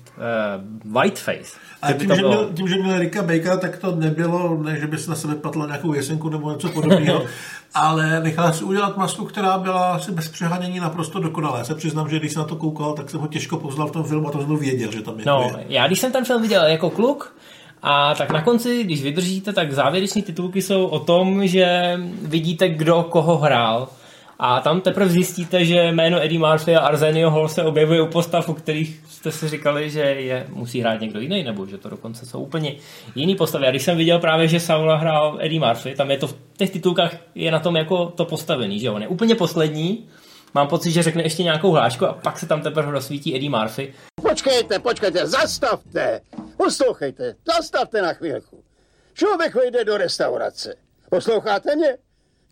Whiteface. 1.03 1.59
A 1.83 1.93
tím, 1.93 2.15
že 2.15 2.23
měl, 2.23 2.51
tím, 2.55 2.69
že 2.69 2.77
měl 2.77 2.99
Ricka 2.99 3.23
Bakera, 3.23 3.57
tak 3.57 3.77
to 3.77 3.97
nebylo, 3.97 4.63
ne, 4.63 4.81
že 4.81 4.87
by 4.87 4.99
se 4.99 5.11
na 5.11 5.17
sebe 5.17 5.35
patla 5.35 5.67
nějakou 5.67 5.95
jesenku 5.95 6.29
nebo 6.29 6.51
něco 6.51 6.69
podobného, 6.69 7.23
ale 7.75 8.21
nechal 8.21 8.53
si 8.53 8.65
udělat 8.65 8.97
masku, 8.97 9.25
která 9.25 9.59
byla 9.59 9.93
asi 9.93 10.13
bez 10.13 10.29
přehánění 10.29 10.81
naprosto 10.81 11.21
dokonalá. 11.21 11.59
Já 11.59 11.65
se 11.65 11.75
přiznám, 11.75 12.11
že 12.11 12.19
když 12.19 12.33
jsem 12.33 12.43
na 12.43 12.49
to 12.49 12.57
koukal, 12.57 12.93
tak 12.93 13.11
jsem 13.11 13.21
ho 13.21 13.27
těžko 13.27 13.57
poznal 13.57 13.89
v 13.89 13.93
tom 13.93 14.05
filmu 14.05 14.29
a 14.29 14.31
to 14.31 14.41
jsem 14.41 14.57
věděl, 14.57 14.93
že 14.93 15.03
tam 15.03 15.19
je. 15.19 15.25
No, 15.27 15.51
já 15.69 15.87
když 15.87 16.01
jsem 16.01 16.13
ten 16.13 16.25
film 16.25 16.43
viděl 16.43 16.63
jako 16.67 16.91
kluk, 16.91 17.35
a 17.83 18.15
tak 18.15 18.31
na 18.31 18.43
konci, 18.43 18.85
když 18.85 19.03
vydržíte, 19.03 19.53
tak 19.53 19.73
závěreční 19.73 20.23
titulky 20.23 20.63
jsou 20.63 20.87
o 20.87 20.99
tom, 20.99 21.47
že 21.47 21.97
vidíte, 22.23 22.69
kdo 22.69 23.03
koho 23.03 23.37
hrál. 23.37 23.89
A 24.41 24.61
tam 24.61 24.81
teprve 24.81 25.09
zjistíte, 25.09 25.65
že 25.65 25.93
jméno 25.93 26.23
Eddie 26.23 26.39
Murphy 26.39 26.77
a 26.77 26.81
Arsenio 26.81 27.31
Hall 27.31 27.49
se 27.49 27.65
objevuje 27.65 28.03
u 28.03 28.07
postav, 28.07 28.49
u 28.49 28.55
kterých 28.55 29.03
jste 29.09 29.33
si 29.33 29.49
říkali, 29.49 29.91
že 29.91 30.01
je 30.01 30.47
musí 30.49 30.81
hrát 30.81 31.01
někdo 31.01 31.21
jiný, 31.21 31.43
nebo 31.43 31.67
že 31.67 31.79
to 31.79 31.89
dokonce 31.89 32.27
jsou 32.27 32.41
úplně 32.41 32.75
jiný 33.15 33.37
postavy. 33.37 33.67
A 33.67 33.71
když 33.71 33.83
jsem 33.83 33.97
viděl 33.97 34.19
právě, 34.19 34.49
že 34.49 34.61
Saula 34.61 34.97
hrál 34.97 35.39
Eddie 35.41 35.61
Murphy, 35.61 35.95
tam 35.95 36.11
je 36.11 36.19
to 36.19 36.27
v 36.27 36.37
těch 36.57 36.71
titulkách 36.71 37.17
je 37.35 37.51
na 37.51 37.59
tom 37.59 37.77
jako 37.77 38.07
to 38.07 38.25
postavený, 38.25 38.81
že 38.81 38.91
on 38.91 39.03
je 39.03 39.09
úplně 39.09 39.35
poslední, 39.35 40.05
Mám 40.55 40.69
pocit, 40.69 40.91
že 40.91 41.03
řekne 41.03 41.23
ještě 41.23 41.43
nějakou 41.43 41.71
hlášku 41.71 42.07
a 42.07 42.13
pak 42.13 42.39
se 42.39 42.47
tam 42.47 42.63
teprve 42.63 42.93
rozsvítí 42.93 43.37
Eddie 43.37 43.51
Murphy. 43.51 43.95
Počkejte, 44.23 44.79
počkejte, 44.79 45.27
zastavte! 45.27 46.21
Poslouchejte, 46.59 47.35
zastavte 47.57 48.03
na 48.03 48.13
chvílku. 48.13 48.65
Člověk 49.15 49.55
vejde 49.55 49.85
do 49.85 49.97
restaurace. 49.97 50.75
Posloucháte 51.11 51.77
mě? 51.77 51.99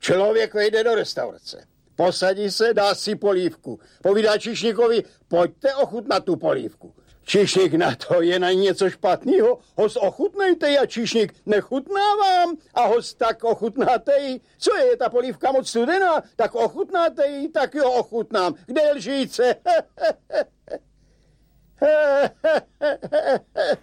Člověk 0.01 0.55
vejde 0.55 0.85
do 0.85 0.95
restaurace. 0.95 1.67
Posadí 1.97 2.51
se, 2.51 2.75
dá 2.75 2.95
si 2.95 3.17
polívku. 3.17 3.81
Povídá 4.03 4.39
Čišníkovi, 4.39 5.05
pojďte 5.29 5.75
ochutnat 5.75 6.25
tu 6.25 6.37
polívku. 6.37 6.95
Čišník 7.25 7.75
na 7.75 7.95
to 7.97 8.23
je 8.23 8.39
na 8.39 8.53
něco 8.53 8.91
špatného. 8.91 9.59
Host 9.77 9.97
ochutnejte 9.97 10.79
a 10.79 10.87
Čišník 10.87 11.35
nechutná 11.47 12.15
vám 12.17 12.57
a 12.75 12.87
host 12.87 13.19
tak 13.19 13.45
ochutnáte 13.45 14.21
ji. 14.21 14.41
Co 14.59 14.77
je, 14.77 14.97
ta 14.97 15.09
polívka 15.09 15.53
moc 15.53 15.69
studená? 15.69 16.23
Tak 16.37 16.55
ochutnáte 16.55 17.27
ji, 17.27 17.49
tak 17.49 17.75
jo 17.75 17.91
ochutnám. 17.91 18.55
Kde 18.67 18.83
je 18.83 18.93
lžíce? 18.93 19.55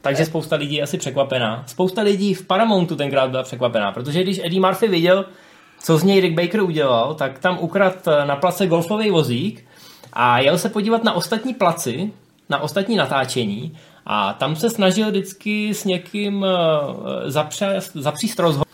Takže 0.02 0.26
spousta 0.26 0.56
lidí 0.56 0.76
je 0.76 0.84
asi 0.84 0.98
překvapená. 0.98 1.64
Spousta 1.68 2.02
lidí 2.02 2.34
v 2.34 2.48
Paramountu 2.48 2.96
tenkrát 2.96 3.30
byla 3.30 3.44
překvapená, 3.44 3.92
protože 3.92 4.24
když 4.24 4.40
Eddie 4.44 4.62
Murphy 4.62 4.88
viděl, 4.88 5.26
co 5.80 5.98
z 5.98 6.04
něj 6.04 6.20
Rick 6.22 6.36
Baker 6.36 6.62
udělal, 6.62 7.16
tak 7.16 7.40
tam 7.40 7.58
ukrad 7.60 8.08
na 8.26 8.36
place 8.36 8.68
golfový 8.68 9.10
vozík 9.10 9.66
a 10.14 10.40
jel 10.40 10.58
se 10.58 10.70
podívat 10.70 11.04
na 11.04 11.14
ostatní 11.14 11.54
placi, 11.54 12.12
na 12.50 12.60
ostatní 12.60 12.96
natáčení 12.96 13.78
a 14.06 14.34
tam 14.34 14.56
se 14.56 14.70
snažil 14.70 15.10
vždycky 15.10 15.74
s 15.74 15.86
někým 15.86 16.46
eh, 16.46 17.32
zapřést, 17.32 17.96
zapříst 17.96 18.40
rozhovor 18.40 18.68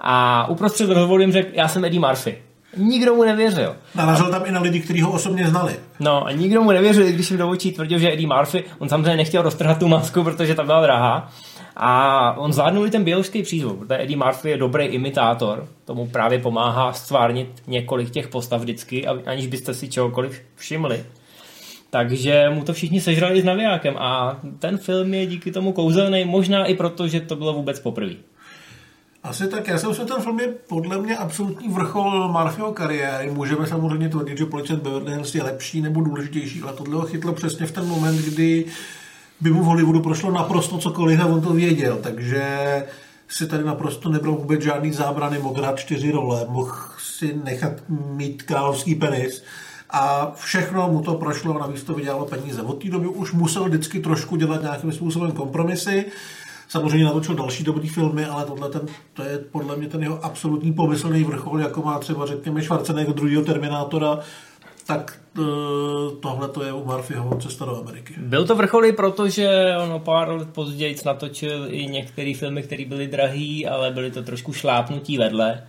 a 0.00 0.46
uprostřed 0.48 0.88
rozhovoru 0.88 1.20
jim 1.20 1.32
řekl, 1.32 1.48
já 1.52 1.68
jsem 1.68 1.84
Eddie 1.84 2.00
Murphy. 2.00 2.42
Nikdo 2.76 3.14
mu 3.14 3.24
nevěřil. 3.24 3.76
Narazil 3.94 4.30
tam 4.30 4.42
i 4.46 4.52
na 4.52 4.60
lidi, 4.60 4.80
kteří 4.80 5.02
ho 5.02 5.12
osobně 5.12 5.46
znali. 5.46 5.76
No 6.00 6.26
a 6.26 6.32
nikdo 6.32 6.62
mu 6.62 6.72
nevěřil, 6.72 7.06
když 7.06 7.30
jim 7.30 7.38
do 7.38 7.48
očí 7.48 7.72
tvrdil, 7.72 7.98
že 7.98 8.12
Eddie 8.12 8.28
Murphy, 8.28 8.64
on 8.78 8.88
samozřejmě 8.88 9.16
nechtěl 9.16 9.42
roztrhat 9.42 9.78
tu 9.78 9.88
masku, 9.88 10.24
protože 10.24 10.54
ta 10.54 10.62
byla 10.62 10.82
drahá. 10.82 11.32
A 11.76 12.32
on 12.38 12.52
zvládnul 12.52 12.86
i 12.86 12.90
ten 12.90 13.04
běložský 13.04 13.42
přízvuk, 13.42 13.78
protože 13.78 14.02
Eddie 14.02 14.16
Murphy 14.16 14.50
je 14.50 14.56
dobrý 14.56 14.84
imitátor, 14.84 15.68
tomu 15.84 16.06
právě 16.06 16.38
pomáhá 16.38 16.92
stvárnit 16.92 17.62
několik 17.66 18.10
těch 18.10 18.28
postav 18.28 18.60
vždycky, 18.60 19.06
aniž 19.06 19.46
byste 19.46 19.74
si 19.74 19.88
čehokoliv 19.88 20.42
všimli. 20.54 21.04
Takže 21.90 22.50
mu 22.50 22.64
to 22.64 22.72
všichni 22.72 23.00
sežrali 23.00 23.40
s 23.40 23.44
navijákem 23.44 23.94
a 23.98 24.40
ten 24.58 24.78
film 24.78 25.14
je 25.14 25.26
díky 25.26 25.52
tomu 25.52 25.72
kouzelný, 25.72 26.24
možná 26.24 26.64
i 26.64 26.74
proto, 26.74 27.08
že 27.08 27.20
to 27.20 27.36
bylo 27.36 27.52
vůbec 27.52 27.80
poprvé. 27.80 28.12
Asi 29.22 29.48
tak. 29.48 29.68
Já 29.68 29.78
jsem 29.78 29.94
si 29.94 30.04
ten 30.04 30.22
film 30.22 30.40
je 30.40 30.48
podle 30.48 30.98
mě 30.98 31.16
absolutní 31.16 31.68
vrchol 31.68 32.28
Murphyho 32.28 32.72
kariéry. 32.72 33.30
Můžeme 33.30 33.66
samozřejmě 33.66 34.08
tvrdit, 34.08 34.38
že 34.38 34.46
Policient 34.46 34.82
Beverly 34.82 35.12
Hills 35.12 35.34
je 35.34 35.42
lepší 35.42 35.80
nebo 35.80 36.00
důležitější, 36.00 36.62
ale 36.62 36.72
tohle 36.72 36.96
ho 36.96 37.02
chytlo 37.02 37.32
přesně 37.32 37.66
v 37.66 37.72
ten 37.72 37.86
moment, 37.86 38.16
kdy 38.16 38.64
by 39.40 39.50
mu 39.50 39.62
v 39.62 39.64
Hollywoodu 39.64 40.00
prošlo 40.00 40.30
naprosto 40.30 40.78
cokoliv 40.78 41.20
a 41.20 41.26
on 41.26 41.40
to 41.40 41.52
věděl. 41.52 41.98
Takže 42.02 42.42
si 43.28 43.46
tady 43.46 43.64
naprosto 43.64 44.08
nebral 44.08 44.34
vůbec 44.34 44.62
žádný 44.62 44.92
zábrany, 44.92 45.38
mohl 45.38 45.62
hrát 45.62 45.78
čtyři 45.78 46.10
role, 46.10 46.46
mohl 46.48 46.76
si 46.98 47.40
nechat 47.44 47.72
mít 47.88 48.42
královský 48.42 48.94
penis 48.94 49.42
a 49.90 50.32
všechno 50.36 50.88
mu 50.88 51.02
to 51.02 51.14
prošlo 51.14 51.56
a 51.56 51.58
navíc 51.58 51.82
to 51.82 51.94
vydělalo 51.94 52.26
peníze. 52.26 52.62
Od 52.62 52.82
té 52.82 52.88
doby 52.88 53.06
už 53.06 53.32
musel 53.32 53.64
vždycky 53.64 54.00
trošku 54.00 54.36
dělat 54.36 54.62
nějakým 54.62 54.92
způsobem 54.92 55.32
kompromisy. 55.32 56.04
Samozřejmě 56.70 57.04
natočil 57.04 57.34
další 57.34 57.64
dobrý 57.64 57.88
filmy, 57.88 58.24
ale 58.24 58.44
tohle 58.44 58.68
ten, 58.68 58.80
to 59.12 59.22
je 59.22 59.38
podle 59.38 59.76
mě 59.76 59.88
ten 59.88 60.02
jeho 60.02 60.24
absolutní 60.24 60.72
pomyslný 60.72 61.24
vrchol, 61.24 61.60
jako 61.60 61.82
má 61.82 61.98
třeba 61.98 62.26
řekněme 62.26 62.62
Schwarzenegger 62.62 63.14
druhého 63.14 63.42
Terminátora, 63.44 64.18
tak 64.86 65.18
e, 65.38 65.40
tohle 66.20 66.48
to 66.48 66.62
je 66.64 66.72
u 66.72 66.84
Murphyho 66.84 67.36
cesta 67.36 67.64
do 67.64 67.76
Ameriky. 67.76 68.14
Byl 68.18 68.46
to 68.46 68.54
vrcholy, 68.54 68.92
protože 68.92 69.48
ono 69.84 69.98
pár 69.98 70.28
let 70.28 70.48
později 70.48 70.96
natočil 71.06 71.66
i 71.68 71.86
některé 71.86 72.34
filmy, 72.34 72.62
které 72.62 72.84
byly 72.84 73.06
drahý, 73.06 73.66
ale 73.66 73.90
byly 73.90 74.10
to 74.10 74.22
trošku 74.22 74.52
šlápnutí 74.52 75.18
vedle. 75.18 75.62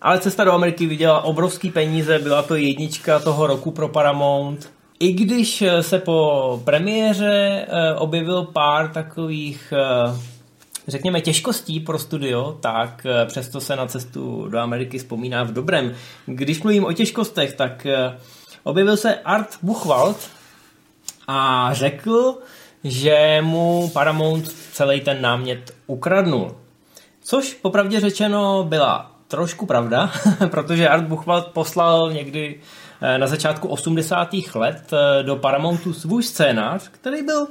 Ale 0.00 0.18
cesta 0.18 0.44
do 0.44 0.52
Ameriky 0.52 0.86
viděla 0.86 1.22
obrovský 1.22 1.70
peníze, 1.70 2.18
byla 2.18 2.42
to 2.42 2.54
jednička 2.54 3.18
toho 3.18 3.46
roku 3.46 3.70
pro 3.70 3.88
Paramount. 3.88 4.72
I 5.00 5.12
když 5.12 5.64
se 5.80 5.98
po 5.98 6.60
premiéře 6.64 7.66
e, 7.68 7.94
objevil 7.94 8.44
pár 8.44 8.88
takových 8.88 9.72
e, 9.72 10.29
řekněme, 10.88 11.20
těžkostí 11.20 11.80
pro 11.80 11.98
studio, 11.98 12.58
tak 12.60 13.06
eh, 13.06 13.26
přesto 13.26 13.60
se 13.60 13.76
na 13.76 13.86
cestu 13.86 14.48
do 14.48 14.58
Ameriky 14.58 14.98
vzpomíná 14.98 15.42
v 15.42 15.52
dobrém. 15.52 15.94
Když 16.26 16.62
mluvím 16.62 16.84
o 16.84 16.92
těžkostech, 16.92 17.54
tak 17.54 17.86
eh, 17.86 18.18
objevil 18.62 18.96
se 18.96 19.14
Art 19.14 19.58
Buchwald 19.62 20.30
a 21.28 21.68
řekl, 21.72 22.38
že 22.84 23.38
mu 23.40 23.90
Paramount 23.92 24.48
celý 24.72 25.00
ten 25.00 25.22
námět 25.22 25.74
ukradnul. 25.86 26.56
Což 27.22 27.54
popravdě 27.54 28.00
řečeno 28.00 28.64
byla 28.68 29.10
trošku 29.28 29.66
pravda, 29.66 30.12
protože 30.50 30.88
Art 30.88 31.04
Buchwald 31.04 31.46
poslal 31.46 32.12
někdy 32.12 32.60
eh, 33.00 33.18
na 33.18 33.26
začátku 33.26 33.68
80. 33.68 34.28
let 34.54 34.90
do 35.22 35.36
Paramountu 35.36 35.92
svůj 35.92 36.22
scénář, 36.22 36.88
který 36.88 37.22
byl 37.22 37.46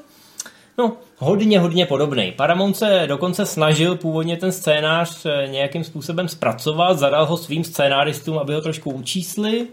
no, 0.80 0.94
hodně, 1.18 1.60
hodně 1.60 1.86
podobný. 1.86 2.32
Paramount 2.32 2.78
se 2.78 3.04
dokonce 3.08 3.46
snažil 3.46 3.96
původně 3.96 4.38
ten 4.38 4.52
scénář 4.52 5.26
eh, 5.26 5.48
nějakým 5.48 5.84
způsobem 5.84 6.28
zpracovat, 6.28 7.00
zadal 7.00 7.26
ho 7.26 7.38
svým 7.38 7.64
scénáristům, 7.64 8.38
aby 8.38 8.54
ho 8.54 8.62
trošku 8.62 8.92
učísli, 8.92 9.68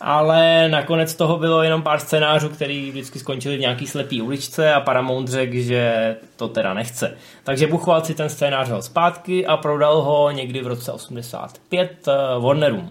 ale 0.00 0.68
nakonec 0.68 1.14
toho 1.14 1.38
bylo 1.38 1.62
jenom 1.62 1.82
pár 1.82 2.00
scénářů, 2.00 2.48
který 2.48 2.90
vždycky 2.90 3.18
skončili 3.18 3.56
v 3.56 3.60
nějaký 3.60 3.86
slepý 3.86 4.22
uličce 4.22 4.74
a 4.74 4.80
Paramount 4.80 5.28
řekl, 5.28 5.56
že 5.56 6.16
to 6.36 6.48
teda 6.48 6.74
nechce. 6.74 7.16
Takže 7.44 7.66
Buchoval 7.66 8.04
si 8.04 8.14
ten 8.14 8.28
scénář 8.28 8.70
ho 8.70 8.82
zpátky 8.82 9.46
a 9.46 9.56
prodal 9.56 10.02
ho 10.02 10.30
někdy 10.30 10.62
v 10.62 10.66
roce 10.66 10.92
85 10.92 12.08
eh, 12.08 12.12
Warnerům 12.38 12.90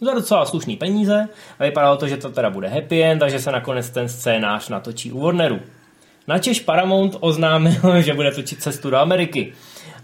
za 0.00 0.14
docela 0.14 0.46
slušný 0.46 0.76
peníze 0.76 1.28
a 1.58 1.64
vypadalo 1.64 1.96
to, 1.96 2.08
že 2.08 2.16
to 2.16 2.30
teda 2.30 2.50
bude 2.50 2.68
happy 2.68 3.02
end 3.02 3.22
a 3.22 3.28
že 3.28 3.40
se 3.40 3.52
nakonec 3.52 3.90
ten 3.90 4.08
scénář 4.08 4.68
natočí 4.68 5.12
u 5.12 5.20
Warneru. 5.20 5.60
Načež 6.28 6.60
Paramount 6.60 7.16
oznámil, 7.20 7.80
že 8.00 8.14
bude 8.14 8.30
točit 8.30 8.62
cestu 8.62 8.90
do 8.90 8.96
Ameriky. 8.96 9.52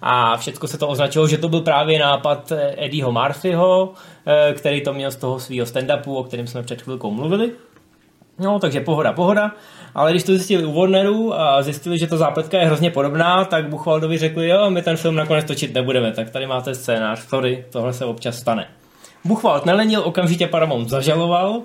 A 0.03 0.37
všechno 0.37 0.69
se 0.69 0.79
to 0.79 0.89
označilo, 0.89 1.29
že 1.29 1.39
to 1.39 1.49
byl 1.49 1.61
právě 1.61 1.99
nápad 1.99 2.53
Eddieho 2.77 3.13
Murphyho, 3.13 3.93
eh, 4.27 4.53
který 4.53 4.81
to 4.81 4.93
měl 4.93 5.11
z 5.11 5.17
toho 5.17 5.41
svého 5.41 5.67
stand-upu, 5.67 6.17
o 6.17 6.25
kterém 6.25 6.47
jsme 6.47 6.63
před 6.63 6.83
chvilkou 6.83 7.11
mluvili. 7.11 7.53
No, 8.39 8.59
takže 8.59 8.81
pohoda, 8.81 9.13
pohoda. 9.13 9.53
Ale 9.95 10.11
když 10.11 10.23
to 10.23 10.33
zjistili 10.33 10.65
u 10.65 10.73
Warneru 10.73 11.35
a 11.35 11.63
zjistili, 11.63 11.99
že 11.99 12.07
ta 12.07 12.17
zápletka 12.17 12.59
je 12.59 12.67
hrozně 12.67 12.91
podobná, 12.91 13.45
tak 13.45 13.69
Buchwaldovi 13.69 14.19
řekli, 14.19 14.49
jo, 14.49 14.71
my 14.71 14.83
ten 14.83 14.97
film 14.97 15.17
nakonec 15.17 15.45
točit 15.45 15.75
nebudeme, 15.75 16.13
tak 16.13 16.31
tady 16.31 16.47
máte 16.47 16.75
scénář, 16.75 17.29
sorry, 17.29 17.65
tohle 17.71 17.93
se 17.93 18.05
občas 18.05 18.37
stane. 18.37 18.69
Buchwald 19.25 19.67
nelenil, 19.67 20.03
okamžitě 20.05 20.47
Paramount 20.47 20.89
zažaloval, 20.89 21.63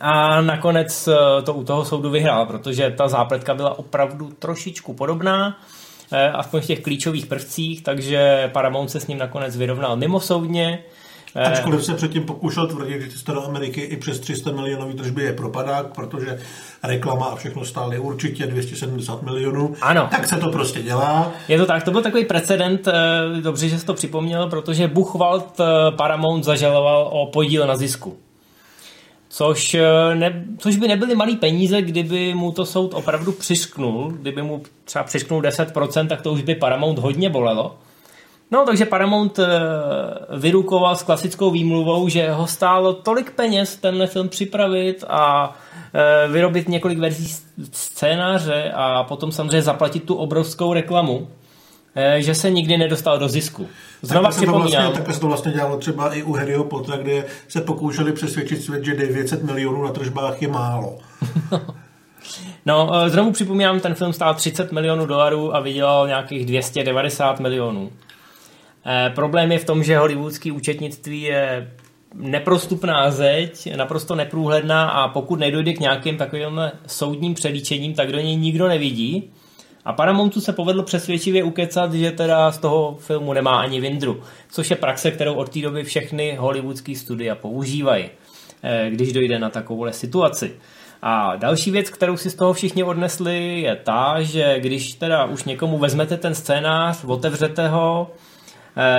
a 0.00 0.40
nakonec 0.40 1.08
eh, 1.08 1.42
to 1.42 1.54
u 1.54 1.64
toho 1.64 1.84
soudu 1.84 2.10
vyhrál, 2.10 2.46
protože 2.46 2.90
ta 2.90 3.08
zápletka 3.08 3.54
byla 3.54 3.78
opravdu 3.78 4.30
trošičku 4.38 4.92
podobná, 4.92 5.58
eh, 6.12 6.30
aspoň 6.30 6.60
v 6.60 6.66
těch 6.66 6.80
klíčových 6.80 7.26
prvcích, 7.26 7.82
takže 7.82 8.50
Paramount 8.52 8.90
se 8.90 9.00
s 9.00 9.06
ním 9.06 9.18
nakonec 9.18 9.56
vyrovnal 9.56 9.96
mimosoudně. 9.96 10.84
Eh, 11.34 11.44
Ačkoliv 11.44 11.84
se 11.84 11.94
předtím 11.94 12.22
pokoušel 12.22 12.66
tvrdit, 12.66 13.02
že 13.02 13.10
cesta 13.10 13.32
do 13.32 13.44
Ameriky 13.44 13.80
i 13.80 13.96
přes 13.96 14.20
300 14.20 14.52
milionový 14.52 14.94
tržby 14.94 15.22
je 15.22 15.32
propadák, 15.32 15.86
protože 15.86 16.38
reklama 16.82 17.26
a 17.26 17.36
všechno 17.36 17.64
stály 17.64 17.98
určitě 17.98 18.46
270 18.46 19.22
milionů. 19.22 19.74
Ano. 19.80 20.08
Tak 20.10 20.26
se 20.26 20.36
to 20.36 20.50
prostě 20.50 20.82
dělá. 20.82 21.32
Je 21.48 21.58
to 21.58 21.66
tak, 21.66 21.82
to 21.82 21.90
byl 21.90 22.02
takový 22.02 22.24
precedent, 22.24 22.88
dobře, 23.40 23.68
že 23.68 23.78
jsi 23.78 23.86
to 23.86 23.94
připomněl, 23.94 24.48
protože 24.48 24.88
Buchwald 24.88 25.60
Paramount 25.96 26.44
zažaloval 26.44 27.08
o 27.12 27.26
podíl 27.26 27.66
na 27.66 27.76
zisku. 27.76 28.18
Což, 29.32 29.74
eh, 29.74 30.14
ne, 30.14 30.44
což 30.58 30.76
by 30.76 30.88
nebyly 30.88 31.14
malý 31.14 31.36
peníze, 31.36 31.82
kdyby 31.82 32.34
mu 32.34 32.52
to 32.52 32.66
soud 32.66 32.94
opravdu 32.94 33.32
přisknul. 33.32 34.10
Kdyby 34.10 34.42
mu 34.42 34.62
třeba 34.84 35.04
přisknul 35.04 35.40
10%, 35.42 36.08
tak 36.08 36.22
to 36.22 36.32
už 36.32 36.42
by 36.42 36.54
Paramount 36.54 36.98
hodně 36.98 37.30
bolelo. 37.30 37.76
No, 38.50 38.66
takže 38.66 38.84
Paramount 38.84 39.38
eh, 39.38 39.48
vyrukoval 40.38 40.96
s 40.96 41.02
klasickou 41.02 41.50
výmluvou, 41.50 42.08
že 42.08 42.30
ho 42.30 42.46
stálo 42.46 42.92
tolik 42.92 43.30
peněz 43.30 43.76
tenhle 43.76 44.06
film 44.06 44.28
připravit 44.28 45.04
a 45.08 45.56
eh, 45.94 46.28
vyrobit 46.28 46.68
několik 46.68 46.98
verzí 46.98 47.34
scénáře 47.72 48.72
a 48.74 49.04
potom 49.04 49.32
samozřejmě 49.32 49.62
zaplatit 49.62 50.04
tu 50.04 50.14
obrovskou 50.14 50.72
reklamu, 50.72 51.28
že 52.18 52.34
se 52.34 52.50
nikdy 52.50 52.78
nedostal 52.78 53.18
do 53.18 53.28
zisku. 53.28 53.68
Znova 54.02 54.28
tak 54.28 54.36
připomínám. 54.36 54.82
Vlastně, 54.82 54.94
takhle 54.94 55.14
se 55.14 55.20
to 55.20 55.26
vlastně 55.26 55.52
dělalo 55.52 55.76
třeba 55.76 56.14
i 56.14 56.22
u 56.22 56.32
Harryho 56.32 56.64
Pottera, 56.64 56.98
kde 56.98 57.24
se 57.48 57.60
pokoušeli 57.60 58.12
přesvědčit 58.12 58.62
svět, 58.62 58.84
že 58.84 58.94
900 58.94 59.42
milionů 59.42 59.82
na 59.82 59.92
tržbách 59.92 60.42
je 60.42 60.48
málo. 60.48 60.98
no, 62.66 62.90
eh, 62.94 63.10
znovu 63.10 63.32
připomínám, 63.32 63.80
ten 63.80 63.94
film 63.94 64.12
stál 64.12 64.34
30 64.34 64.72
milionů 64.72 65.06
dolarů 65.06 65.56
a 65.56 65.60
vydělal 65.60 66.06
nějakých 66.06 66.46
290 66.46 67.40
milionů. 67.40 67.90
E, 68.86 69.10
problém 69.10 69.52
je 69.52 69.58
v 69.58 69.64
tom, 69.64 69.84
že 69.84 69.98
hollywoodský 69.98 70.52
účetnictví 70.52 71.22
je 71.22 71.70
neprostupná 72.14 73.10
zeď, 73.10 73.76
naprosto 73.76 74.14
neprůhledná 74.14 74.90
a 74.90 75.08
pokud 75.08 75.38
nedojde 75.38 75.72
k 75.72 75.80
nějakým 75.80 76.16
takovým 76.16 76.60
soudním 76.86 77.34
přelíčením, 77.34 77.94
tak 77.94 78.12
do 78.12 78.18
něj 78.18 78.36
nikdo 78.36 78.68
nevidí 78.68 79.32
a 79.84 79.92
Paramountu 79.92 80.40
se 80.40 80.52
povedlo 80.52 80.82
přesvědčivě 80.82 81.44
ukecat, 81.44 81.94
že 81.94 82.10
teda 82.10 82.52
z 82.52 82.58
toho 82.58 82.96
filmu 83.00 83.32
nemá 83.32 83.60
ani 83.60 83.80
Vindru, 83.80 84.22
což 84.50 84.70
je 84.70 84.76
praxe, 84.76 85.10
kterou 85.10 85.34
od 85.34 85.48
té 85.48 85.60
doby 85.60 85.84
všechny 85.84 86.36
hollywoodské 86.40 86.94
studia 86.94 87.34
používají, 87.34 88.10
eh, 88.62 88.90
když 88.90 89.12
dojde 89.12 89.38
na 89.38 89.50
takovouhle 89.50 89.92
situaci. 89.92 90.52
A 91.02 91.36
další 91.36 91.70
věc, 91.70 91.90
kterou 91.90 92.16
si 92.16 92.30
z 92.30 92.34
toho 92.34 92.52
všichni 92.52 92.84
odnesli, 92.84 93.60
je 93.60 93.76
ta, 93.76 94.22
že 94.22 94.60
když 94.60 94.92
teda 94.92 95.24
už 95.24 95.44
někomu 95.44 95.78
vezmete 95.78 96.16
ten 96.16 96.34
scénář, 96.34 97.04
otevřete 97.04 97.68
ho 97.68 98.10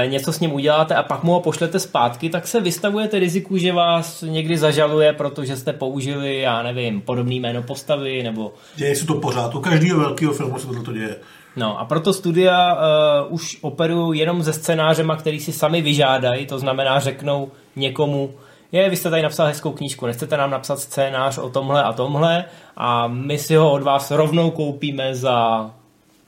něco 0.06 0.34
s 0.34 0.40
ním 0.40 0.54
uděláte 0.54 0.96
a 0.96 1.04
pak 1.04 1.24
mu 1.24 1.32
ho 1.32 1.40
pošlete 1.40 1.80
zpátky, 1.80 2.30
tak 2.30 2.48
se 2.48 2.60
vystavujete 2.60 3.20
riziku, 3.20 3.58
že 3.58 3.74
vás 3.74 4.22
někdy 4.28 4.58
zažaluje, 4.58 5.14
protože 5.14 5.58
jste 5.58 5.74
použili, 5.74 6.40
já 6.40 6.64
nevím, 6.64 7.02
podobný 7.02 7.40
jméno 7.40 7.64
postavy, 7.64 8.24
nebo... 8.24 8.54
Děje 8.76 8.96
se 8.96 9.06
to 9.06 9.14
pořád, 9.14 9.56
u 9.56 9.60
každého 9.60 10.00
velkého 10.00 10.34
filmu 10.34 10.60
se 10.60 10.68
to 10.68 10.94
děje. 10.94 11.16
No 11.56 11.80
a 11.80 11.86
proto 11.86 12.14
studia 12.14 12.74
uh, 12.74 13.34
už 13.34 13.58
operují 13.62 14.20
jenom 14.20 14.44
ze 14.44 14.54
scénářema, 14.54 15.16
který 15.16 15.40
si 15.40 15.54
sami 15.54 15.82
vyžádají, 15.82 16.46
to 16.46 16.60
znamená 16.60 17.00
řeknou 17.00 17.52
někomu, 17.76 18.34
je, 18.72 18.90
vy 18.90 18.96
jste 18.96 19.10
tady 19.10 19.22
napsal 19.22 19.48
hezkou 19.48 19.72
knížku, 19.72 20.06
nechcete 20.06 20.38
nám 20.38 20.52
napsat 20.52 20.80
scénář 20.80 21.38
o 21.38 21.50
tomhle 21.50 21.84
a 21.84 21.94
tomhle 21.94 22.46
a 22.78 23.08
my 23.08 23.38
si 23.38 23.56
ho 23.56 23.72
od 23.72 23.84
vás 23.84 24.12
rovnou 24.12 24.52
koupíme 24.52 25.16
za 25.16 25.70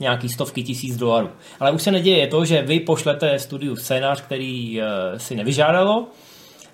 nějaký 0.03 0.29
stovky 0.29 0.63
tisíc 0.63 0.97
dolarů. 0.97 1.29
Ale 1.59 1.71
už 1.71 1.81
se 1.81 1.91
neděje 1.91 2.27
to, 2.27 2.45
že 2.45 2.61
vy 2.61 2.79
pošlete 2.79 3.39
studiu 3.39 3.75
scénář, 3.75 4.21
který 4.21 4.81
uh, 4.81 4.87
si 5.17 5.35
nevyžádalo 5.35 6.07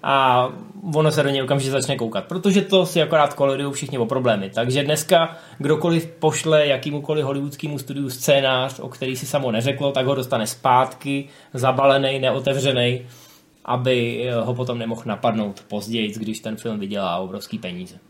a 0.03 0.47
ono 0.95 1.11
se 1.11 1.23
do 1.23 1.29
něj 1.29 1.43
okamžitě 1.43 1.71
začne 1.71 1.97
koukat, 1.97 2.25
protože 2.25 2.61
to 2.61 2.85
si 2.85 3.01
akorát 3.01 3.33
kolidují 3.33 3.73
všichni 3.73 3.97
o 3.97 4.05
problémy. 4.05 4.49
Takže 4.49 4.83
dneska 4.83 5.37
kdokoliv 5.57 6.07
pošle 6.07 6.67
jakýmukoliv 6.67 7.25
hollywoodskému 7.25 7.79
studiu 7.79 8.09
scénář, 8.09 8.79
o 8.79 8.89
který 8.89 9.15
si 9.15 9.25
samo 9.25 9.51
neřeklo, 9.51 9.91
tak 9.91 10.05
ho 10.05 10.15
dostane 10.15 10.47
zpátky, 10.47 11.27
zabalený, 11.53 12.19
neotevřený, 12.19 13.01
aby 13.65 14.27
ho 14.43 14.53
potom 14.53 14.79
nemohl 14.79 15.01
napadnout 15.05 15.63
později, 15.67 16.09
když 16.09 16.39
ten 16.39 16.55
film 16.55 16.79
vydělá 16.79 17.17
obrovský 17.17 17.57
peníze. 17.57 18.08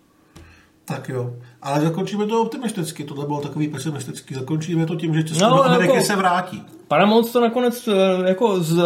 Tak 0.90 1.10
jo, 1.10 1.34
ale 1.62 1.82
zakončíme 1.82 2.26
to 2.26 2.42
optimisticky, 2.42 3.04
tohle 3.04 3.26
bylo 3.26 3.42
takový 3.42 3.68
pesimistický, 3.68 4.36
zakončíme 4.36 4.86
to 4.86 4.96
tím, 4.96 5.16
že 5.16 5.24
Česko 5.24 5.46
no, 5.46 5.64
Ameriky 5.64 5.94
jako, 5.94 6.06
se 6.06 6.16
vrátí. 6.16 6.64
Paramount 6.88 7.32
to 7.32 7.42
nakonec 7.42 7.88
eh, 7.88 8.30
jako 8.30 8.64
z 8.64 8.84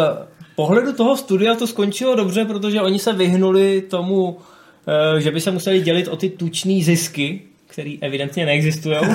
pohledu 0.55 0.93
toho 0.93 1.17
studia 1.17 1.55
to 1.55 1.67
skončilo 1.67 2.15
dobře, 2.15 2.45
protože 2.45 2.81
oni 2.81 2.99
se 2.99 3.13
vyhnuli 3.13 3.81
tomu, 3.81 4.37
eh, 5.17 5.21
že 5.21 5.31
by 5.31 5.41
se 5.41 5.51
museli 5.51 5.81
dělit 5.81 6.07
o 6.07 6.15
ty 6.15 6.29
tučné 6.29 6.83
zisky, 6.83 7.41
které 7.67 7.95
evidentně 8.01 8.45
neexistují. 8.45 8.97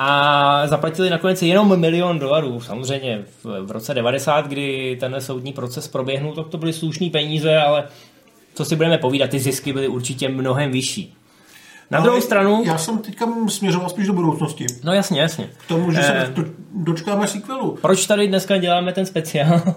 A 0.00 0.66
zaplatili 0.66 1.10
nakonec 1.10 1.42
jenom 1.42 1.80
milion 1.80 2.18
dolarů. 2.18 2.60
Samozřejmě 2.60 3.24
v, 3.44 3.66
v 3.66 3.70
roce 3.70 3.94
90, 3.94 4.46
kdy 4.46 4.96
ten 5.00 5.16
soudní 5.18 5.52
proces 5.52 5.88
proběhnul, 5.88 6.34
tak 6.34 6.48
to 6.48 6.58
byly 6.58 6.72
slušné 6.72 7.10
peníze, 7.10 7.56
ale 7.56 7.84
co 8.54 8.64
si 8.64 8.76
budeme 8.76 8.98
povídat, 8.98 9.30
ty 9.30 9.38
zisky 9.38 9.72
byly 9.72 9.88
určitě 9.88 10.28
mnohem 10.28 10.70
vyšší. 10.70 11.17
Na 11.90 12.00
druhou 12.00 12.20
stranu... 12.20 12.62
Já 12.66 12.78
jsem 12.78 12.98
teďka 12.98 13.26
směřoval 13.48 13.88
spíš 13.88 14.06
do 14.06 14.12
budoucnosti. 14.12 14.66
No 14.84 14.92
jasně, 14.92 15.20
jasně. 15.20 15.50
K 15.56 15.68
tomu, 15.68 15.92
že 15.92 16.02
se 16.02 16.12
eh, 16.12 16.30
do, 16.34 16.44
dočkáme 16.74 17.26
sequelu. 17.26 17.78
Proč 17.82 18.06
tady 18.06 18.28
dneska 18.28 18.56
děláme 18.56 18.92
ten 18.92 19.06
speciál? 19.06 19.62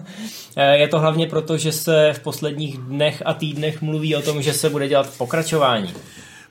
Eh, 0.56 0.78
je 0.78 0.88
to 0.88 1.00
hlavně 1.00 1.28
proto, 1.28 1.58
že 1.58 1.72
se 1.72 2.14
v 2.14 2.20
posledních 2.20 2.78
dnech 2.78 3.24
a 3.26 3.34
týdnech 3.34 3.82
mluví 3.82 4.16
o 4.16 4.22
tom, 4.22 4.42
že 4.42 4.54
se 4.54 4.70
bude 4.70 4.88
dělat 4.88 5.10
pokračování. 5.18 5.94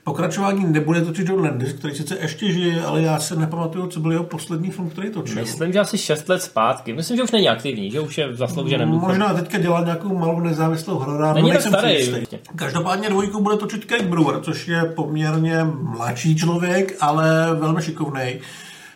Pokračování 0.03 0.65
nebude 0.65 1.01
točit 1.01 1.29
John 1.29 1.43
Landis, 1.43 1.73
který 1.73 1.95
sice 1.95 2.17
ještě 2.21 2.51
žije, 2.51 2.85
ale 2.85 3.01
já 3.01 3.19
se 3.19 3.35
nepamatuju, 3.35 3.87
co 3.87 3.99
byl 3.99 4.11
jeho 4.11 4.23
poslední 4.23 4.71
film, 4.71 4.89
který 4.89 5.09
točil. 5.09 5.35
Myslím, 5.35 5.73
že 5.73 5.79
asi 5.79 5.97
6 5.97 6.29
let 6.29 6.41
zpátky. 6.41 6.93
Myslím, 6.93 7.17
že 7.17 7.23
už 7.23 7.31
není 7.31 7.49
aktivní, 7.49 7.91
že 7.91 7.99
už 7.99 8.17
je 8.17 8.35
zasloužený. 8.35 8.85
Možná 8.85 9.33
teďka 9.33 9.57
dělá 9.57 9.83
nějakou 9.83 10.17
malou 10.17 10.39
nezávislou 10.39 10.99
hororárnu. 10.99 11.41
Není 11.41 11.51
tak 11.51 11.61
starý. 11.61 12.25
Každopádně 12.55 13.09
dvojku 13.09 13.41
bude 13.43 13.57
točit 13.57 13.85
Craig 13.85 14.03
Brewer, 14.03 14.39
což 14.41 14.67
je 14.67 14.85
poměrně 14.85 15.63
mladší 15.81 16.35
člověk, 16.35 16.97
ale 16.99 17.55
velmi 17.55 17.81
šikovný 17.81 18.39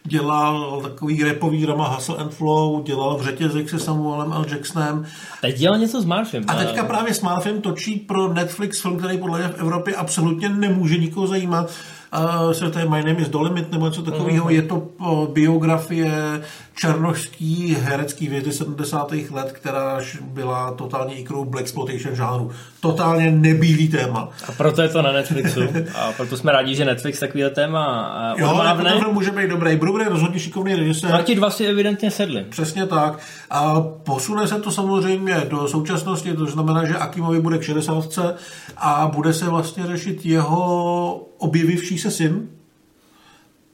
dělal 0.05 0.81
takový 0.81 1.23
repový 1.23 1.61
drama 1.61 1.87
Hustle 1.87 2.17
and 2.17 2.33
Flow, 2.33 2.83
dělal 2.83 3.17
v 3.17 3.23
řetězek 3.23 3.69
se 3.69 3.79
Samuelem 3.79 4.33
L. 4.33 4.45
Jacksonem. 4.49 5.05
Teď 5.41 5.57
dělal 5.57 5.79
něco 5.79 6.01
s 6.01 6.05
Marfim. 6.05 6.43
A 6.47 6.55
teďka 6.55 6.83
právě 6.83 7.13
s 7.13 7.21
Marfim 7.21 7.61
točí 7.61 7.95
pro 7.95 8.33
Netflix 8.33 8.81
film, 8.81 8.97
který 8.97 9.17
podle 9.17 9.39
mě 9.39 9.47
v 9.47 9.59
Evropě 9.59 9.95
absolutně 9.95 10.49
nemůže 10.49 10.97
nikoho 10.97 11.27
zajímat 11.27 11.71
uh, 12.17 12.51
se 12.51 12.71
to 12.71 12.79
je 12.79 12.85
My 12.85 13.03
Name 13.03 13.21
is 13.21 13.29
Dolimit 13.29 13.71
nebo 13.71 13.85
něco 13.85 14.01
takového. 14.01 14.47
Mm-hmm. 14.47 14.53
Je 14.53 14.61
to 14.61 14.75
uh, 14.77 15.27
biografie 15.27 16.41
černožský 16.75 17.75
herecký 17.79 18.27
hvězdy 18.27 18.51
70. 18.51 19.11
let, 19.31 19.51
která 19.51 19.99
byla 20.21 20.71
totálně 20.71 21.15
ikrou 21.15 21.45
Black 21.45 21.63
Exploitation 21.63 22.15
žánru. 22.15 22.51
Totálně 22.79 23.31
nebílý 23.31 23.87
téma. 23.87 24.29
A 24.47 24.51
proto 24.51 24.81
je 24.81 24.89
to 24.89 25.01
na 25.01 25.11
Netflixu. 25.11 25.61
A 25.95 26.11
proto 26.11 26.37
jsme 26.37 26.51
rádi, 26.51 26.75
že 26.75 26.85
Netflix 26.85 27.19
takovýhle 27.19 27.49
téma 27.49 28.33
uh, 28.33 28.39
Jo, 28.39 28.61
jako 28.63 28.83
to 28.83 28.99
film 28.99 29.13
může 29.13 29.31
být 29.31 29.49
dobrý. 29.49 29.75
Bruber 29.75 30.01
je 30.01 30.09
rozhodně 30.09 30.39
šikovný 30.39 30.75
režisér. 30.75 31.15
A 31.15 31.21
ti 31.21 31.35
dva 31.35 31.49
si 31.49 31.65
evidentně 31.65 32.11
sedli. 32.11 32.45
Přesně 32.49 32.85
tak. 32.85 33.19
A 33.49 33.81
posune 33.81 34.47
se 34.47 34.59
to 34.59 34.71
samozřejmě 34.71 35.41
do 35.49 35.67
současnosti, 35.67 36.33
to 36.33 36.45
znamená, 36.45 36.85
že 36.85 36.95
Akimovi 36.95 37.41
bude 37.41 37.57
k 37.57 37.63
60 37.63 38.19
a 38.77 39.11
bude 39.15 39.33
se 39.33 39.45
vlastně 39.45 39.87
řešit 39.87 40.25
jeho 40.25 41.13
objevivší 41.37 41.97
se 41.97 42.11
syn 42.11 42.47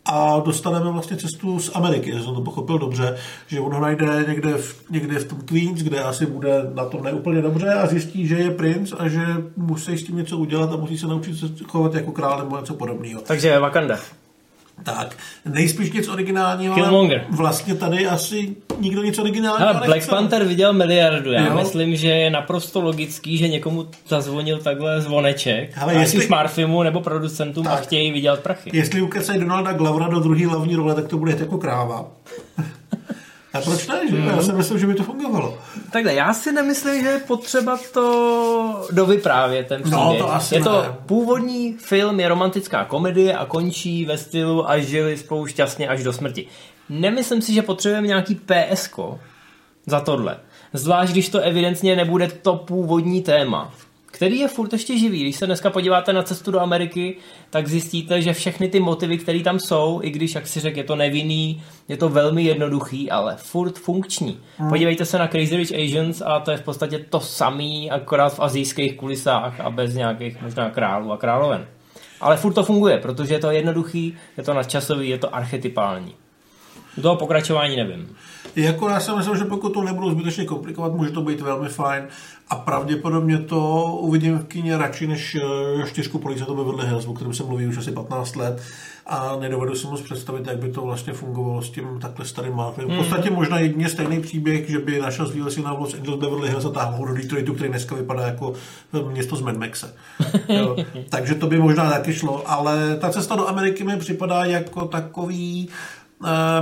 a 0.06 0.40
dostaneme 0.40 0.92
vlastně 0.92 1.18
cestu 1.18 1.60
z 1.60 1.72
Ameriky, 1.74 2.12
že 2.14 2.24
jsem 2.24 2.36
to 2.36 2.42
pochopil 2.42 2.80
dobře, 2.80 3.18
že 3.48 3.60
on 3.60 3.74
ho 3.74 3.82
najde 3.82 4.26
někde 4.28 4.54
v, 4.54 4.90
někde 4.90 5.20
v 5.20 5.26
tom 5.26 5.42
Queens, 5.42 5.82
kde 5.82 6.04
asi 6.04 6.26
bude 6.26 6.70
na 6.74 6.86
tom 6.86 7.04
neúplně 7.04 7.42
dobře 7.42 7.74
a 7.74 7.88
zjistí, 7.88 8.28
že 8.28 8.36
je 8.36 8.52
princ 8.52 8.94
a 8.98 9.08
že 9.08 9.22
musí 9.58 9.98
s 9.98 10.04
tím 10.04 10.18
něco 10.18 10.38
udělat 10.38 10.74
a 10.74 10.76
musí 10.76 10.98
se 10.98 11.08
naučit 11.08 11.40
se 11.40 11.48
chovat 11.68 11.94
jako 11.94 12.12
král 12.12 12.40
nebo 12.40 12.60
něco 12.60 12.74
podobného. 12.74 13.22
Takže 13.22 13.60
Wakanda. 13.60 14.00
Tak, 14.84 15.16
nejspíš 15.46 15.92
nic 15.92 16.08
originálního, 16.08 16.76
Killmonger. 16.76 17.26
ale 17.28 17.38
vlastně 17.38 17.76
tady 17.76 18.08
asi 18.08 18.56
nikdo 18.80 19.04
nic 19.04 19.20
originálního 19.20 19.74
Hele, 19.74 19.86
Black 19.86 20.10
Panther 20.10 20.44
viděl 20.44 20.74
miliardu. 20.74 21.32
Já 21.32 21.48
jo. 21.48 21.56
myslím, 21.56 21.96
že 21.96 22.08
je 22.08 22.30
naprosto 22.30 22.82
logický, 22.82 23.38
že 23.38 23.48
někomu 23.48 23.88
zazvonil 24.08 24.60
takhle 24.60 25.02
zvoneček. 25.02 25.78
Ale 25.78 25.96
jestli 25.96 26.18
už 26.18 26.28
Marfimu 26.28 26.84
nebo 26.84 27.02
producentům 27.02 27.64
tak, 27.64 27.74
a 27.74 27.76
chtějí 27.76 28.12
vydělat 28.12 28.40
prachy. 28.40 28.70
Jestli 28.74 29.02
ukecají 29.02 29.40
Donalda 29.40 29.74
Glavra 29.74 30.08
do 30.08 30.20
druhé 30.20 30.48
hlavní 30.48 30.76
role, 30.76 30.96
tak 30.96 31.08
to 31.08 31.18
bude 31.18 31.36
jako 31.40 31.58
kráva. 31.58 32.06
A 33.54 33.62
proč 33.62 33.88
ne? 33.88 34.10
Že? 34.10 34.18
Já 34.18 34.42
si 34.42 34.54
myslím, 34.54 34.80
že 34.80 34.88
by 34.88 34.94
to 34.94 35.04
fungovalo. 35.04 35.58
Takhle, 35.92 36.14
já 36.14 36.34
si 36.34 36.52
nemyslím, 36.52 37.04
že 37.04 37.10
je 37.10 37.20
potřeba 37.20 37.80
to 37.94 38.88
dovyprávět, 38.92 39.68
ten 39.68 39.82
příběh. 39.82 40.02
No, 40.02 40.16
to 40.18 40.34
asi 40.34 40.56
je 40.56 40.60
ne. 40.60 40.66
to 40.66 40.98
původní 41.06 41.74
film, 41.74 42.20
je 42.20 42.28
romantická 42.28 42.86
komedie 42.86 43.38
a 43.38 43.46
končí 43.46 44.06
ve 44.06 44.18
stylu 44.18 44.70
a 44.70 44.80
žili 44.80 45.18
spolu 45.18 45.48
šťastně 45.48 45.88
až 45.88 46.04
do 46.04 46.14
smrti. 46.14 46.48
Nemyslím 46.90 47.42
si, 47.42 47.54
že 47.54 47.62
potřebujeme 47.62 48.08
nějaký 48.08 48.36
PSK 48.36 49.00
za 49.86 50.00
tohle. 50.00 50.38
Zvlášť, 50.74 51.12
když 51.12 51.30
to 51.30 51.40
evidentně 51.40 51.96
nebude 51.96 52.28
to 52.28 52.56
původní 52.56 53.22
téma 53.22 53.74
který 54.22 54.40
je 54.40 54.48
furt 54.48 54.74
ještě 54.74 54.98
živý. 54.98 55.22
Když 55.22 55.36
se 55.36 55.46
dneska 55.46 55.70
podíváte 55.70 56.14
na 56.14 56.24
cestu 56.24 56.52
do 56.52 56.60
Ameriky, 56.60 57.18
tak 57.50 57.68
zjistíte, 57.68 58.22
že 58.22 58.34
všechny 58.34 58.70
ty 58.70 58.80
motivy, 58.80 59.18
které 59.18 59.40
tam 59.40 59.60
jsou, 59.60 60.00
i 60.04 60.10
když, 60.10 60.36
jak 60.36 60.48
si 60.48 60.60
řekl, 60.60 60.78
je 60.78 60.84
to 60.84 60.96
nevinný, 60.96 61.64
je 61.88 61.98
to 61.98 62.10
velmi 62.10 62.44
jednoduchý, 62.44 63.12
ale 63.12 63.36
furt 63.38 63.80
funkční. 63.80 64.40
Hmm. 64.58 64.70
Podívejte 64.70 65.06
se 65.06 65.18
na 65.18 65.28
Crazy 65.28 65.58
Rich 65.58 65.72
Asians 65.72 66.22
a 66.26 66.40
to 66.40 66.52
je 66.52 66.58
v 66.58 66.62
podstatě 66.62 67.00
to 67.00 67.20
samý, 67.20 67.92
akorát 67.92 68.30
v 68.30 68.40
azijských 68.40 68.98
kulisách 68.98 69.60
a 69.60 69.70
bez 69.70 69.96
nějakých 69.96 70.42
možná 70.42 70.70
králů 70.70 71.12
a 71.12 71.18
královen. 71.18 71.68
Ale 72.20 72.38
furt 72.38 72.54
to 72.54 72.64
funguje, 72.64 72.98
protože 72.98 73.34
je 73.34 73.40
to 73.40 73.52
jednoduchý, 73.52 74.18
je 74.38 74.44
to 74.44 74.54
nadčasový, 74.54 75.10
je 75.10 75.18
to 75.18 75.36
archetypální. 75.36 76.16
U 76.98 77.02
toho 77.02 77.16
pokračování 77.16 77.76
nevím. 77.76 78.16
Jako 78.56 78.90
já 78.90 79.00
si 79.00 79.12
myslím, 79.12 79.38
že 79.38 79.46
pokud 79.46 79.70
to 79.70 79.84
nebudou 79.84 80.12
zbytečně 80.12 80.46
komplikovat, 80.46 80.94
může 80.94 81.12
to 81.12 81.22
být 81.22 81.42
velmi 81.42 81.70
fajn 81.70 82.04
a 82.50 82.56
pravděpodobně 82.56 83.38
to 83.38 83.84
uvidím 84.02 84.40
v 84.40 84.46
kyně 84.46 84.78
radši 84.78 85.08
než 85.08 85.36
eh, 85.36 85.88
čtyřku 85.88 86.20
police 86.20 86.46
to 86.46 86.56
Beverly 86.56 86.88
Hills, 86.88 87.06
o 87.06 87.14
kterém 87.14 87.34
se 87.34 87.44
mluví 87.44 87.68
už 87.68 87.78
asi 87.78 87.92
15 87.92 88.36
let 88.36 88.62
a 89.06 89.38
nedovedu 89.40 89.76
si 89.76 89.88
moc 89.88 90.02
představit, 90.02 90.48
jak 90.48 90.58
by 90.58 90.72
to 90.72 90.82
vlastně 90.82 91.14
fungovalo 91.14 91.62
s 91.62 91.70
tím 91.70 92.00
takhle 92.02 92.26
starým 92.26 92.56
Marvem. 92.56 92.90
V 92.90 92.98
podstatě 92.98 93.30
mm. 93.30 93.36
možná 93.36 93.60
jedině 93.60 93.90
stejný 93.90 94.22
příběh, 94.22 94.70
že 94.70 94.80
by 94.80 95.00
našel 95.00 95.28
svýho 95.28 95.52
syna 95.52 95.74
v 95.74 95.80
Los 95.80 95.94
Angeles 95.94 96.20
Beverly 96.20 96.50
Hills 96.50 96.66
a 96.66 96.70
táhl 96.70 97.06
do 97.06 97.14
Detroitu, 97.14 97.54
který 97.54 97.70
dneska 97.70 97.96
vypadá 97.96 98.22
jako 98.22 98.54
město 99.12 99.36
z 99.36 99.42
Mad 99.42 99.58
Maxe. 99.58 99.94
Takže 101.10 101.36
to 101.36 101.48
by 101.48 101.60
možná 101.60 101.92
taky 101.92 102.14
šlo, 102.14 102.44
ale 102.46 102.98
ta 102.98 103.10
cesta 103.10 103.36
do 103.36 103.48
Ameriky 103.48 103.84
mi 103.84 103.98
připadá 103.98 104.46
jako 104.46 104.86
takový 104.86 105.70
Eh, 105.70 106.01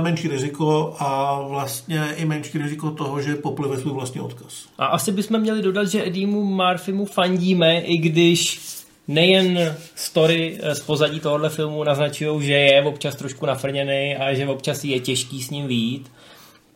menší 0.00 0.28
riziko 0.28 0.96
a 0.98 1.40
vlastně 1.48 2.14
i 2.16 2.24
menší 2.24 2.58
riziko 2.58 2.90
toho, 2.90 3.22
že 3.22 3.34
poplive 3.34 3.78
svůj 3.78 3.92
vlastní 3.92 4.20
odkaz. 4.20 4.66
A 4.78 4.86
asi 4.86 5.12
bychom 5.12 5.40
měli 5.40 5.62
dodat, 5.62 5.88
že 5.88 6.06
Edimu 6.06 6.44
Murphymu 6.44 7.04
fandíme, 7.04 7.80
i 7.80 7.96
když 7.98 8.60
nejen 9.08 9.76
story 9.94 10.58
eh, 10.62 10.74
z 10.74 10.80
pozadí 10.80 11.20
tohohle 11.20 11.48
filmu 11.48 11.84
naznačují, 11.84 12.46
že 12.46 12.52
je 12.52 12.82
občas 12.82 13.16
trošku 13.16 13.46
nafrněný 13.46 14.16
a 14.16 14.34
že 14.34 14.46
občas 14.46 14.84
je 14.84 15.00
těžký 15.00 15.42
s 15.42 15.50
ním 15.50 15.66
výjít, 15.66 16.10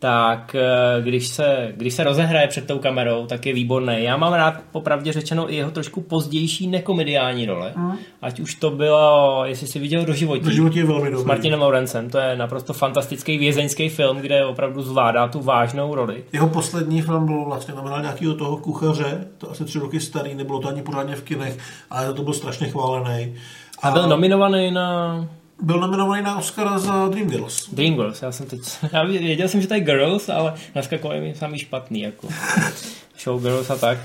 tak 0.05 0.55
eh, 0.55 1.02
když 1.02 1.28
se, 1.28 1.72
když 1.76 1.94
se 1.94 2.05
rozehraje 2.05 2.48
před 2.48 2.66
tou 2.66 2.78
kamerou, 2.78 3.26
tak 3.26 3.46
je 3.46 3.55
výborný. 3.55 3.96
Já 3.98 4.16
mám 4.16 4.32
rád 4.32 4.55
popravdě 4.72 5.12
řečeno 5.12 5.52
i 5.52 5.57
jeho 5.57 5.70
trošku 5.70 6.00
pozdější 6.00 6.66
nekomediální 6.66 7.46
role. 7.46 7.72
Mm. 7.76 7.92
Ať 8.22 8.40
už 8.40 8.55
to 8.55 8.70
bylo, 8.70 9.42
jestli 9.44 9.66
si 9.66 9.78
viděl 9.78 10.05
do 10.05 10.12
životí. 10.12 10.44
Do 10.44 10.50
životí 10.50 10.78
je 10.78 10.84
velmi 10.84 11.11
dobrý. 11.11 11.22
S 11.22 11.26
Martinem 11.26 11.61
Lorencem. 11.61 12.11
To 12.11 12.18
je 12.18 12.36
naprosto 12.36 12.72
fantastický 12.72 13.38
vězeňský 13.38 13.88
film, 13.88 14.16
kde 14.16 14.44
opravdu 14.46 14.82
zvládá 14.82 15.28
tu 15.28 15.40
vážnou 15.40 15.94
roli. 15.94 16.24
Jeho 16.32 16.48
poslední 16.48 17.02
film 17.02 17.26
byl 17.26 17.44
vlastně 17.44 17.74
znamená 17.74 18.00
nějakého 18.00 18.34
toho 18.34 18.57
kuchaře, 18.57 19.26
to 19.38 19.50
asi 19.50 19.64
tři 19.64 19.78
roky 19.78 20.00
starý, 20.00 20.34
nebylo 20.34 20.61
to 20.61 20.68
ani 20.68 20.82
pořádně 20.82 21.16
v 21.16 21.22
kinech, 21.22 21.59
ale 21.90 22.14
to 22.14 22.22
byl 22.22 22.32
strašně 22.32 22.68
chválený. 22.68 23.34
A, 23.82 23.88
a 23.88 23.90
byl 23.90 24.09
nominovaný 24.09 24.70
na 24.70 25.28
byl 25.64 25.80
nominovaný 25.80 26.22
na 26.22 26.38
Oscara 26.38 26.78
za 26.78 27.08
Dreamgirls. 27.08 27.68
Dreamgirls, 27.72 28.22
já 28.22 28.32
jsem 28.32 28.46
teď, 28.46 28.60
já 28.92 29.04
věděl 29.04 29.48
jsem, 29.48 29.60
že 29.60 29.68
to 29.68 29.74
je 29.74 29.80
Girls, 29.80 30.28
ale 30.28 30.54
dneska 30.72 30.98
kolem 30.98 31.22
je 31.22 31.34
samý 31.34 31.58
špatný, 31.58 32.00
jako 32.00 32.28
Showgirls 33.18 33.70
a 33.70 33.76
tak. 33.76 33.98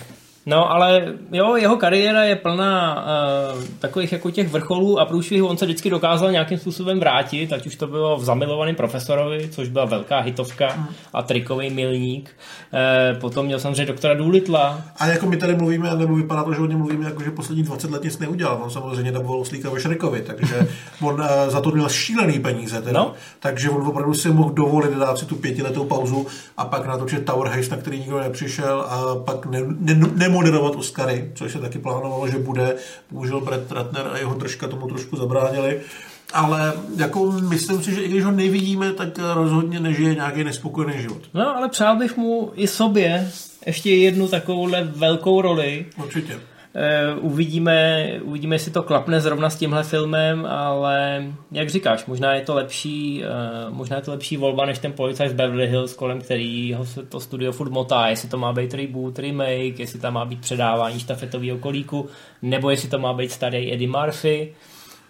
No, 0.50 0.72
ale 0.72 1.14
jo, 1.32 1.56
jeho 1.56 1.78
kariéra 1.78 2.24
je 2.24 2.36
plná 2.36 3.06
uh, 3.56 3.64
takových 3.80 4.12
jako 4.12 4.32
těch 4.32 4.50
vrcholů 4.50 5.00
a 5.00 5.06
průšvihů. 5.06 5.48
On 5.48 5.58
se 5.58 5.66
vždycky 5.66 5.90
dokázal 5.90 6.32
nějakým 6.32 6.58
způsobem 6.58 7.00
vrátit, 7.00 7.54
ať 7.54 7.68
už 7.68 7.76
to 7.76 7.88
bylo 7.88 8.18
v 8.18 8.24
zamilovaném 8.24 8.76
profesorovi, 8.76 9.50
což 9.52 9.70
byla 9.70 9.86
velká 9.86 10.20
hitovka 10.20 10.88
a 11.14 11.24
trikový 11.24 11.70
milník. 11.70 12.30
Uh, 12.74 13.20
potom 13.20 13.46
měl 13.46 13.60
samozřejmě 13.60 13.86
doktora 13.86 14.14
Doolitla. 14.14 14.82
A 14.98 15.08
jako 15.08 15.26
my 15.26 15.38
tady 15.38 15.56
mluvíme, 15.56 15.96
nebo 15.96 16.16
vypadá 16.16 16.44
to, 16.44 16.54
že 16.54 16.62
o 16.62 16.66
něm 16.66 16.78
mluvíme, 16.78 17.06
jako 17.06 17.24
že 17.24 17.32
poslední 17.32 17.64
20 17.64 17.92
let 17.92 18.04
nic 18.04 18.20
neudělal. 18.20 18.60
On 18.64 18.70
samozřejmě 18.70 19.12
daboval 19.12 19.46
Slíka 19.46 19.70
ve 19.70 19.80
Šrekovi, 19.80 20.22
takže 20.22 20.68
on 21.02 21.14
uh, 21.14 21.28
za 21.48 21.62
to 21.62 21.72
měl 21.72 21.90
šílený 21.90 22.40
peníze. 22.40 22.82
Teda. 22.82 23.00
No. 23.00 23.14
Takže 23.40 23.70
on 23.70 23.88
opravdu 23.88 24.14
si 24.14 24.30
mohl 24.30 24.50
dovolit 24.50 24.92
dát 24.92 25.18
si 25.18 25.26
tu 25.26 25.36
pětiletou 25.36 25.86
pauzu 25.86 26.28
a 26.58 26.66
pak 26.66 26.86
natočit 26.86 27.26
Tower 27.26 27.48
Heist, 27.48 27.72
na 27.72 27.78
který 27.78 28.00
nikdo 28.00 28.20
nepřišel 28.20 28.82
a 28.82 29.16
pak 29.16 29.46
ne, 29.46 29.60
ne, 29.80 29.96
ne 30.16 30.39
moderovat 30.40 30.76
Oscary, 30.76 31.32
což 31.36 31.52
se 31.52 31.60
taky 31.60 31.80
plánovalo, 31.80 32.28
že 32.28 32.38
bude. 32.38 32.76
Bohužel 33.12 33.42
Brett 33.42 33.72
Ratner 33.72 34.08
a 34.14 34.18
jeho 34.18 34.34
držka 34.34 34.68
tomu 34.68 34.88
trošku 34.88 35.16
zabránili. 35.16 35.82
Ale 36.34 36.74
jako 36.98 37.32
myslím 37.32 37.84
si, 37.84 37.96
že 37.96 38.02
i 38.02 38.08
když 38.08 38.24
ho 38.24 38.32
nevidíme, 38.32 38.94
tak 38.94 39.20
rozhodně 39.34 39.80
nežije 39.80 40.16
nějaký 40.16 40.44
nespokojený 40.44 41.02
život. 41.02 41.22
No, 41.34 41.58
ale 41.58 41.70
přál 41.70 41.98
bych 41.98 42.18
mu 42.18 42.52
i 42.56 42.68
sobě 42.68 43.32
ještě 43.66 43.96
jednu 43.96 44.28
takovouhle 44.28 44.84
velkou 44.84 45.42
roli. 45.42 45.86
Určitě. 45.98 46.40
Uh, 46.76 47.26
uvidíme, 47.26 48.10
uvidíme, 48.24 48.56
jestli 48.56 48.72
to 48.72 48.84
klapne 48.84 49.22
zrovna 49.22 49.50
s 49.50 49.56
tímhle 49.56 49.84
filmem, 49.84 50.46
ale 50.46 51.26
jak 51.52 51.70
říkáš, 51.70 52.06
možná 52.06 52.34
je 52.34 52.42
to 52.42 52.56
lepší, 52.56 53.24
uh, 53.24 53.74
možná 53.74 53.96
je 53.96 54.02
to 54.02 54.12
lepší 54.12 54.38
volba 54.38 54.66
než 54.66 54.80
ten 54.80 54.94
policajt 54.94 55.32
z 55.32 55.34
Beverly 55.34 55.68
Hills, 55.68 55.94
kolem 55.94 56.22
kterého 56.22 56.86
se 56.86 57.06
to 57.06 57.20
studio 57.20 57.52
furt 57.52 57.72
motá, 57.72 58.08
jestli 58.08 58.30
to 58.30 58.38
má 58.38 58.54
být 58.54 58.74
reboot, 58.74 59.20
remake, 59.20 59.80
jestli 59.80 60.00
tam 60.00 60.14
má 60.14 60.26
být 60.26 60.42
předávání 60.42 61.00
štafetového 61.00 61.58
kolíku, 61.58 62.10
nebo 62.42 62.70
jestli 62.70 62.90
to 62.90 63.00
má 63.00 63.14
být 63.14 63.32
starý 63.32 63.74
Eddie 63.74 63.90
Murphy. 63.90 64.54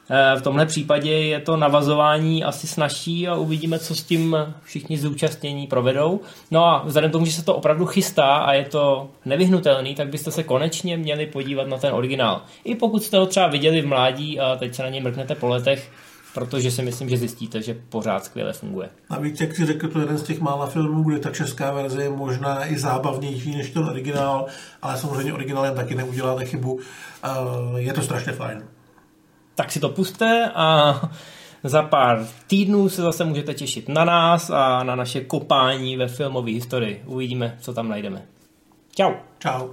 Eh, 0.10 0.40
v 0.40 0.42
tomhle 0.42 0.66
případě 0.66 1.12
je 1.12 1.40
to 1.40 1.58
navazování 1.58 2.44
asi 2.44 2.68
snažší 2.68 3.28
a 3.28 3.36
uvidíme, 3.36 3.80
co 3.80 3.96
s 3.96 4.04
tím 4.04 4.38
všichni 4.64 4.98
zúčastnění 4.98 5.68
provedou. 5.68 6.22
No 6.52 6.66
a 6.66 6.84
vzhledem 6.86 7.12
tomu, 7.12 7.26
že 7.26 7.32
se 7.32 7.46
to 7.46 7.56
opravdu 7.56 7.86
chystá 7.86 8.36
a 8.36 8.54
je 8.54 8.66
to 8.66 9.10
nevyhnutelný, 9.26 9.96
tak 9.96 10.10
byste 10.10 10.32
se 10.32 10.44
konečně 10.44 10.98
měli 10.98 11.26
podívat 11.26 11.68
na 11.68 11.78
ten 11.78 11.94
originál. 11.94 12.42
I 12.64 12.76
pokud 12.76 13.04
jste 13.04 13.18
ho 13.18 13.26
třeba 13.26 13.48
viděli 13.48 13.82
v 13.82 13.88
mládí 13.88 14.40
a 14.40 14.56
teď 14.56 14.76
se 14.76 14.84
na 14.84 14.90
něj 14.90 15.02
mrknete 15.02 15.36
po 15.36 15.48
letech, 15.48 15.92
protože 16.34 16.72
si 16.72 16.82
myslím, 16.82 17.10
že 17.10 17.18
zjistíte, 17.18 17.62
že 17.62 17.78
pořád 17.90 18.26
skvěle 18.26 18.54
funguje. 18.54 18.90
víc, 19.20 19.42
jak 19.42 19.56
si 19.56 19.66
řekl, 19.66 19.88
to 19.88 20.00
je 20.00 20.04
jeden 20.04 20.18
z 20.18 20.24
těch 20.24 20.40
mála 20.40 20.66
filmů, 20.66 21.04
kde 21.04 21.20
ta 21.20 21.30
česká 21.30 21.72
verze 21.72 22.04
je 22.04 22.10
možná 22.10 22.68
i 22.72 22.78
zábavnější 22.78 23.56
než 23.56 23.70
ten 23.70 23.84
originál, 23.84 24.46
ale 24.82 24.98
samozřejmě 24.98 25.34
originálem 25.34 25.76
taky 25.76 25.96
neuděláte 25.96 26.46
chybu. 26.46 26.80
Eh, 27.24 27.30
je 27.78 27.94
to 27.94 28.02
strašně 28.02 28.34
fajn 28.34 28.64
tak 29.60 29.72
si 29.72 29.80
to 29.80 29.90
puste 29.90 30.52
a 30.56 30.96
za 31.64 31.82
pár 31.82 32.28
týdnů 32.48 32.90
se 32.90 33.02
zase 33.02 33.26
můžete 33.26 33.54
těšit 33.54 33.90
na 33.90 34.06
nás 34.06 34.50
a 34.50 34.84
na 34.84 34.96
naše 34.96 35.22
kopání 35.22 35.98
ve 35.98 36.08
filmové 36.08 36.52
historii. 36.52 37.04
Uvidíme, 37.06 37.58
co 37.62 37.74
tam 37.74 37.90
najdeme. 37.90 38.26
Čau. 38.96 39.12
Čau. 39.40 39.70